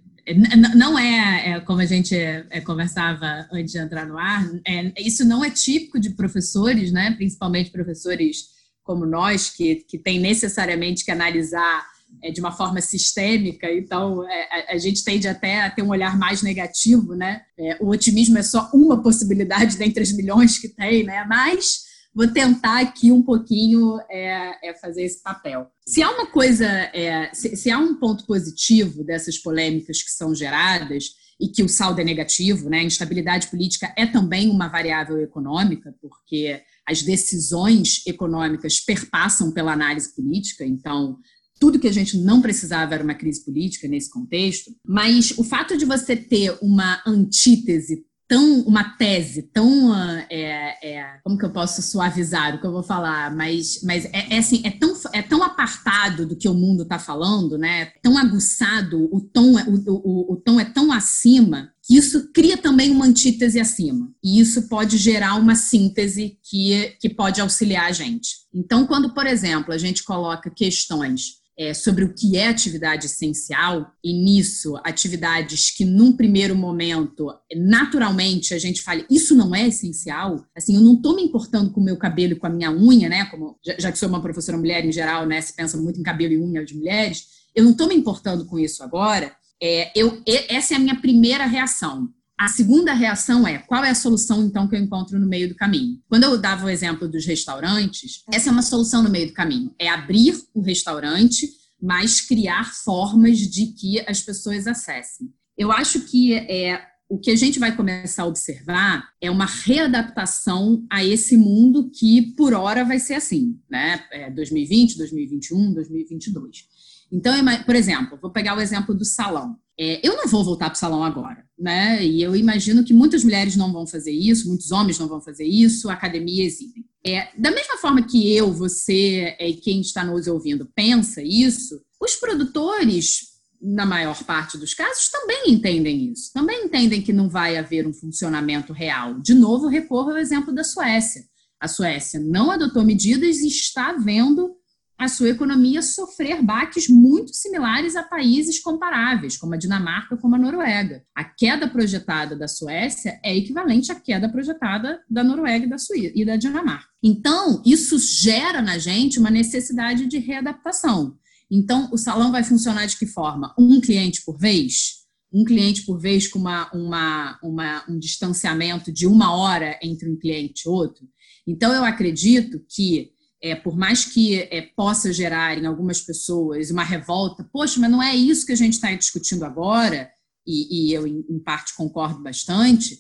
não 0.75 0.97
é, 0.97 1.51
é, 1.51 1.59
como 1.61 1.81
a 1.81 1.85
gente 1.85 2.15
é, 2.15 2.61
conversava 2.61 3.47
antes 3.51 3.71
de 3.71 3.79
entrar 3.79 4.05
no 4.05 4.17
ar, 4.17 4.47
é, 4.65 4.93
isso 5.01 5.25
não 5.25 5.43
é 5.43 5.49
típico 5.49 5.99
de 5.99 6.11
professores, 6.11 6.91
né? 6.91 7.11
principalmente 7.11 7.71
professores 7.71 8.49
como 8.83 9.05
nós, 9.05 9.49
que, 9.49 9.75
que 9.87 9.97
tem 9.97 10.19
necessariamente 10.19 11.05
que 11.05 11.11
analisar 11.11 11.85
de 12.29 12.39
uma 12.39 12.51
forma 12.51 12.81
sistêmica, 12.81 13.71
então 13.71 14.27
é, 14.29 14.71
a, 14.71 14.75
a, 14.75 14.77
gente 14.77 15.03
tende 15.03 15.27
até 15.27 15.61
a 15.61 15.71
ter 15.71 15.81
um 15.81 15.89
olhar 15.89 16.17
mais 16.19 16.43
negativo, 16.43 17.15
né? 17.15 17.41
É, 17.57 17.77
o 17.79 17.89
otimismo 17.89 18.37
é 18.37 18.43
só 18.43 18.69
uma 18.73 19.01
possibilidade 19.01 19.77
dentre 19.77 20.03
as 20.03 20.11
milhões 20.11 20.59
que 20.59 20.67
tem, 20.67 21.03
né? 21.03 21.25
Mas 21.27 21.83
vou 22.13 22.27
tentar 22.27 22.81
aqui 22.81 23.11
um 23.11 23.23
pouquinho 23.23 23.97
é, 24.09 24.69
é 24.69 24.73
fazer 24.75 25.03
esse 25.03 25.23
papel. 25.23 25.67
Se 25.87 26.03
há 26.03 26.11
uma 26.11 26.27
coisa, 26.27 26.65
é, 26.65 27.31
se, 27.33 27.55
se, 27.55 27.71
há 27.71 27.79
um 27.79 27.95
ponto 27.95 28.25
positivo 28.25 29.03
dessas 29.03 29.37
polêmicas 29.37 30.03
que 30.03 30.11
são 30.11 30.35
geradas 30.35 31.05
e 31.39 31.47
que 31.47 31.63
o 31.63 31.69
saldo 31.69 32.01
é 32.01 32.03
negativo, 32.03 32.69
né? 32.69 32.79
A 32.79 32.83
instabilidade 32.83 33.47
política 33.47 33.91
é 33.97 34.05
também 34.05 34.49
uma 34.49 34.67
variável 34.67 35.19
econômica, 35.19 35.95
porque 35.99 36.61
as 36.87 37.01
decisões 37.01 38.05
econômicas 38.05 38.79
perpassam 38.79 39.51
pela 39.51 39.73
análise 39.73 40.13
política, 40.13 40.63
então 40.63 41.17
tudo 41.61 41.77
que 41.77 41.87
a 41.87 41.93
gente 41.93 42.17
não 42.17 42.41
precisava 42.41 42.95
era 42.95 43.03
uma 43.03 43.13
crise 43.13 43.45
política 43.45 43.87
nesse 43.87 44.09
contexto, 44.09 44.71
mas 44.83 45.31
o 45.37 45.43
fato 45.43 45.77
de 45.77 45.85
você 45.85 46.15
ter 46.15 46.57
uma 46.59 46.99
antítese 47.05 48.03
tão 48.27 48.61
uma 48.61 48.95
tese 48.95 49.43
tão 49.43 49.93
é, 50.29 50.77
é, 50.81 51.19
como 51.21 51.37
que 51.37 51.45
eu 51.45 51.51
posso 51.51 51.81
suavizar 51.81 52.55
o 52.55 52.61
que 52.61 52.65
eu 52.65 52.71
vou 52.71 52.81
falar? 52.81 53.35
Mas 53.35 53.81
mas 53.83 54.05
é, 54.05 54.35
é 54.35 54.37
assim 54.39 54.61
é 54.63 54.71
tão 54.71 54.93
é 55.13 55.21
tão 55.21 55.43
apartado 55.43 56.25
do 56.25 56.35
que 56.35 56.47
o 56.47 56.53
mundo 56.53 56.83
está 56.83 56.97
falando 56.97 57.57
né? 57.57 57.91
Tão 58.01 58.17
aguçado 58.17 59.07
o 59.13 59.19
tom 59.19 59.59
é, 59.59 59.65
o, 59.65 59.75
o, 59.87 60.33
o 60.33 60.35
tom 60.37 60.59
é 60.59 60.65
tão 60.65 60.93
acima 60.93 61.73
que 61.83 61.97
isso 61.97 62.31
cria 62.31 62.57
também 62.57 62.89
uma 62.89 63.05
antítese 63.05 63.59
acima. 63.59 64.09
E 64.23 64.39
isso 64.39 64.69
pode 64.69 64.97
gerar 64.97 65.35
uma 65.35 65.53
síntese 65.53 66.39
que 66.41 66.95
que 67.01 67.09
pode 67.09 67.41
auxiliar 67.41 67.87
a 67.87 67.91
gente. 67.91 68.29
Então 68.51 68.87
quando 68.87 69.13
por 69.13 69.27
exemplo 69.27 69.73
a 69.73 69.77
gente 69.77 70.03
coloca 70.03 70.49
questões 70.49 71.40
é, 71.57 71.73
sobre 71.73 72.03
o 72.03 72.13
que 72.13 72.37
é 72.37 72.47
atividade 72.47 73.05
essencial, 73.05 73.91
e 74.03 74.13
nisso, 74.13 74.75
atividades 74.83 75.69
que 75.69 75.85
num 75.85 76.15
primeiro 76.15 76.55
momento, 76.55 77.27
naturalmente, 77.55 78.53
a 78.53 78.59
gente 78.59 78.81
fala, 78.81 79.05
isso 79.09 79.35
não 79.35 79.53
é 79.53 79.67
essencial, 79.67 80.45
assim, 80.55 80.75
eu 80.75 80.81
não 80.81 80.95
estou 80.95 81.15
me 81.15 81.23
importando 81.23 81.71
com 81.71 81.81
o 81.81 81.83
meu 81.83 81.97
cabelo 81.97 82.33
e 82.33 82.35
com 82.35 82.47
a 82.47 82.49
minha 82.49 82.71
unha, 82.71 83.09
né, 83.09 83.25
como, 83.25 83.59
já 83.77 83.91
que 83.91 83.97
sou 83.97 84.09
uma 84.09 84.21
professora 84.21 84.57
mulher 84.57 84.85
em 84.85 84.91
geral, 84.91 85.25
né, 85.25 85.41
se 85.41 85.55
pensa 85.55 85.77
muito 85.77 85.99
em 85.99 86.03
cabelo 86.03 86.33
e 86.33 86.39
unha 86.39 86.65
de 86.65 86.75
mulheres, 86.75 87.25
eu 87.53 87.63
não 87.63 87.71
estou 87.71 87.87
me 87.87 87.95
importando 87.95 88.45
com 88.45 88.57
isso 88.57 88.83
agora, 88.83 89.35
é, 89.61 89.91
eu, 89.95 90.21
essa 90.49 90.73
é 90.73 90.77
a 90.77 90.79
minha 90.79 90.99
primeira 90.99 91.45
reação. 91.45 92.09
A 92.41 92.47
segunda 92.47 92.91
reação 92.91 93.47
é 93.47 93.59
qual 93.59 93.83
é 93.83 93.91
a 93.91 93.95
solução 93.95 94.43
então 94.43 94.67
que 94.67 94.75
eu 94.75 94.79
encontro 94.79 95.19
no 95.19 95.27
meio 95.27 95.47
do 95.47 95.53
caminho? 95.53 96.01
Quando 96.09 96.23
eu 96.23 96.35
dava 96.39 96.65
o 96.65 96.69
exemplo 96.71 97.07
dos 97.07 97.23
restaurantes, 97.23 98.23
essa 98.33 98.49
é 98.49 98.51
uma 98.51 98.63
solução 98.63 99.03
no 99.03 99.11
meio 99.11 99.27
do 99.27 99.33
caminho. 99.33 99.71
É 99.77 99.87
abrir 99.87 100.35
o 100.51 100.59
restaurante, 100.59 101.47
mas 101.79 102.19
criar 102.19 102.73
formas 102.73 103.37
de 103.37 103.67
que 103.67 103.99
as 104.09 104.21
pessoas 104.21 104.65
acessem. 104.65 105.31
Eu 105.55 105.71
acho 105.71 106.01
que 106.07 106.33
é 106.33 106.81
o 107.07 107.19
que 107.19 107.29
a 107.29 107.35
gente 107.35 107.59
vai 107.59 107.75
começar 107.75 108.23
a 108.23 108.27
observar 108.27 109.07
é 109.21 109.29
uma 109.29 109.45
readaptação 109.45 110.83
a 110.89 111.05
esse 111.05 111.37
mundo 111.37 111.91
que 111.91 112.33
por 112.35 112.55
hora 112.55 112.83
vai 112.83 112.97
ser 112.97 113.13
assim, 113.13 113.59
né? 113.69 114.03
É 114.11 114.31
2020, 114.31 114.97
2021, 114.97 115.73
2022. 115.75 116.65
Então, 117.11 117.35
por 117.67 117.75
exemplo, 117.75 118.17
vou 118.19 118.31
pegar 118.31 118.57
o 118.57 118.61
exemplo 118.61 118.95
do 118.95 119.05
salão. 119.05 119.57
É, 119.83 119.99
eu 120.07 120.15
não 120.15 120.27
vou 120.27 120.43
voltar 120.43 120.69
para 120.69 120.75
o 120.75 120.79
salão 120.79 121.03
agora, 121.03 121.43
né? 121.57 122.05
E 122.05 122.21
eu 122.21 122.35
imagino 122.35 122.83
que 122.83 122.93
muitas 122.93 123.23
mulheres 123.23 123.55
não 123.55 123.73
vão 123.73 123.87
fazer 123.87 124.11
isso, 124.11 124.47
muitos 124.47 124.71
homens 124.71 124.99
não 124.99 125.07
vão 125.07 125.19
fazer 125.19 125.43
isso, 125.43 125.89
a 125.89 125.93
academia 125.93 126.45
exibem. 126.45 126.85
É, 127.03 127.29
da 127.35 127.49
mesma 127.49 127.77
forma 127.77 128.03
que 128.03 128.31
eu, 128.31 128.53
você 128.53 129.35
é, 129.39 129.49
e 129.49 129.55
quem 129.55 129.81
está 129.81 130.05
nos 130.05 130.27
ouvindo 130.27 130.69
pensa 130.75 131.23
isso, 131.23 131.81
os 131.99 132.15
produtores, 132.15 133.21
na 133.59 133.83
maior 133.83 134.23
parte 134.23 134.55
dos 134.55 134.75
casos, 134.75 135.09
também 135.09 135.45
entendem 135.47 136.11
isso. 136.11 136.31
Também 136.31 136.65
entendem 136.65 137.01
que 137.01 137.11
não 137.11 137.27
vai 137.27 137.57
haver 137.57 137.87
um 137.87 137.93
funcionamento 137.93 138.73
real. 138.73 139.19
De 139.19 139.33
novo, 139.33 139.67
recorro 139.67 140.11
ao 140.11 140.17
exemplo 140.17 140.53
da 140.53 140.63
Suécia. 140.63 141.23
A 141.59 141.67
Suécia 141.67 142.19
não 142.19 142.51
adotou 142.51 142.83
medidas 142.83 143.37
e 143.39 143.47
está 143.47 143.93
vendo 143.93 144.55
a 145.01 145.07
sua 145.07 145.29
economia 145.29 145.81
sofrer 145.81 146.43
baques 146.43 146.87
muito 146.87 147.33
similares 147.33 147.95
a 147.95 148.03
países 148.03 148.59
comparáveis, 148.59 149.35
como 149.35 149.55
a 149.55 149.57
Dinamarca, 149.57 150.15
como 150.15 150.35
a 150.35 150.37
Noruega. 150.37 151.03
A 151.15 151.23
queda 151.23 151.67
projetada 151.67 152.35
da 152.35 152.47
Suécia 152.47 153.19
é 153.23 153.35
equivalente 153.35 153.91
à 153.91 153.95
queda 153.95 154.29
projetada 154.29 155.01
da 155.09 155.23
Noruega 155.23 155.65
e 155.65 155.69
da 155.69 155.79
Suíça 155.79 156.11
e 156.15 156.23
da 156.23 156.35
Dinamarca. 156.35 156.85
Então, 157.01 157.63
isso 157.65 157.97
gera 157.97 158.61
na 158.61 158.77
gente 158.77 159.17
uma 159.17 159.31
necessidade 159.31 160.05
de 160.05 160.19
readaptação. 160.19 161.17
Então, 161.49 161.89
o 161.91 161.97
salão 161.97 162.31
vai 162.31 162.43
funcionar 162.43 162.85
de 162.85 162.95
que 162.95 163.07
forma? 163.07 163.55
Um 163.57 163.81
cliente 163.81 164.21
por 164.23 164.37
vez? 164.37 165.01
Um 165.33 165.43
cliente 165.43 165.81
por 165.81 165.99
vez 165.99 166.27
com 166.27 166.37
uma, 166.37 166.71
uma, 166.71 167.39
uma, 167.41 167.83
um 167.89 167.97
distanciamento 167.97 168.91
de 168.91 169.07
uma 169.07 169.35
hora 169.35 169.79
entre 169.81 170.07
um 170.07 170.15
cliente 170.15 170.67
e 170.67 170.69
outro? 170.69 171.07
Então, 171.47 171.73
eu 171.73 171.83
acredito 171.83 172.63
que 172.69 173.13
é, 173.41 173.55
por 173.55 173.75
mais 173.75 174.05
que 174.05 174.35
é, 174.35 174.61
possa 174.75 175.11
gerar 175.11 175.57
em 175.57 175.65
algumas 175.65 175.99
pessoas 175.99 176.69
uma 176.69 176.83
revolta, 176.83 177.43
poxa, 177.51 177.79
mas 177.79 177.89
não 177.89 178.01
é 178.01 178.15
isso 178.15 178.45
que 178.45 178.51
a 178.51 178.57
gente 178.57 178.73
está 178.73 178.93
discutindo 178.93 179.43
agora, 179.43 180.11
e, 180.45 180.89
e 180.89 180.93
eu, 180.93 181.07
em, 181.07 181.25
em, 181.29 181.39
parte, 181.39 181.75
concordo 181.75 182.21
bastante, 182.21 182.99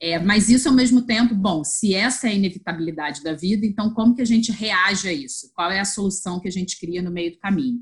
é, 0.00 0.18
mas 0.18 0.48
isso, 0.48 0.68
ao 0.68 0.74
mesmo 0.74 1.02
tempo, 1.02 1.34
bom, 1.34 1.62
se 1.62 1.94
essa 1.94 2.26
é 2.26 2.30
a 2.30 2.34
inevitabilidade 2.34 3.22
da 3.22 3.34
vida, 3.34 3.66
então 3.66 3.92
como 3.92 4.14
que 4.14 4.22
a 4.22 4.26
gente 4.26 4.50
reage 4.50 5.08
a 5.08 5.12
isso? 5.12 5.52
Qual 5.54 5.70
é 5.70 5.78
a 5.78 5.84
solução 5.84 6.40
que 6.40 6.48
a 6.48 6.52
gente 6.52 6.78
cria 6.80 7.02
no 7.02 7.10
meio 7.10 7.32
do 7.32 7.38
caminho? 7.38 7.80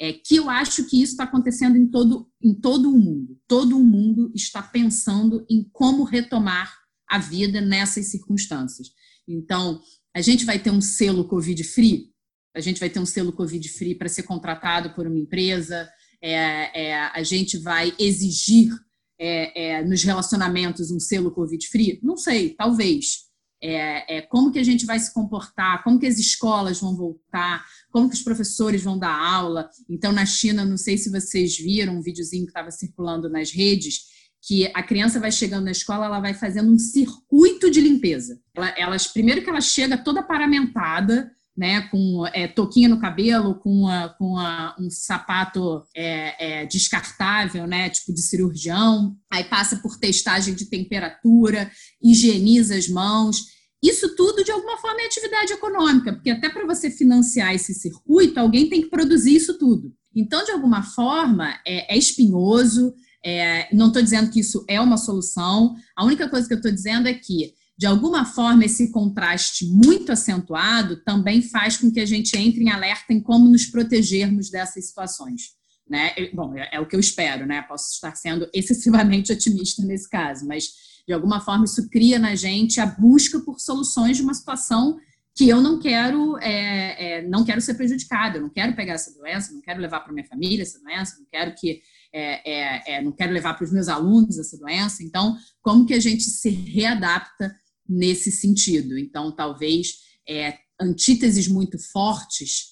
É, 0.00 0.14
que 0.14 0.36
eu 0.36 0.48
acho 0.48 0.84
que 0.88 1.00
isso 1.00 1.12
está 1.12 1.24
acontecendo 1.24 1.76
em 1.76 1.86
todo, 1.86 2.26
em 2.42 2.54
todo 2.54 2.90
o 2.90 2.98
mundo. 2.98 3.38
Todo 3.46 3.76
o 3.76 3.84
mundo 3.84 4.32
está 4.34 4.62
pensando 4.62 5.44
em 5.48 5.62
como 5.72 6.04
retomar 6.04 6.74
a 7.06 7.18
vida 7.18 7.60
nessas 7.60 8.06
circunstâncias. 8.06 8.88
Então, 9.28 9.80
a 10.14 10.20
gente 10.20 10.44
vai 10.44 10.58
ter 10.58 10.70
um 10.70 10.80
selo 10.80 11.26
Covid-free? 11.26 12.10
A 12.54 12.60
gente 12.60 12.80
vai 12.80 12.90
ter 12.90 12.98
um 12.98 13.06
selo 13.06 13.32
Covid-free 13.32 13.94
para 13.94 14.08
ser 14.08 14.24
contratado 14.24 14.94
por 14.94 15.06
uma 15.06 15.18
empresa? 15.18 15.88
É, 16.22 16.88
é, 16.88 17.02
a 17.02 17.22
gente 17.22 17.56
vai 17.58 17.94
exigir 17.98 18.72
é, 19.18 19.78
é 19.78 19.84
nos 19.84 20.02
relacionamentos 20.02 20.90
um 20.90 20.98
selo 20.98 21.30
Covid-free? 21.30 22.00
Não 22.02 22.16
sei, 22.16 22.50
talvez. 22.50 23.30
É, 23.62 24.16
é, 24.16 24.22
como 24.22 24.50
que 24.50 24.58
a 24.58 24.64
gente 24.64 24.86
vai 24.86 24.98
se 24.98 25.12
comportar, 25.12 25.84
como 25.84 25.98
que 25.98 26.06
as 26.06 26.18
escolas 26.18 26.80
vão 26.80 26.96
voltar, 26.96 27.62
como 27.90 28.08
que 28.08 28.16
os 28.16 28.22
professores 28.22 28.82
vão 28.82 28.98
dar 28.98 29.14
aula. 29.14 29.68
Então, 29.88 30.12
na 30.12 30.24
China, 30.24 30.64
não 30.64 30.78
sei 30.78 30.96
se 30.96 31.10
vocês 31.10 31.58
viram 31.58 31.98
um 31.98 32.02
videozinho 32.02 32.44
que 32.44 32.50
estava 32.50 32.70
circulando 32.70 33.28
nas 33.28 33.52
redes, 33.52 34.06
que 34.42 34.70
a 34.74 34.82
criança 34.82 35.20
vai 35.20 35.30
chegando 35.30 35.64
na 35.64 35.70
escola, 35.70 36.06
ela 36.06 36.20
vai 36.20 36.34
fazendo 36.34 36.72
um 36.72 36.78
circuito 36.78 37.70
de 37.70 37.80
limpeza. 37.80 38.40
Ela, 38.54 38.74
elas, 38.76 39.06
primeiro 39.06 39.42
que 39.42 39.50
ela 39.50 39.60
chega 39.60 39.98
toda 39.98 40.22
paramentada, 40.22 41.30
né, 41.56 41.82
com 41.90 42.26
é, 42.32 42.48
toquinha 42.48 42.88
no 42.88 42.98
cabelo, 42.98 43.56
com, 43.56 43.86
a, 43.86 44.08
com 44.08 44.38
a, 44.38 44.74
um 44.80 44.88
sapato 44.88 45.82
é, 45.94 46.62
é, 46.62 46.66
descartável, 46.66 47.66
né, 47.66 47.90
tipo 47.90 48.14
de 48.14 48.22
cirurgião, 48.22 49.14
aí 49.30 49.44
passa 49.44 49.76
por 49.76 49.98
testagem 49.98 50.54
de 50.54 50.70
temperatura, 50.70 51.70
higieniza 52.02 52.76
as 52.76 52.88
mãos. 52.88 53.44
Isso 53.82 54.14
tudo, 54.14 54.42
de 54.42 54.50
alguma 54.50 54.78
forma, 54.78 55.02
é 55.02 55.06
atividade 55.06 55.52
econômica, 55.52 56.14
porque 56.14 56.30
até 56.30 56.48
para 56.48 56.66
você 56.66 56.90
financiar 56.90 57.54
esse 57.54 57.74
circuito, 57.74 58.40
alguém 58.40 58.68
tem 58.70 58.80
que 58.80 58.88
produzir 58.88 59.34
isso 59.34 59.58
tudo. 59.58 59.92
Então, 60.16 60.42
de 60.44 60.52
alguma 60.52 60.82
forma, 60.82 61.58
é, 61.66 61.94
é 61.94 61.98
espinhoso, 61.98 62.94
é, 63.24 63.68
não 63.74 63.88
estou 63.88 64.02
dizendo 64.02 64.30
que 64.30 64.40
isso 64.40 64.64
é 64.68 64.80
uma 64.80 64.96
solução, 64.96 65.74
a 65.96 66.04
única 66.04 66.28
coisa 66.28 66.46
que 66.46 66.54
eu 66.54 66.58
estou 66.58 66.72
dizendo 66.72 67.08
é 67.08 67.14
que, 67.14 67.52
de 67.76 67.86
alguma 67.86 68.24
forma, 68.24 68.64
esse 68.64 68.90
contraste 68.90 69.66
muito 69.66 70.12
acentuado 70.12 71.02
também 71.04 71.42
faz 71.42 71.76
com 71.76 71.90
que 71.90 72.00
a 72.00 72.06
gente 72.06 72.36
entre 72.36 72.62
em 72.62 72.70
alerta 72.70 73.12
em 73.12 73.20
como 73.20 73.48
nos 73.48 73.66
protegermos 73.66 74.50
dessas 74.50 74.86
situações. 74.86 75.58
Né? 75.88 76.12
Bom, 76.32 76.56
é, 76.56 76.68
é 76.72 76.80
o 76.80 76.86
que 76.86 76.94
eu 76.94 77.00
espero, 77.00 77.46
né? 77.46 77.62
Posso 77.62 77.94
estar 77.94 78.14
sendo 78.14 78.48
excessivamente 78.54 79.32
otimista 79.32 79.82
nesse 79.84 80.08
caso, 80.08 80.46
mas 80.46 80.68
de 81.06 81.12
alguma 81.12 81.40
forma 81.40 81.64
isso 81.64 81.88
cria 81.90 82.18
na 82.18 82.34
gente 82.36 82.80
a 82.80 82.86
busca 82.86 83.40
por 83.40 83.58
soluções 83.58 84.16
de 84.16 84.22
uma 84.22 84.34
situação 84.34 84.98
que 85.34 85.48
eu 85.48 85.60
não 85.60 85.78
quero 85.78 86.38
é, 86.38 87.18
é, 87.18 87.28
não 87.28 87.44
quero 87.44 87.60
ser 87.60 87.74
prejudicada, 87.74 88.36
eu 88.36 88.42
não 88.42 88.50
quero 88.50 88.74
pegar 88.76 88.94
essa 88.94 89.12
doença, 89.14 89.52
não 89.52 89.60
quero 89.60 89.80
levar 89.80 90.00
para 90.00 90.12
minha 90.12 90.26
família 90.26 90.62
essa 90.62 90.78
doença, 90.78 91.16
não 91.18 91.26
quero 91.30 91.54
que 91.54 91.80
é, 92.12 92.50
é, 92.50 92.94
é 92.94 93.02
não 93.02 93.12
quero 93.12 93.32
levar 93.32 93.54
para 93.54 93.64
os 93.64 93.72
meus 93.72 93.88
alunos 93.88 94.38
essa 94.38 94.58
doença. 94.58 95.02
Então, 95.02 95.36
como 95.62 95.86
que 95.86 95.94
a 95.94 96.00
gente 96.00 96.24
se 96.24 96.48
readapta 96.50 97.54
nesse 97.88 98.30
sentido? 98.30 98.98
Então, 98.98 99.34
talvez 99.34 99.94
é, 100.28 100.56
antíteses 100.80 101.48
muito 101.48 101.78
fortes 101.92 102.70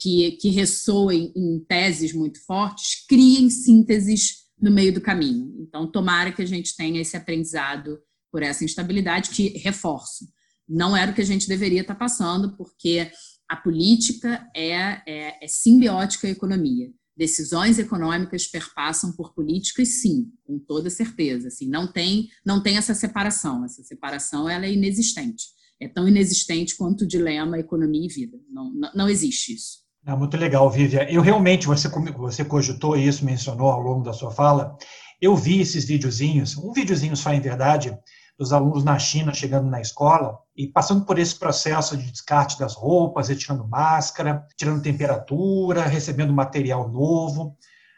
que, 0.00 0.32
que 0.32 0.50
ressoem 0.50 1.32
em 1.36 1.64
teses 1.68 2.12
muito 2.12 2.44
fortes 2.44 3.06
criem 3.06 3.48
sínteses 3.48 4.38
no 4.60 4.72
meio 4.72 4.92
do 4.92 5.00
caminho. 5.00 5.54
Então, 5.60 5.90
tomara 5.90 6.32
que 6.32 6.42
a 6.42 6.46
gente 6.46 6.74
tenha 6.76 7.00
esse 7.00 7.16
aprendizado 7.16 7.98
por 8.32 8.42
essa 8.42 8.64
instabilidade 8.64 9.30
que 9.30 9.56
reforço 9.58 10.26
não 10.68 10.96
era 10.96 11.10
o 11.10 11.14
que 11.14 11.22
a 11.22 11.26
gente 11.26 11.48
deveria 11.48 11.80
estar 11.80 11.94
passando, 11.94 12.54
porque 12.56 13.10
a 13.48 13.56
política 13.56 14.46
é, 14.54 15.00
é, 15.06 15.44
é 15.44 15.48
simbiótica 15.48 16.28
à 16.28 16.30
economia. 16.30 16.92
Decisões 17.18 17.80
econômicas 17.80 18.46
perpassam 18.46 19.10
por 19.10 19.34
políticas, 19.34 20.00
sim, 20.00 20.30
com 20.44 20.56
toda 20.56 20.88
certeza. 20.88 21.48
Assim, 21.48 21.68
não 21.68 21.90
tem, 21.90 22.28
não 22.46 22.62
tem 22.62 22.76
essa 22.76 22.94
separação. 22.94 23.64
Essa 23.64 23.82
separação 23.82 24.48
ela 24.48 24.66
é 24.66 24.72
inexistente. 24.72 25.46
É 25.80 25.88
tão 25.88 26.06
inexistente 26.06 26.76
quanto 26.76 27.02
o 27.02 27.06
dilema 27.08 27.58
economia 27.58 28.06
e 28.06 28.08
vida. 28.08 28.38
Não, 28.48 28.72
não, 28.72 28.92
não 28.94 29.08
existe 29.08 29.52
isso. 29.52 29.78
É 30.06 30.14
muito 30.14 30.36
legal, 30.36 30.70
Vivian. 30.70 31.02
Eu 31.10 31.20
realmente, 31.20 31.66
você, 31.66 31.88
você 31.88 32.44
cogitou 32.44 32.96
isso, 32.96 33.24
mencionou 33.24 33.66
ao 33.66 33.80
longo 33.80 34.04
da 34.04 34.12
sua 34.12 34.30
fala. 34.30 34.76
Eu 35.20 35.34
vi 35.34 35.60
esses 35.60 35.84
videozinhos, 35.86 36.56
um 36.56 36.72
videozinho 36.72 37.16
só 37.16 37.32
em 37.32 37.40
verdade, 37.40 37.98
dos 38.38 38.52
alunos 38.52 38.84
na 38.84 38.98
China 38.98 39.34
chegando 39.34 39.68
na 39.68 39.80
escola 39.80 40.38
e 40.56 40.68
passando 40.68 41.04
por 41.04 41.18
esse 41.18 41.34
processo 41.34 41.96
de 41.96 42.10
descarte 42.10 42.58
das 42.58 42.74
roupas, 42.74 43.28
retirando 43.28 43.66
máscara, 43.66 44.46
tirando 44.56 44.80
temperatura, 44.80 45.82
recebendo 45.82 46.32
material 46.32 46.88
novo. 46.88 47.56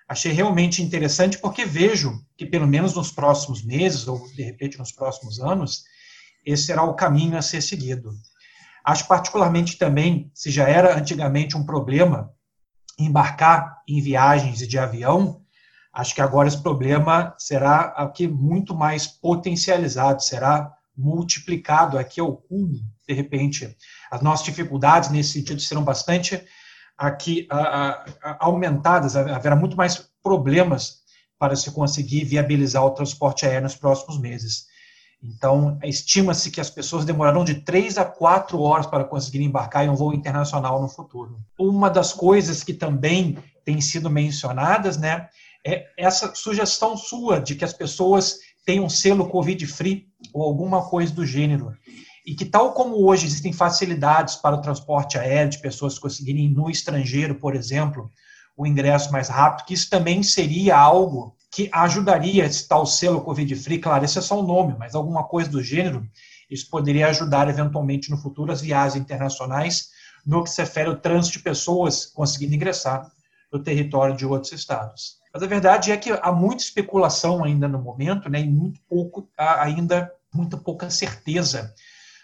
Achei 0.09 0.33
realmente 0.33 0.83
interessante 0.83 1.39
porque 1.39 1.67
vejo 1.67 2.25
que, 2.37 2.47
pelo 2.47 2.67
menos 2.67 2.95
nos 2.95 3.13
próximos 3.13 3.63
meses, 3.63 4.09
ou 4.09 4.19
de 4.35 4.43
repente 4.43 4.79
nos 4.79 4.91
próximos 4.91 5.39
anos, 5.39 5.85
esse 6.45 6.65
será 6.65 6.83
o 6.85 6.95
caminho 6.95 7.37
a 7.37 7.43
ser 7.43 7.61
seguido. 7.61 8.11
Acho 8.83 9.07
particularmente 9.07 9.77
também, 9.77 10.31
se 10.35 10.51
já 10.51 10.67
era 10.67 10.99
antigamente 10.99 11.57
um 11.57 11.67
problema 11.67 12.33
embarcar 12.99 13.83
em 13.87 14.01
viagens 14.01 14.59
de 14.59 14.79
avião, 14.79 15.40
Acho 15.93 16.15
que 16.15 16.21
agora 16.21 16.47
esse 16.47 16.63
problema 16.63 17.35
será 17.39 17.81
aqui 17.97 18.29
muito 18.29 18.75
mais 18.75 19.07
potencializado, 19.07 20.23
será 20.23 20.73
multiplicado 20.97 21.99
aqui 21.99 22.21
ao 22.21 22.37
cubo, 22.37 22.79
de 23.09 23.15
repente. 23.15 23.77
As 24.11 24.21
nossas 24.21 24.45
dificuldades 24.45 25.11
nesse 25.11 25.33
sentido 25.33 25.61
serão 25.61 25.83
bastante 25.83 26.45
aqui 26.97 27.47
a, 27.51 28.05
a, 28.23 28.37
aumentadas, 28.41 29.17
haverá 29.17 29.57
muito 29.57 29.77
mais 29.77 30.11
problemas 30.23 31.01
para 31.39 31.57
se 31.57 31.71
conseguir 31.71 32.25
viabilizar 32.25 32.85
o 32.85 32.91
transporte 32.91 33.47
aéreo 33.47 33.63
nos 33.63 33.75
próximos 33.75 34.21
meses. 34.21 34.67
Então, 35.23 35.79
estima-se 35.83 36.51
que 36.51 36.61
as 36.61 36.71
pessoas 36.71 37.05
demorarão 37.05 37.45
de 37.45 37.57
três 37.57 37.99
a 37.99 38.05
quatro 38.05 38.61
horas 38.61 38.87
para 38.87 39.05
conseguir 39.05 39.43
embarcar 39.43 39.85
em 39.85 39.89
um 39.89 39.95
voo 39.95 40.15
internacional 40.15 40.81
no 40.81 40.89
futuro. 40.89 41.39
Uma 41.59 41.91
das 41.91 42.13
coisas 42.13 42.63
que 42.63 42.73
também 42.73 43.39
tem 43.65 43.81
sido 43.81 44.09
mencionadas, 44.09 44.97
né, 44.97 45.29
essa 45.97 46.35
sugestão 46.35 46.97
sua 46.97 47.41
de 47.41 47.55
que 47.55 47.65
as 47.65 47.73
pessoas 47.73 48.39
tenham 48.65 48.89
selo 48.89 49.29
Covid-free 49.29 50.07
ou 50.33 50.43
alguma 50.43 50.89
coisa 50.89 51.13
do 51.13 51.27
gênero. 51.27 51.77
E 52.27 52.35
que, 52.35 52.45
tal 52.45 52.73
como 52.73 53.05
hoje 53.07 53.27
existem 53.27 53.53
facilidades 53.53 54.37
para 54.37 54.57
o 54.57 54.61
transporte 54.61 55.19
aéreo 55.19 55.51
de 55.51 55.59
pessoas 55.59 55.99
conseguirem 55.99 56.49
no 56.49 56.71
estrangeiro, 56.71 57.35
por 57.35 57.55
exemplo, 57.55 58.11
o 58.57 58.67
ingresso 58.67 59.11
mais 59.11 59.29
rápido, 59.29 59.67
que 59.67 59.75
isso 59.75 59.89
também 59.89 60.23
seria 60.23 60.77
algo 60.77 61.35
que 61.51 61.69
ajudaria 61.73 62.45
esse 62.45 62.69
tal 62.69 62.87
selo 62.87 63.23
Covid-free. 63.23 63.79
Claro, 63.79 64.05
esse 64.05 64.19
é 64.19 64.23
só 64.23 64.39
o 64.39 64.45
um 64.45 64.47
nome, 64.47 64.77
mas 64.79 64.95
alguma 64.95 65.25
coisa 65.25 65.51
do 65.51 65.63
gênero, 65.63 66.07
isso 66.49 66.69
poderia 66.71 67.09
ajudar 67.09 67.49
eventualmente 67.49 68.11
no 68.11 68.17
futuro 68.17 68.53
as 68.53 68.61
viagens 68.61 69.03
internacionais, 69.03 69.89
no 70.25 70.45
que 70.45 70.51
se 70.51 70.61
refere 70.61 70.89
ao 70.91 70.97
trânsito 70.97 71.39
de 71.39 71.45
pessoas 71.45 72.07
conseguindo 72.07 72.55
ingressar 72.55 73.11
no 73.53 73.59
território 73.59 74.17
de 74.17 74.27
outros 74.27 74.53
estados. 74.53 75.20
Mas 75.33 75.43
a 75.43 75.47
verdade 75.47 75.93
é 75.93 75.97
que 75.97 76.11
há 76.11 76.33
muita 76.33 76.63
especulação 76.63 77.45
ainda 77.45 77.69
no 77.69 77.81
momento, 77.81 78.29
né, 78.29 78.41
e 78.41 78.49
muito 78.49 78.81
pouco, 78.89 79.29
ainda 79.37 80.13
muito 80.35 80.59
pouca 80.59 80.91
certeza 80.91 81.73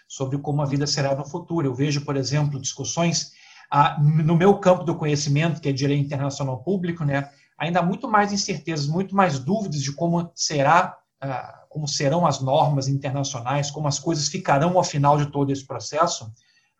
sobre 0.07 0.37
como 0.37 0.61
a 0.61 0.65
vida 0.65 0.85
será 0.85 1.15
no 1.15 1.25
futuro. 1.25 1.67
Eu 1.67 1.73
vejo, 1.73 2.03
por 2.03 2.17
exemplo, 2.17 2.59
discussões 2.59 3.31
ah, 3.71 3.97
no 4.01 4.35
meu 4.35 4.57
campo 4.59 4.83
do 4.83 4.95
conhecimento, 4.95 5.61
que 5.61 5.69
é 5.69 5.71
direito 5.73 6.05
internacional 6.05 6.63
público, 6.63 7.03
né, 7.05 7.29
ainda 7.57 7.79
há 7.79 7.83
muito 7.83 8.09
mais 8.09 8.31
incertezas, 8.33 8.87
muito 8.87 9.15
mais 9.15 9.39
dúvidas 9.39 9.81
de 9.81 9.93
como 9.93 10.29
será, 10.35 10.97
ah, 11.21 11.65
como 11.69 11.87
serão 11.87 12.25
as 12.25 12.41
normas 12.41 12.87
internacionais, 12.87 13.71
como 13.71 13.87
as 13.87 13.99
coisas 13.99 14.27
ficarão 14.27 14.77
ao 14.77 14.83
final 14.83 15.17
de 15.17 15.27
todo 15.31 15.51
esse 15.51 15.65
processo, 15.65 16.31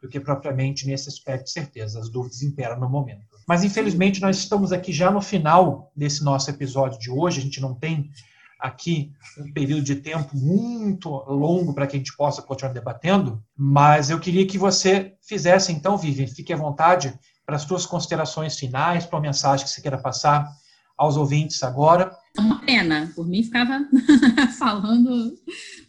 do 0.01 0.09
que 0.09 0.19
propriamente 0.19 0.85
nesse 0.85 1.09
aspecto 1.09 1.45
de 1.45 1.51
certeza. 1.51 1.99
As 1.99 2.09
dúvidas 2.09 2.41
imperam 2.41 2.79
no 2.79 2.89
momento. 2.89 3.36
Mas, 3.47 3.63
infelizmente, 3.63 4.21
nós 4.21 4.37
estamos 4.37 4.73
aqui 4.73 4.91
já 4.91 5.09
no 5.09 5.21
final 5.21 5.91
desse 5.95 6.23
nosso 6.23 6.49
episódio 6.49 6.99
de 6.99 7.09
hoje. 7.09 7.39
A 7.39 7.43
gente 7.43 7.61
não 7.61 7.73
tem 7.73 8.11
aqui 8.59 9.13
um 9.37 9.53
período 9.53 9.83
de 9.83 9.95
tempo 9.95 10.35
muito 10.35 11.09
longo 11.09 11.73
para 11.73 11.87
que 11.87 11.95
a 11.95 11.99
gente 11.99 12.15
possa 12.17 12.41
continuar 12.41 12.73
debatendo, 12.73 13.41
mas 13.55 14.09
eu 14.09 14.19
queria 14.19 14.47
que 14.47 14.57
você 14.57 15.13
fizesse, 15.21 15.71
então, 15.71 15.97
Vivian, 15.97 16.27
fique 16.27 16.51
à 16.51 16.57
vontade 16.57 17.17
para 17.45 17.55
as 17.55 17.61
suas 17.61 17.85
considerações 17.85 18.57
finais, 18.57 19.05
para 19.05 19.19
a 19.19 19.21
mensagem 19.21 19.65
que 19.65 19.71
você 19.71 19.81
queira 19.81 19.97
passar 19.97 20.51
aos 20.97 21.15
ouvintes 21.15 21.61
agora. 21.63 22.11
É 22.35 22.41
uma 22.41 22.59
pena, 22.59 23.11
por 23.15 23.27
mim 23.27 23.43
ficava 23.43 23.87
falando 24.57 25.33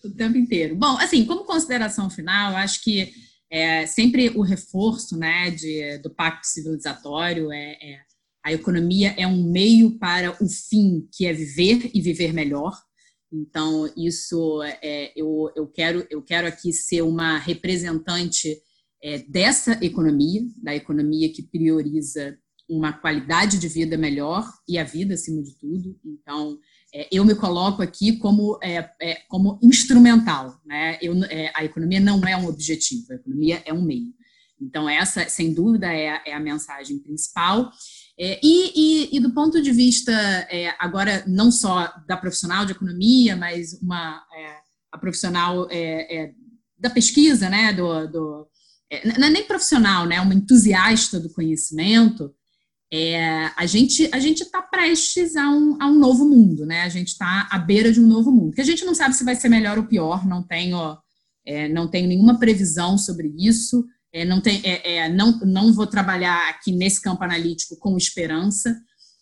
o 0.05 0.11
tempo 0.11 0.37
inteiro. 0.37 0.77
Bom, 0.77 0.99
assim, 0.99 1.25
como 1.25 1.45
consideração 1.45 2.11
final, 2.11 2.55
acho 2.55 2.85
que 2.85 3.11
é, 3.51 3.87
sempre 3.87 4.29
o 4.31 4.43
reforço 4.43 5.17
né, 5.17 5.51
de, 5.51 5.99
do 5.99 6.11
pacto 6.11 6.47
civilizatório 6.47 7.51
é, 7.51 7.79
é, 7.81 8.01
a 8.45 8.53
economia 8.53 9.15
é 9.19 9.27
um 9.27 9.43
meio 9.43 9.99
para 9.99 10.37
o 10.43 10.49
fim, 10.49 11.09
que 11.13 11.27
é 11.27 11.33
viver 11.33 11.91
e 11.93 12.01
viver 12.01 12.33
melhor. 12.33 12.73
Então, 13.33 13.91
isso 13.97 14.63
é, 14.83 15.13
eu, 15.15 15.51
eu, 15.55 15.67
quero, 15.67 16.07
eu 16.11 16.23
quero 16.23 16.47
aqui 16.47 16.73
ser 16.73 17.03
uma 17.03 17.39
representante 17.39 18.57
é, 19.03 19.19
dessa 19.19 19.79
economia, 19.85 20.43
da 20.63 20.75
economia 20.75 21.31
que 21.33 21.43
prioriza 21.43 22.39
uma 22.69 22.93
qualidade 22.93 23.59
de 23.59 23.69
vida 23.69 23.97
melhor 23.97 24.47
e 24.69 24.79
a 24.79 24.85
vida 24.85 25.15
acima 25.15 25.43
de 25.43 25.55
tudo. 25.59 25.99
Então, 26.05 26.59
é, 26.59 26.68
eu 27.11 27.25
me 27.25 27.35
coloco 27.35 27.83
aqui 27.83 28.17
como, 28.17 28.59
é, 28.63 28.91
é, 29.01 29.15
como 29.29 29.59
instrumental. 29.63 30.59
Né? 30.65 30.99
Eu, 31.03 31.23
é, 31.25 31.53
a 31.55 31.65
economia 31.65 32.01
não 32.01 32.21
é 32.27 32.37
um 32.37 32.47
objetivo, 32.47 33.13
a 33.13 33.17
economia 33.17 33.63
é 33.65 33.73
um 33.73 33.83
meio. 33.83 34.15
Então, 34.61 34.89
essa, 34.89 35.29
sem 35.29 35.53
dúvida, 35.53 35.87
é, 35.87 36.21
é 36.27 36.35
a 36.35 36.41
mensagem 36.41 36.99
principal. 36.99 37.71
É, 38.19 38.41
e, 38.43 38.73
e, 38.75 39.17
e, 39.17 39.21
do 39.21 39.33
ponto 39.33 39.63
de 39.63 39.71
vista, 39.71 40.13
agora, 40.79 41.23
não 41.27 41.53
só 41.53 41.93
da 42.09 42.17
profissional 42.17 42.67
de 42.67 42.73
economia, 42.73 43.37
mas 43.37 43.75
uma, 43.81 44.21
a 44.91 44.99
profissional 44.99 45.69
da 46.77 46.91
pesquisa, 46.91 47.49
né? 47.49 47.73
do, 47.73 48.09
do 48.09 48.49
não 49.19 49.27
é 49.27 49.31
nem 49.31 49.47
profissional, 49.47 50.07
né? 50.07 50.21
uma 50.21 50.35
entusiasta 50.35 51.21
do 51.21 51.31
conhecimento, 51.31 52.35
é, 52.93 53.51
a 53.55 53.67
gente 53.67 54.09
a 54.13 54.19
gente 54.19 54.43
está 54.43 54.63
prestes 54.63 55.37
a 55.37 55.49
um, 55.51 55.77
a 55.81 55.87
um 55.87 55.99
novo 55.99 56.25
mundo, 56.27 56.65
né? 56.65 56.83
A 56.83 56.89
gente 56.89 57.09
está 57.09 57.47
à 57.51 57.59
beira 57.59 57.93
de 57.93 58.01
um 58.01 58.07
novo 58.07 58.33
mundo, 58.33 58.55
que 58.55 58.61
a 58.61 58.65
gente 58.65 58.85
não 58.85 58.95
sabe 58.95 59.15
se 59.15 59.25
vai 59.25 59.37
ser 59.37 59.49
melhor 59.49 59.77
ou 59.77 59.85
pior, 59.85 60.27
não 60.27 60.43
tenho, 60.43 60.97
é, 61.47 61.69
não 61.69 61.89
tenho 61.89 62.09
nenhuma 62.09 62.39
previsão 62.39 62.97
sobre 62.97 63.33
isso, 63.39 63.85
é, 64.13 64.25
não, 64.25 64.41
tem, 64.41 64.63
é, 64.65 64.97
é, 64.97 65.09
não, 65.09 65.39
não 65.41 65.73
vou 65.73 65.87
trabalhar 65.87 66.49
aqui 66.49 66.73
nesse 66.73 67.01
campo 67.01 67.23
analítico 67.23 67.77
com 67.77 67.97
esperança, 67.97 68.75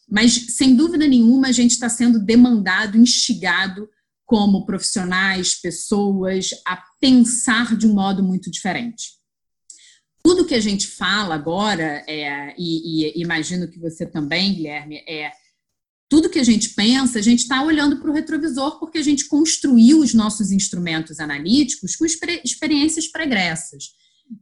mas 0.08 0.56
sem 0.56 0.76
dúvida 0.76 1.08
nenhuma 1.08 1.48
a 1.48 1.52
gente 1.52 1.72
está 1.72 1.88
sendo 1.88 2.20
demandado, 2.20 2.96
instigado 2.96 3.88
como 4.24 4.64
profissionais, 4.64 5.60
pessoas, 5.60 6.50
a 6.66 6.80
pensar 7.00 7.76
de 7.76 7.86
um 7.86 7.94
modo 7.94 8.22
muito 8.22 8.48
diferente 8.48 9.16
tudo 10.26 10.44
que 10.44 10.56
a 10.56 10.60
gente 10.60 10.88
fala 10.88 11.36
agora, 11.36 12.02
é, 12.08 12.52
e, 12.58 13.12
e, 13.16 13.22
imagino 13.22 13.68
que 13.68 13.78
você 13.78 14.04
também, 14.04 14.54
Guilherme, 14.54 14.96
é 15.08 15.30
tudo 16.08 16.28
que 16.28 16.40
a 16.40 16.44
gente 16.44 16.70
pensa, 16.70 17.20
a 17.20 17.22
gente 17.22 17.42
está 17.42 17.62
olhando 17.62 18.00
para 18.00 18.10
o 18.10 18.12
retrovisor 18.12 18.80
porque 18.80 18.98
a 18.98 19.04
gente 19.04 19.28
construiu 19.28 20.00
os 20.00 20.12
nossos 20.14 20.50
instrumentos 20.50 21.20
analíticos 21.20 21.94
com 21.94 22.04
experiências 22.04 23.06
pregressas. 23.06 23.90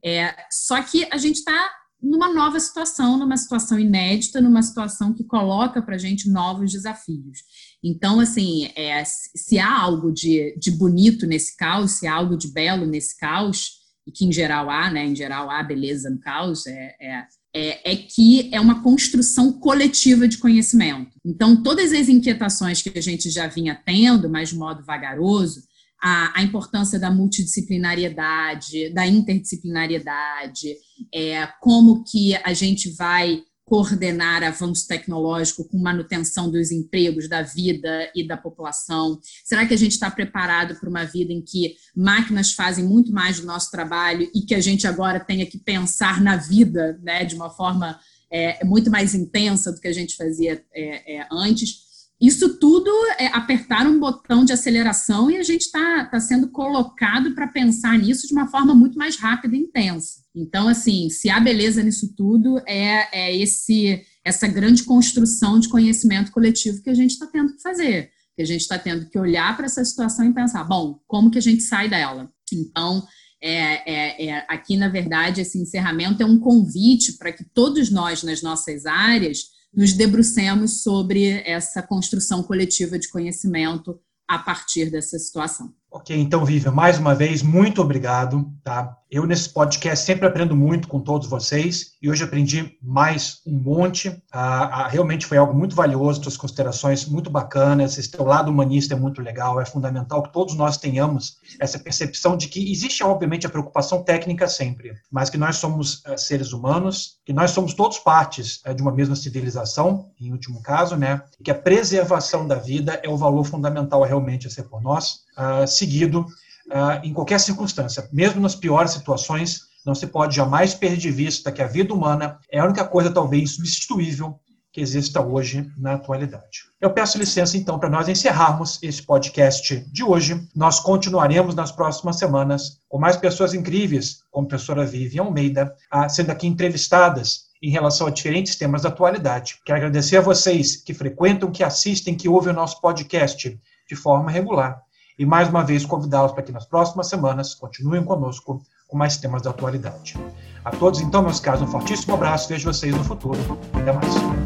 É, 0.03 0.35
só 0.51 0.83
que 0.83 1.07
a 1.13 1.19
gente 1.19 1.37
está 1.37 1.71
numa 2.01 2.33
nova 2.33 2.59
situação, 2.59 3.19
numa 3.19 3.37
situação 3.37 3.79
inédita, 3.79 4.41
numa 4.41 4.63
situação 4.63 5.13
que 5.13 5.25
coloca 5.25 5.83
para 5.83 5.97
a 5.97 5.99
gente 5.99 6.31
novos 6.31 6.73
desafios. 6.73 7.41
Então, 7.83 8.21
assim, 8.21 8.71
é, 8.75 9.05
se 9.05 9.59
há 9.59 9.81
algo 9.83 10.11
de, 10.11 10.57
de 10.59 10.71
bonito 10.71 11.27
nesse 11.27 11.55
caos, 11.59 11.93
se 11.93 12.07
há 12.07 12.15
algo 12.15 12.39
de 12.39 12.51
belo 12.51 12.87
nesse 12.87 13.19
caos, 13.19 13.84
e 14.07 14.13
que 14.13 14.25
em 14.25 14.33
geral 14.33 14.71
há, 14.71 14.91
né? 14.91 15.07
Em 15.07 15.15
geral 15.15 15.51
há 15.51 15.63
beleza 15.63 16.11
no 16.11 16.19
caos, 16.19 16.67
é, 16.67 16.97
é 17.01 17.25
é, 17.57 17.93
é, 17.93 17.97
que 17.97 18.51
é 18.53 18.61
uma 18.61 18.83
construção 18.83 19.53
coletiva 19.53 20.27
de 20.27 20.39
conhecimento. 20.39 21.17
Então, 21.25 21.63
todas 21.63 21.93
as 21.93 22.09
inquietações 22.09 22.83
que 22.83 22.99
a 22.99 23.01
gente 23.01 23.31
já 23.31 23.47
vinha 23.47 23.81
tendo, 23.87 24.29
mas 24.29 24.49
de 24.49 24.57
modo 24.57 24.85
vagaroso, 24.85 25.63
a, 26.03 26.41
a 26.41 26.43
importância 26.43 26.99
da 26.99 27.13
multidisciplinariedade, 27.13 28.93
da 28.93 29.07
interdisciplinariedade, 29.07 30.75
é, 31.15 31.47
como 31.61 32.03
que 32.03 32.35
a 32.43 32.53
gente 32.53 32.91
vai 32.91 33.41
coordenar 33.75 34.45
avanço 34.45 34.87
tecnológico 34.87 35.65
com 35.65 35.77
manutenção 35.79 36.49
dos 36.49 36.71
empregos, 36.71 37.29
da 37.29 37.43
vida 37.43 38.09
e 38.15 38.25
da 38.25 38.37
população? 38.37 39.19
Será 39.45 39.67
que 39.67 39.75
a 39.75 39.77
gente 39.77 39.91
está 39.91 40.09
preparado 40.09 40.79
para 40.79 40.89
uma 40.89 41.03
vida 41.03 41.33
em 41.33 41.43
que 41.43 41.75
máquinas 41.93 42.53
fazem 42.53 42.85
muito 42.85 43.13
mais 43.13 43.41
do 43.41 43.47
nosso 43.47 43.73
trabalho 43.73 44.31
e 44.33 44.43
que 44.43 44.55
a 44.55 44.61
gente 44.61 44.87
agora 44.87 45.19
tenha 45.19 45.45
que 45.45 45.59
pensar 45.59 46.23
na 46.23 46.37
vida 46.37 47.01
né, 47.03 47.25
de 47.25 47.35
uma 47.35 47.51
forma 47.51 47.99
é, 48.31 48.65
muito 48.65 48.93
mais 48.93 49.13
intensa 49.13 49.73
do 49.73 49.81
que 49.81 49.89
a 49.89 49.93
gente 49.93 50.15
fazia 50.15 50.65
é, 50.73 51.17
é, 51.17 51.27
antes? 51.33 51.83
Isso 52.21 52.57
tudo 52.61 52.89
é 53.19 53.27
apertar 53.27 53.89
um 53.89 53.99
botão 53.99 54.45
de 54.45 54.53
aceleração 54.53 55.29
e 55.29 55.37
a 55.37 55.43
gente 55.43 55.63
está 55.63 56.05
tá 56.05 56.21
sendo 56.21 56.49
colocado 56.49 57.35
para 57.35 57.49
pensar 57.49 57.99
nisso 57.99 58.29
de 58.29 58.35
uma 58.35 58.47
forma 58.47 58.73
muito 58.73 58.97
mais 58.97 59.17
rápida 59.17 59.57
e 59.57 59.59
intensa. 59.59 60.24
Então, 60.35 60.67
assim, 60.69 61.09
se 61.11 61.31
há 61.31 61.39
beleza 61.39 61.83
nisso 61.83 62.13
tudo, 62.17 62.59
é, 62.67 63.09
é 63.13 63.37
esse 63.37 64.05
essa 64.25 64.49
grande 64.49 64.85
construção 64.85 65.61
de 65.61 65.69
conhecimento 65.69 66.33
coletivo 66.33 66.83
que 66.83 66.89
a 66.89 66.95
gente 66.95 67.11
está 67.11 67.27
tendo 67.27 67.55
que 67.55 67.63
fazer. 67.63 68.11
Que 68.35 68.43
a 68.43 68.47
gente 68.47 68.63
está 68.63 68.79
tendo 68.79 69.09
que 69.09 69.19
olhar 69.19 69.55
para 69.55 69.67
essa 69.67 69.85
situação 69.85 70.25
e 70.25 70.33
pensar, 70.33 70.65
bom, 70.65 70.99
como 71.07 71.31
que 71.31 71.39
a 71.39 71.43
gente 71.43 71.63
sai 71.63 71.91
dela? 71.91 72.29
Então, 72.51 73.07
é, 73.41 73.93
é, 73.93 74.27
é, 74.29 74.47
aqui, 74.49 74.77
na 74.77 74.89
verdade, 74.89 75.43
esse 75.43 75.59
encerramento 75.59 76.23
é 76.23 76.27
um 76.27 76.39
convite 76.39 77.19
para 77.19 77.31
que 77.31 77.45
todos 77.45 77.91
nós, 77.91 78.23
nas 78.23 78.43
nossas 78.43 78.87
áreas, 78.87 79.41
nos 79.73 79.93
debrucemos 79.93 80.83
sobre 80.83 81.43
essa 81.45 81.83
construção 81.83 82.43
coletiva 82.43 82.99
de 82.99 83.11
conhecimento 83.11 84.01
a 84.27 84.39
partir 84.39 84.91
dessa 84.91 85.19
situação. 85.19 85.75
Ok, 85.91 86.17
então, 86.17 86.45
Vivian, 86.45 86.73
mais 86.73 86.99
uma 86.99 87.15
vez, 87.15 87.43
muito 87.43 87.83
obrigado. 87.83 88.51
Tá? 88.65 88.97
Eu, 89.15 89.25
nesse 89.27 89.49
podcast, 89.49 90.05
sempre 90.05 90.27
aprendo 90.27 90.57
muito 90.57 90.89
com 90.89 90.99
todos 90.99 91.29
vocês 91.29 91.93
e 92.03 92.11
hoje 92.11 92.25
aprendi 92.25 92.77
mais 92.83 93.41
um 93.47 93.57
monte. 93.57 94.21
Ah, 94.33 94.65
ah, 94.65 94.89
realmente 94.89 95.25
foi 95.25 95.39
algo 95.39 95.55
muito 95.55 95.77
valioso, 95.77 96.21
suas 96.21 96.37
considerações 96.37 97.07
muito 97.07 97.31
bacanas. 97.31 97.97
Esse 97.97 98.11
teu 98.11 98.25
lado 98.25 98.51
humanista 98.51 98.93
é 98.93 98.97
muito 98.99 99.23
legal. 99.23 99.61
É 99.61 99.65
fundamental 99.65 100.21
que 100.21 100.33
todos 100.33 100.57
nós 100.57 100.79
tenhamos 100.79 101.37
essa 101.61 101.79
percepção 101.79 102.37
de 102.37 102.49
que 102.49 102.73
existe, 102.73 103.05
obviamente, 103.05 103.47
a 103.47 103.51
preocupação 103.51 104.03
técnica 104.03 104.49
sempre, 104.49 104.95
mas 105.13 105.31
que 105.31 105.39
nós 105.39 105.59
somos 105.59 106.03
uh, 106.07 106.19
seres 106.19 106.53
humanos, 106.53 107.21
que 107.25 107.33
nós 107.33 107.53
somos 107.53 107.73
todos 107.73 108.01
partes 108.01 108.61
uh, 108.67 108.75
de 108.75 108.83
uma 108.83 108.91
mesma 108.91 109.15
civilização, 109.15 110.11
em 110.21 110.33
último 110.33 110.61
caso, 110.61 110.97
né? 110.97 111.23
E 111.39 111.45
que 111.45 111.53
a 111.53 111.55
preservação 111.55 112.49
da 112.49 112.57
vida 112.57 113.01
é 113.01 113.09
o 113.09 113.17
valor 113.17 113.45
fundamental 113.45 114.03
realmente 114.03 114.49
a 114.49 114.51
ser 114.51 114.65
por 114.65 114.83
nós 114.83 115.21
uh, 115.39 115.69
seguido 115.69 116.27
uh, 116.69 117.05
em 117.05 117.13
qualquer 117.13 117.41
circunstância. 117.41 118.09
Mesmo 118.13 118.41
nas 118.41 118.55
piores 118.55 118.93
situações, 118.93 119.63
não 119.85 119.95
se 119.95 120.07
pode 120.07 120.35
jamais 120.35 120.75
perder 120.75 120.97
de 120.97 121.11
vista 121.11 121.53
que 121.53 121.63
a 121.63 121.67
vida 121.67 121.93
humana 121.93 122.39
é 122.51 122.59
a 122.59 122.65
única 122.65 122.85
coisa 122.85 123.11
talvez 123.11 123.55
substituível 123.57 124.39
que 124.73 124.81
exista 124.81 125.25
hoje 125.25 125.71
na 125.79 125.95
atualidade. 125.95 126.65
Eu 126.81 126.91
peço 126.91 127.17
licença, 127.17 127.57
então, 127.57 127.79
para 127.79 127.89
nós 127.89 128.09
encerrarmos 128.09 128.83
esse 128.83 129.01
podcast 129.01 129.79
de 129.93 130.03
hoje. 130.03 130.49
Nós 130.53 130.81
continuaremos 130.81 131.55
nas 131.55 131.71
próximas 131.71 132.19
semanas 132.19 132.81
com 132.89 132.99
mais 132.99 133.17
pessoas 133.17 133.55
incríveis, 133.55 134.25
como 134.33 134.47
a 134.47 134.49
professora 134.49 134.85
Vivian 134.85 135.23
Almeida, 135.23 135.73
ah, 135.89 136.09
sendo 136.09 136.31
aqui 136.31 136.49
entrevistadas 136.49 137.45
em 137.63 137.71
relação 137.71 138.09
a 138.09 138.11
diferentes 138.11 138.57
temas 138.57 138.83
da 138.83 138.89
atualidade. 138.89 139.61
Quero 139.65 139.79
agradecer 139.79 140.17
a 140.17 140.21
vocês 140.21 140.77
que 140.77 140.93
frequentam, 140.93 141.53
que 141.53 141.63
assistem, 141.63 142.17
que 142.17 142.29
ouvem 142.29 142.53
o 142.53 142.57
nosso 142.57 142.81
podcast 142.81 143.57
de 143.89 143.95
forma 143.95 144.29
regular 144.29 144.84
e 145.19 145.25
mais 145.25 145.49
uma 145.49 145.65
vez 145.65 145.85
convidá-los 145.85 146.33
para 146.33 146.43
que 146.43 146.53
nas 146.53 146.67
próximas 146.67 147.09
semanas 147.09 147.55
continuem 147.55 148.05
conosco 148.05 148.63
com 148.89 148.97
mais 148.97 149.17
temas 149.17 149.43
da 149.43 149.51
atualidade. 149.51 150.17
A 150.65 150.71
todos, 150.71 151.01
então, 151.01 151.23
meus 151.23 151.41
caros, 151.41 151.63
um 151.63 151.67
fortíssimo 151.67 152.15
abraço. 152.15 152.49
Vejo 152.49 152.73
vocês 152.73 152.95
no 152.95 153.05
futuro. 153.05 153.39
Até 153.75 153.93
mais. 153.93 154.44